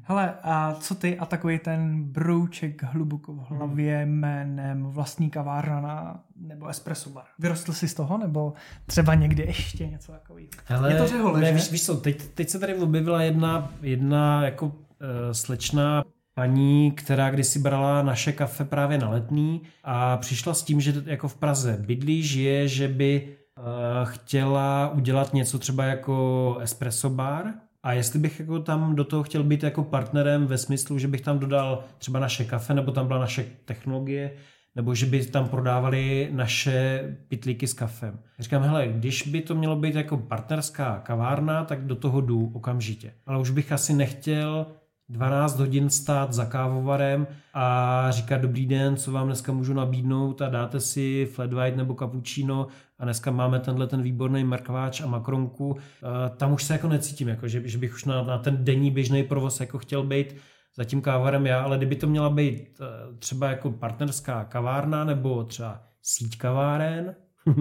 [0.04, 6.68] Hele, a co ty a takový ten brouček hluboko v hlavě jménem vlastní kavárna nebo
[6.68, 7.24] espresso bar?
[7.40, 8.54] Vyrostl jsi z toho nebo
[8.86, 10.50] třeba někdy ještě něco takového?
[10.66, 14.46] Hele, je to řehole, ne, víš, víš co, teď, teď se tady objevila jedna, jedna
[14.46, 14.74] jako uh,
[15.32, 16.04] slečna
[16.34, 21.28] paní, která kdysi brala naše kafe právě na letní a přišla s tím, že jako
[21.28, 23.64] v Praze bydlí, žije, že by uh,
[24.04, 27.54] chtěla udělat něco třeba jako espresso bar,
[27.86, 31.22] a jestli bych jako tam do toho chtěl být jako partnerem ve smyslu, že bych
[31.22, 34.32] tam dodal třeba naše kafe, nebo tam byla naše technologie,
[34.76, 38.20] nebo že by tam prodávali naše pitlíky s kafem.
[38.40, 43.14] Říkám, hele, když by to mělo být jako partnerská kavárna, tak do toho jdu okamžitě.
[43.26, 44.66] Ale už bych asi nechtěl
[45.10, 50.50] 12 hodin stát za kávovarem a říkat dobrý den, co vám dneska můžu nabídnout a
[50.50, 52.68] dáte si flat white nebo cappuccino
[53.00, 55.78] a dneska máme tenhle ten výborný mrkváč a makronku.
[56.38, 59.24] Tam už se jako necítím, jako, že, že bych už na, na ten denní běžný
[59.24, 60.36] provoz jako chtěl být
[60.78, 65.44] za tím kávarem já, ale kdyby to měla být e, třeba jako partnerská kavárna nebo
[65.44, 67.16] třeba síť kaváren,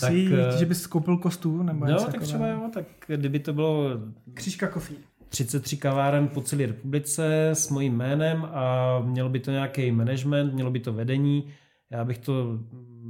[0.00, 1.62] tak, síť, e, že bys koupil kostů?
[1.62, 3.90] Nebo no, tak třeba jo, tak kdyby to bylo...
[4.34, 4.96] Křížka kofí.
[5.28, 10.70] 33 kaváren po celé republice s mojím jménem a mělo by to nějaký management, mělo
[10.70, 11.52] by to vedení.
[11.90, 12.58] Já bych to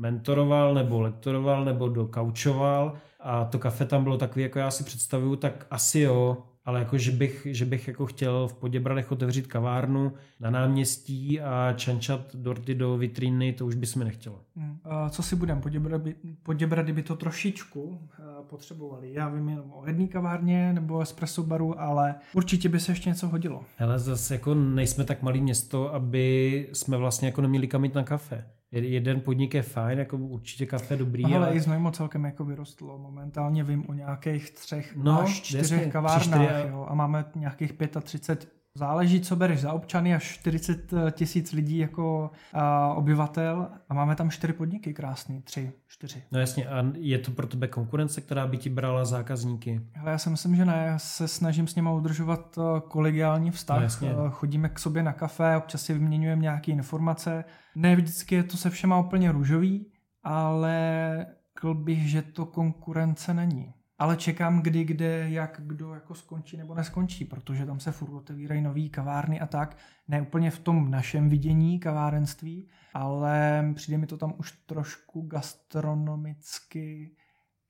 [0.01, 5.36] mentoroval nebo lektoroval nebo dokaučoval a to kafe tam bylo takový, jako já si představuju,
[5.36, 10.12] tak asi jo, ale jako, že bych, že bych jako chtěl v Poděbradech otevřít kavárnu
[10.40, 14.40] na náměstí a čančat dorty do vitríny, to už by se mi nechtělo.
[14.56, 14.78] Hmm.
[15.10, 19.12] Co si budem, Poděbrady, Poděbrady by to trošičku eh, potřebovali.
[19.12, 23.28] Já vím jenom o jedné kavárně nebo espresso baru, ale určitě by se ještě něco
[23.28, 23.64] hodilo.
[23.78, 28.02] Ale zase jako nejsme tak malý město, aby jsme vlastně jako neměli kam jít na
[28.02, 28.44] kafe.
[28.72, 31.24] Jeden podnik je fajn, jako určitě kafe dobrý.
[31.24, 31.56] Ale, ale...
[31.56, 32.98] i Znojmo celkem jako vyrostlo.
[32.98, 36.47] Momentálně vím o nějakých třech no, až čtyřech jasně, kavárnách.
[36.47, 36.68] Čtyři...
[36.68, 37.72] Jo, a máme nějakých
[38.02, 44.16] 35 záleží, co bereš za občany, až 40 tisíc lidí jako a, obyvatel a máme
[44.16, 46.23] tam čtyři podniky krásný, tři, čtyři.
[46.32, 49.81] No jasně, a je to pro tebe konkurence, která by ti brala zákazníky?
[49.93, 52.59] Hele, já si myslím, že ne, já se snažím s nimi udržovat
[52.89, 54.15] kolegiální vztah, no, jasně.
[54.31, 57.44] chodíme k sobě na kafe, občas si vyměňujeme nějaké informace,
[57.74, 59.86] ne vždycky je to se všema úplně růžový,
[60.23, 61.27] ale
[61.61, 63.73] řekl bych, že to konkurence není.
[64.01, 68.62] Ale čekám, kdy, kde, jak, kdo jako skončí nebo neskončí, protože tam se furt otevírají
[68.62, 69.77] nové kavárny a tak.
[70.09, 77.16] Ne úplně v tom našem vidění kavárenství, ale přijde mi to tam už trošku gastronomicky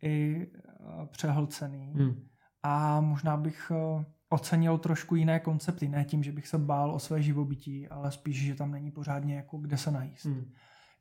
[0.03, 1.93] i eh, přehlcený.
[1.97, 2.29] Hmm.
[2.63, 6.99] A možná bych eh, ocenil trošku jiné koncepty, ne tím, že bych se bál o
[6.99, 10.25] své živobytí, ale spíš, že tam není pořádně jako kde se najíst.
[10.25, 10.53] Hmm.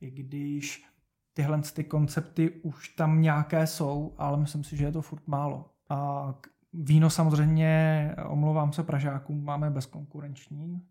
[0.02, 0.86] I když
[1.34, 5.66] tyhle ty koncepty už tam nějaké jsou, ale myslím si, že je to furt málo.
[5.90, 6.34] A
[6.74, 10.82] víno samozřejmě, omlouvám se Pražákům, máme bezkonkurenční,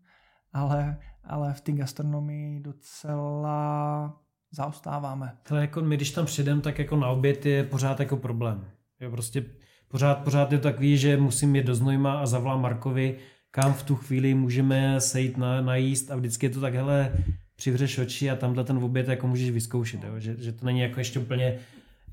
[0.53, 4.19] ale, ale v té gastronomii docela
[4.51, 5.37] zaostáváme.
[5.51, 8.65] Ale jako my, když tam přijdeme, tak jako na oběd je pořád jako problém.
[8.99, 9.45] Je prostě
[9.87, 13.17] pořád, pořád je to takový, že musím jít do Znojma a zavolám Markovi,
[13.51, 17.13] kam v tu chvíli můžeme sejít na, najíst a vždycky je to tak, hele,
[17.59, 20.19] přivřeš oči a tamhle ten oběd jako můžeš vyzkoušet, jo?
[20.19, 21.59] Že, že to není jako ještě úplně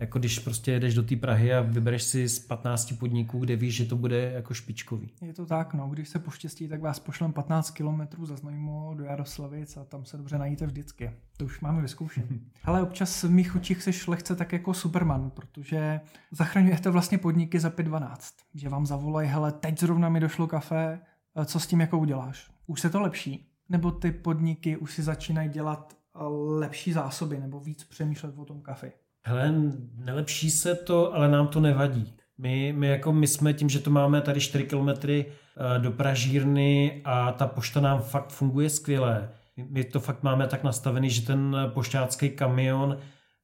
[0.00, 3.74] jako když prostě jedeš do té Prahy a vybereš si z 15 podniků, kde víš,
[3.74, 5.10] že to bude jako špičkový.
[5.22, 5.88] Je to tak, no.
[5.88, 10.16] Když se poštěstí, tak vás pošlem 15 kilometrů za Znojmo do Jaroslavic a tam se
[10.16, 11.10] dobře najíte vždycky.
[11.36, 12.24] To už máme vyzkoušet.
[12.64, 16.00] Ale občas v mých očích seš lehce tak jako Superman, protože
[16.30, 18.16] zachraňujete vlastně podniky za 5.12.
[18.54, 21.00] Že vám zavolají, hele, teď zrovna mi došlo kafe,
[21.44, 22.50] co s tím jako uděláš?
[22.66, 23.55] Už se to lepší?
[23.68, 26.18] Nebo ty podniky už si začínají dělat eh,
[26.58, 28.92] lepší zásoby nebo víc přemýšlet o tom kafi?
[29.22, 29.54] Hele,
[29.94, 32.14] nelepší se to, ale nám to nevadí.
[32.38, 37.02] My, my, jako my jsme tím, že to máme tady 4 kilometry eh, do Pražírny
[37.04, 39.30] a ta pošta nám fakt funguje skvěle.
[39.70, 42.98] My to fakt máme tak nastavený, že ten pošťácký kamion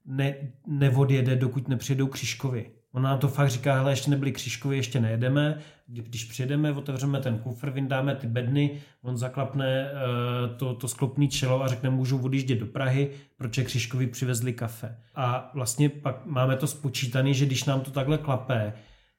[0.05, 0.35] ne,
[0.66, 2.70] neodjede, dokud nepřijedou křižkovi.
[2.93, 5.59] On nám to fakt říká, hele, ještě nebyli křížkovi, ještě nejedeme.
[5.86, 11.62] Když přijedeme, otevřeme ten kufr, vyndáme ty bedny, on zaklapne uh, to, to sklopný čelo
[11.62, 14.97] a řekne, můžu odjíždět do Prahy, proč křížkovi přivezli kafe.
[15.14, 18.73] A vlastně pak máme to spočítané, že když nám to takhle klapé,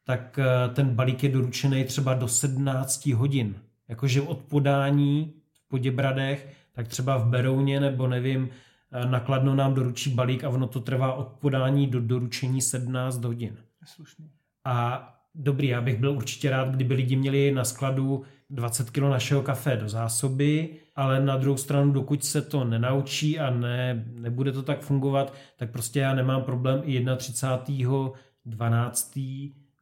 [0.04, 3.56] tak uh, ten balík je doručený třeba do 17 hodin.
[3.90, 8.50] Jakože od podání v Poděbradech, tak třeba v Berouně nebo nevím,
[8.96, 13.58] Eh, nakladno nám doručí balík a ono to trvá od podání do doručení 17 hodin.
[13.86, 14.30] Slušný.
[14.66, 19.42] A dobrý, já bych byl určitě rád, kdyby lidi měli na skladu 20 kg našeho
[19.42, 24.64] kafe do zásoby, ale na druhou stranu, dokud se to nenaučí a ne, nebude to
[24.64, 28.12] tak fungovat, tak prostě já nemám problém i 31.
[28.46, 29.20] 12.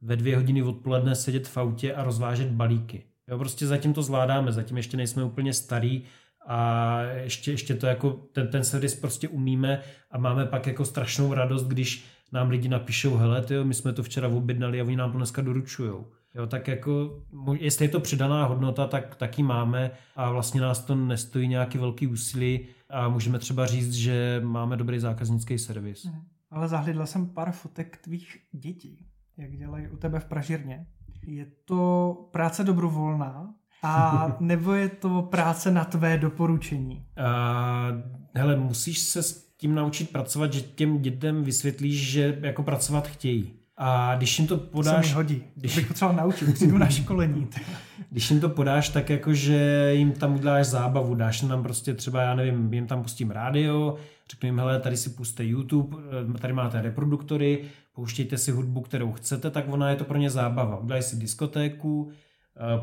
[0.02, 3.04] ve dvě hodiny odpoledne sedět v autě a rozvážet balíky.
[3.28, 6.04] Jo, prostě zatím to zvládáme, zatím ještě nejsme úplně starý
[6.48, 9.82] a ještě, ještě to jako ten, ten servis prostě umíme
[10.12, 14.04] a máme pak jako strašnou radost, když nám lidi napíšou, hele, tyjo, my jsme to
[14.04, 16.06] včera objednali a oni nám to dneska doručujou.
[16.36, 17.24] Jo, tak jako,
[17.60, 22.08] jestli je to přidaná hodnota, tak taky máme a vlastně nás to nestojí nějaký velký
[22.08, 26.06] úsilí a můžeme třeba říct, že máme dobrý zákaznický servis.
[26.06, 26.22] Mhm.
[26.52, 29.06] Ale zahlídla jsem pár fotek tvých dětí,
[29.38, 30.88] jak dělají u tebe v Pražírně.
[31.24, 33.54] Je to práce dobrovolná,
[33.84, 36.96] a nebo je to práce na tvé doporučení?
[36.96, 38.02] Uh,
[38.36, 43.54] hele, musíš se s tím naučit pracovat, že těm dětem vysvětlíš, že jako pracovat chtějí.
[43.78, 45.06] A když jim to podáš...
[45.06, 45.44] Se mi hodí.
[45.56, 45.76] Když...
[45.76, 47.48] bych potřeboval naučit, přijdu na školení.
[48.10, 51.94] když jim to podáš tak jako, že jim tam uděláš zábavu, dáš jim tam prostě
[51.94, 53.96] třeba, já nevím, jim tam pustím rádio,
[54.32, 55.98] řeknu jim, hele, tady si puste YouTube,
[56.40, 57.64] tady máte reproduktory,
[57.94, 60.78] pouštějte si hudbu, kterou chcete, tak ona je to pro ně zábava.
[60.78, 62.28] Udělají si diskotéku, Eh,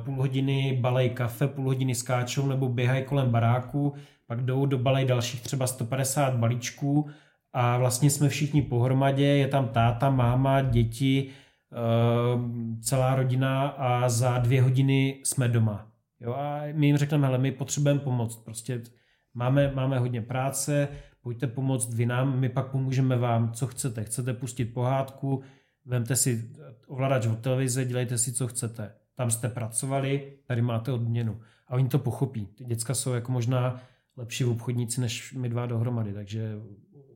[0.04, 3.94] půl hodiny balej kafe, půl hodiny skáčou nebo běhají kolem baráku,
[4.26, 7.10] pak jdou do balej dalších třeba 150 balíčků
[7.52, 11.76] a vlastně jsme všichni pohromadě, je tam táta, máma, děti, eh,
[12.80, 15.86] celá rodina a za dvě hodiny jsme doma.
[16.20, 18.82] Jo, a my jim řekneme, hele, my potřebujeme pomoct, prostě
[19.34, 20.88] máme, máme hodně práce,
[21.22, 24.04] pojďte pomoct vy nám, my pak pomůžeme vám, co chcete.
[24.04, 25.42] Chcete pustit pohádku,
[25.84, 26.50] vemte si
[26.86, 31.40] ovladač od televize, dělejte si, co chcete tam jste pracovali, tady máte odměnu.
[31.68, 32.46] A oni to pochopí.
[32.46, 33.80] Ty děcka jsou jako možná
[34.16, 36.54] lepší obchodníci než my dva dohromady, takže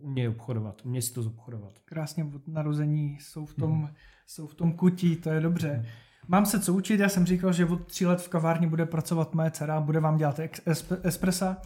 [0.01, 1.73] umějí obchodovat, umějí si to zobchodovat.
[1.85, 3.89] Krásně od narození jsou v tom, hmm.
[4.27, 5.69] jsou v tom kutí, to je dobře.
[5.69, 5.85] Hmm.
[6.29, 9.35] Mám se co učit, já jsem říkal, že od tří let v kavárně bude pracovat
[9.35, 10.41] moje dcera, bude vám dělat
[11.03, 11.57] espressa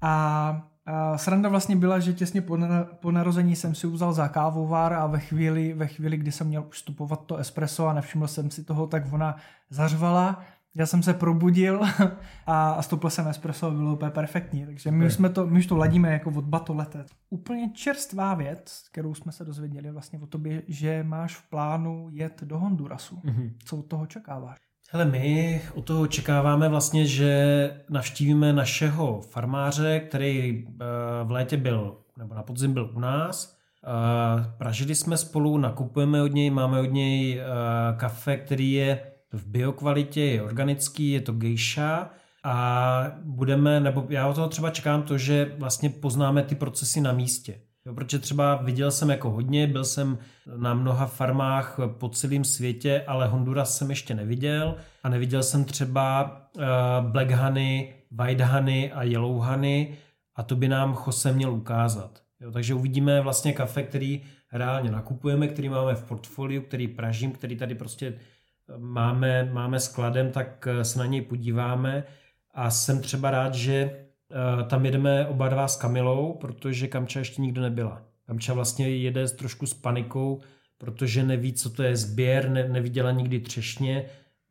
[0.00, 0.77] a a
[1.16, 5.06] sranda vlastně byla, že těsně po, na, po narození jsem si vzal za kávovár a
[5.06, 8.64] ve chvíli, ve chvíli, kdy jsem měl už vstupovat to espresso a nevšiml jsem si
[8.64, 9.36] toho, tak ona
[9.70, 10.44] zařvala
[10.74, 11.82] Já jsem se probudil
[12.46, 14.66] a, a stoupil jsem espresso a bylo úplně perfektní.
[14.66, 17.04] Takže my, jsme to, my už to ladíme jako od batolete.
[17.30, 22.42] Úplně čerstvá věc, kterou jsme se dozvěděli vlastně o tobě, že máš v plánu jet
[22.44, 23.16] do Hondurasu.
[23.16, 23.52] Mm-hmm.
[23.64, 24.67] Co od toho čekáváš?
[24.90, 30.84] Hele, my od toho očekáváme vlastně, že navštívíme našeho farmáře, který eh,
[31.24, 33.58] v létě byl, nebo na podzim byl u nás.
[34.58, 37.44] Pražili jsme spolu, nakupujeme od něj, máme od něj eh,
[37.96, 39.00] kafe, který je
[39.32, 42.10] v biokvalitě, je organický, je to gejša
[42.44, 47.12] a budeme, nebo já od toho třeba čekám to, že vlastně poznáme ty procesy na
[47.12, 47.60] místě.
[47.88, 50.18] Jo, protože třeba viděl jsem jako hodně, byl jsem
[50.56, 54.74] na mnoha farmách po celém světě, ale Honduras jsem ještě neviděl.
[55.02, 56.62] A neviděl jsem třeba uh,
[57.10, 59.96] Black Honey, White Honey a Yellow Honey.
[60.36, 62.22] A to by nám Jose měl ukázat.
[62.40, 67.56] Jo, takže uvidíme vlastně kafe, který reálně nakupujeme, který máme v portfoliu, který pražím, který
[67.56, 68.14] tady prostě
[68.76, 72.04] máme, máme skladem, tak se na něj podíváme.
[72.54, 74.07] A jsem třeba rád, že Eh,
[74.66, 78.02] tam jedeme oba dva s Kamilou, protože Kamča ještě nikdo nebyla.
[78.26, 80.40] Kamča vlastně jede trošku s panikou,
[80.78, 84.04] protože neví, co to je sběr, ne, neviděla nikdy třešně.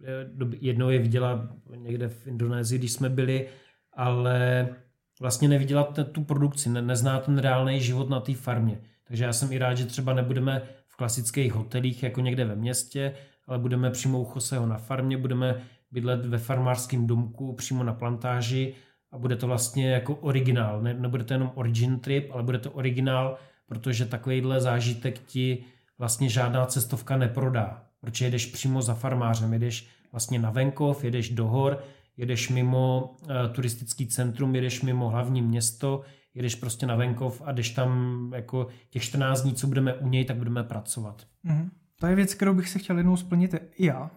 [0.04, 3.48] Eh, jednou je viděla někde v Indonésii, když jsme byli,
[3.94, 4.68] ale
[5.20, 8.80] vlastně neviděla tu produkci, ne, nezná ten reálný život na té farmě.
[9.04, 13.14] Takže já jsem i rád, že třeba nebudeme v klasických hotelích jako někde ve městě,
[13.48, 18.74] ale budeme přímo u Choseho na farmě, budeme bydlet ve farmářském domku přímo na plantáži
[19.12, 20.82] a bude to vlastně jako originál.
[20.82, 25.64] Ne, nebude to jenom origin trip, ale bude to originál, protože takovýhle zážitek ti
[25.98, 27.84] vlastně žádná cestovka neprodá.
[28.02, 31.84] Protože jedeš přímo za farmářem, jedeš vlastně na venkov, jedeš do hor,
[32.18, 36.02] jedeš mimo uh, turistický centrum, jedeš mimo hlavní město,
[36.34, 40.26] jedeš prostě na venkov a jdeš tam jako těch 14 dní, co budeme u něj,
[40.26, 41.28] tak budeme pracovat.
[41.46, 41.70] Mm-hmm.
[42.00, 44.12] To je věc, kterou bych si chtěl jednou splnit i já,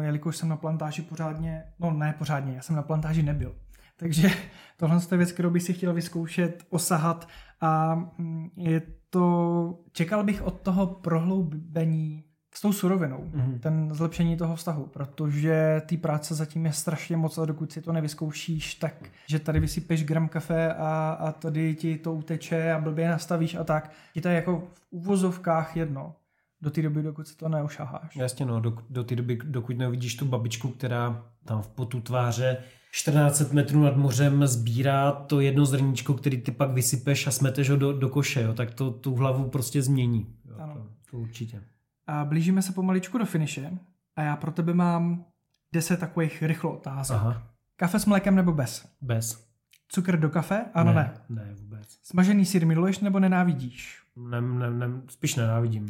[0.00, 3.54] jelikož jsem na plantáži pořádně, no ne pořádně, já jsem na plantáži nebyl.
[3.96, 4.30] Takže
[4.76, 7.28] tohle je věc, kterou bych si chtěl vyzkoušet, osahat
[7.60, 13.58] a mm, je to, čekal bych od toho prohloubení s tou surovinou, mm-hmm.
[13.58, 17.92] ten zlepšení toho vztahu, protože ty práce zatím je strašně moc a dokud si to
[17.92, 18.94] nevyzkoušíš, tak,
[19.26, 23.64] že tady vysypeš gram kafe a, a tady ti to uteče a blbě nastavíš a
[23.64, 26.14] tak, je to jako v uvozovkách jedno
[26.60, 28.16] do té doby, dokud se to neušaháš.
[28.16, 32.56] Jasně no, do, do té doby, dokud neuvidíš tu babičku, která tam v potu tváře
[32.96, 37.76] 14 metrů nad mořem sbírá to jedno zrníčko, který ty pak vysypeš a smeteš ho
[37.76, 40.34] do, do koše, jo, tak to tu hlavu prostě změní.
[40.44, 40.74] Jo, ano.
[40.74, 41.62] To, to určitě.
[42.06, 43.70] A blížíme se pomaličku do finiše
[44.16, 45.24] a já pro tebe mám
[45.72, 47.16] 10 takových rychlo otázek.
[47.16, 47.42] Aha.
[47.76, 48.88] Kafe s mlékem nebo bez?
[49.00, 49.48] Bez.
[49.88, 50.64] Cukr do kafe?
[50.74, 51.14] Ano, ne.
[51.28, 51.98] Ne, ne vůbec.
[52.02, 54.02] Smažený sír miluješ nebo nenávidíš?
[54.16, 55.86] Ne, ne, ne, spíš nenávidím.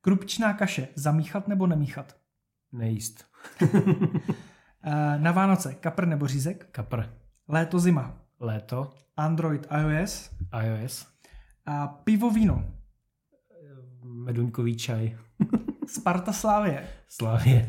[0.00, 2.16] Krupčná kaše, zamíchat nebo nemíchat?
[2.72, 3.24] Nejíst.
[4.86, 6.68] Eh, na Vánoce kapr nebo řízek?
[6.72, 7.02] Kapr.
[7.48, 8.18] Léto, zima?
[8.40, 8.94] Léto.
[9.16, 10.30] Android, iOS?
[10.62, 11.06] iOS.
[11.66, 12.64] A pivo, víno?
[14.04, 15.16] Meduňkový čaj.
[15.86, 16.88] Sparta Slávě.
[17.08, 17.68] Slávě.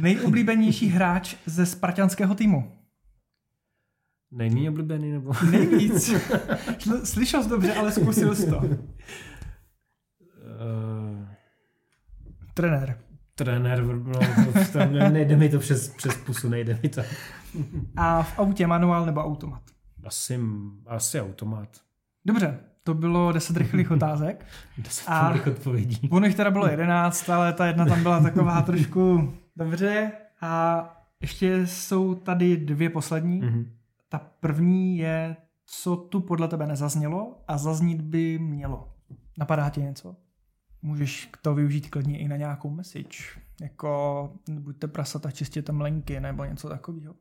[0.00, 2.72] Nejoblíbenější hráč ze spartanského týmu?
[4.30, 5.32] Není oblíbený nebo?
[5.50, 6.10] Nejvíc.
[7.04, 8.58] Slyšel jsi dobře, ale zkusil jsi to.
[8.58, 8.64] Uh...
[12.54, 12.98] Trenér
[13.34, 14.20] trenér, no,
[14.72, 17.02] tam nejde mi to přes, přes pusu, nejde mi to.
[17.96, 19.62] A v autě manuál nebo automat?
[20.04, 20.40] Asi,
[20.86, 21.68] asi automat.
[22.24, 24.46] Dobře, to bylo 10 rychlých otázek.
[24.78, 26.08] 10 a odpovědí.
[26.10, 30.12] Ono jich teda bylo 11, ale ta jedna tam byla taková trošku dobře.
[30.40, 30.84] A
[31.20, 33.42] ještě jsou tady dvě poslední.
[33.42, 33.66] Mm-hmm.
[34.08, 35.36] Ta první je,
[35.66, 38.88] co tu podle tebe nezaznělo a zaznít by mělo.
[39.38, 40.16] Napadá ti něco?
[40.82, 43.18] Můžeš to využít klidně i na nějakou message.
[43.60, 47.14] Jako buďte prasata, čistěte mlenky nebo něco takového.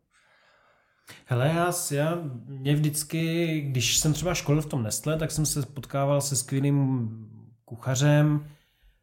[1.26, 5.66] Hele, já, já mě vždycky, když jsem třeba školil v tom Nestle, tak jsem se
[5.66, 7.10] potkával se skvělým
[7.66, 8.46] kuchařem,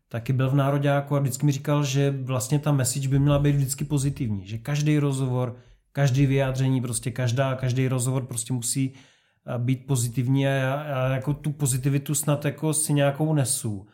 [0.08, 3.56] taky byl v Nároďáku a vždycky mi říkal, že vlastně ta message by měla být
[3.56, 5.56] vždycky pozitivní, že každý rozhovor,
[5.92, 8.94] každý vyjádření, prostě každá, každý rozhovor prostě musí
[9.58, 13.86] být pozitivní a já, já jako tu pozitivitu snad jako si nějakou nesu.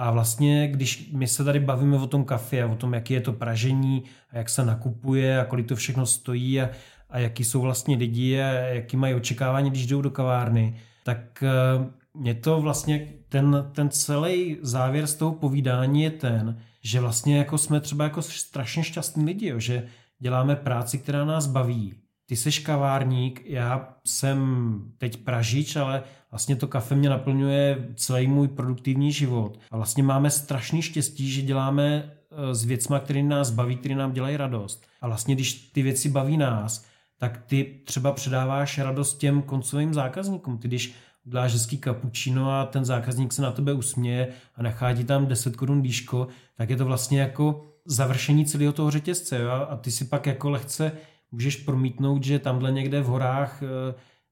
[0.00, 3.20] A vlastně, když my se tady bavíme o tom kafe a o tom, jaký je
[3.20, 6.70] to pražení a jak se nakupuje a kolik to všechno stojí a,
[7.10, 11.44] a jaký jsou vlastně lidi a jaký mají očekávání, když jdou do kavárny, tak
[11.76, 17.38] uh, mě to vlastně, ten, ten celý závěr z toho povídání je ten, že vlastně
[17.38, 19.86] jako jsme třeba jako strašně šťastní lidi, jo, že
[20.18, 21.94] děláme práci, která nás baví.
[22.28, 28.48] Ty jsi kavárník, já jsem teď pražič, ale vlastně to kafe mě naplňuje celý můj
[28.48, 29.58] produktivní život.
[29.70, 34.12] A vlastně máme strašný štěstí, že děláme eh, s věcma, které nás baví, které nám
[34.12, 34.86] dělají radost.
[35.00, 36.84] A vlastně, když ty věci baví nás,
[37.18, 40.58] tak ty třeba předáváš radost těm koncovým zákazníkům.
[40.58, 40.94] Ty když
[41.26, 45.56] uděláš hezký kapučino a ten zákazník se na tebe usměje a nechá ti tam 10
[45.56, 49.38] korun díško, tak je to vlastně jako završení celého toho řetězce.
[49.38, 49.50] Jo?
[49.50, 50.92] A ty si pak jako lehce
[51.30, 53.62] můžeš promítnout, že tamhle někde v horách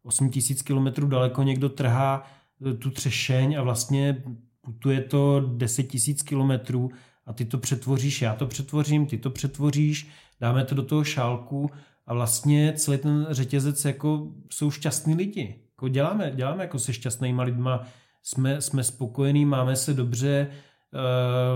[0.02, 2.22] 8000 eh, km daleko někdo trhá
[2.66, 4.22] eh, tu třešeň a vlastně
[4.60, 6.90] putuje to 10 000 kilometrů
[7.26, 10.08] a ty to přetvoříš, já to přetvořím, ty to přetvoříš,
[10.40, 11.70] dáme to do toho šálku
[12.06, 15.60] a vlastně celý ten řetězec jako jsou šťastní lidi.
[15.70, 17.86] Jako děláme, děláme jako se šťastnýma lidma,
[18.22, 20.50] jsme, jsme spokojení, máme se dobře,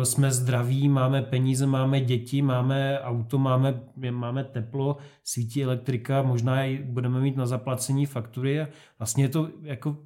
[0.03, 3.81] jsme zdraví, máme peníze, máme děti, máme auto, máme,
[4.11, 8.67] máme teplo, svítí elektrika, možná i budeme mít na zaplacení faktury
[8.99, 9.97] vlastně je to jako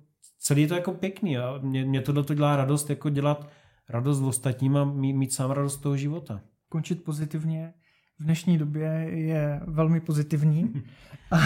[0.44, 3.48] celý je to jako pěkný a mě, mě tohle to dělá radost, jako dělat
[3.88, 6.40] radost ostatním a mít, mít sám radost toho života.
[6.68, 7.74] Končit pozitivně
[8.18, 10.82] v dnešní době je velmi pozitivní.
[11.30, 11.38] a,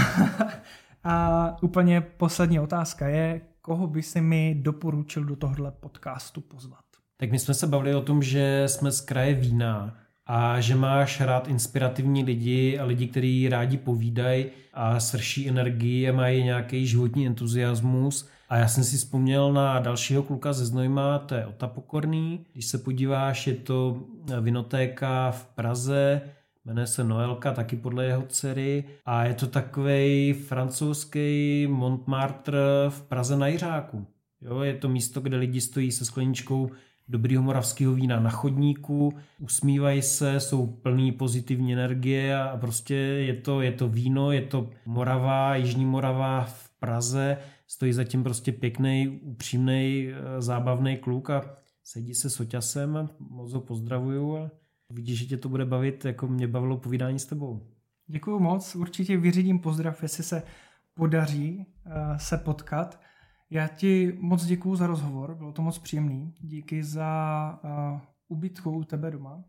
[1.05, 6.88] a úplně poslední otázka je, koho by si mi doporučil do tohohle podcastu pozvat?
[7.20, 9.96] Tak my jsme se bavili o tom, že jsme z kraje vína
[10.26, 16.12] a že máš rád inspirativní lidi a lidi, kteří rádi povídají a srší energii a
[16.12, 18.28] mají nějaký životní entuziasmus.
[18.48, 22.46] A já jsem si vzpomněl na dalšího kluka ze Znojma, to je Ota Pokorný.
[22.52, 24.02] Když se podíváš, je to
[24.40, 26.20] vinotéka v Praze,
[26.64, 28.84] jmenuje se Noelka, taky podle jeho dcery.
[29.06, 32.58] A je to takový francouzský Montmartre
[32.88, 34.06] v Praze na Jiřáku.
[34.40, 36.70] Jo, je to místo, kde lidi stojí se skleničkou
[37.09, 43.60] dobrýho moravského vína na chodníku, usmívají se, jsou plný pozitivní energie a prostě je to,
[43.60, 50.09] je to víno, je to Morava, Jižní Morava v Praze, stojí zatím prostě pěkný, upřímný,
[50.09, 54.51] eh, zábavný kluk a sedí se s oťasem, moc ho pozdravuju a
[54.90, 57.66] vidíš, že tě to bude bavit, jako mě bavilo povídání s tebou.
[58.06, 60.43] Děkuji moc, určitě vyřídím pozdrav, jestli se
[60.94, 63.01] podaří uh, se potkat.
[63.50, 66.34] Já ti moc děkuji za rozhovor, bylo to moc příjemný.
[66.40, 69.44] Díky za uh, ubytku u tebe doma.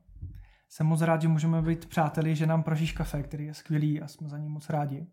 [0.70, 4.08] Jsem moc rád, že můžeme být přáteli, že nám pražíš kafe, který je skvělý a
[4.08, 5.08] jsme za ní moc rádi.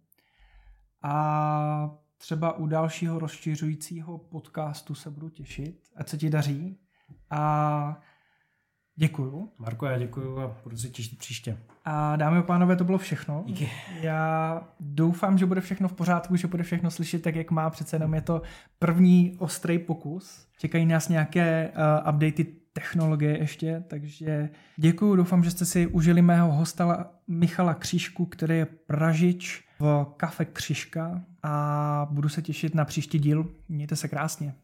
[1.03, 5.83] A třeba u dalšího rozšiřujícího podcastu se budu těšit.
[5.97, 6.79] Ať se ti daří.
[7.31, 8.01] A
[8.97, 9.53] děkuju.
[9.59, 11.59] Marko, já děkuju a budu se těšit příště.
[11.85, 13.45] A dámy a pánové, to bylo všechno.
[13.47, 13.71] Díky.
[14.01, 17.71] Já doufám, že bude všechno v pořádku, že bude všechno slyšet tak, jak má.
[17.71, 18.43] Přece jenom je to
[18.79, 20.47] první ostrý pokus.
[20.59, 21.73] Čekají nás nějaké
[22.05, 28.27] uh, updaty technologie ještě, takže děkuji, doufám, že jste si užili mého hosta Michala Křížku,
[28.27, 33.47] který je pražič v kafe Křiška a budu se těšit na příští díl.
[33.69, 34.55] Mějte se krásně.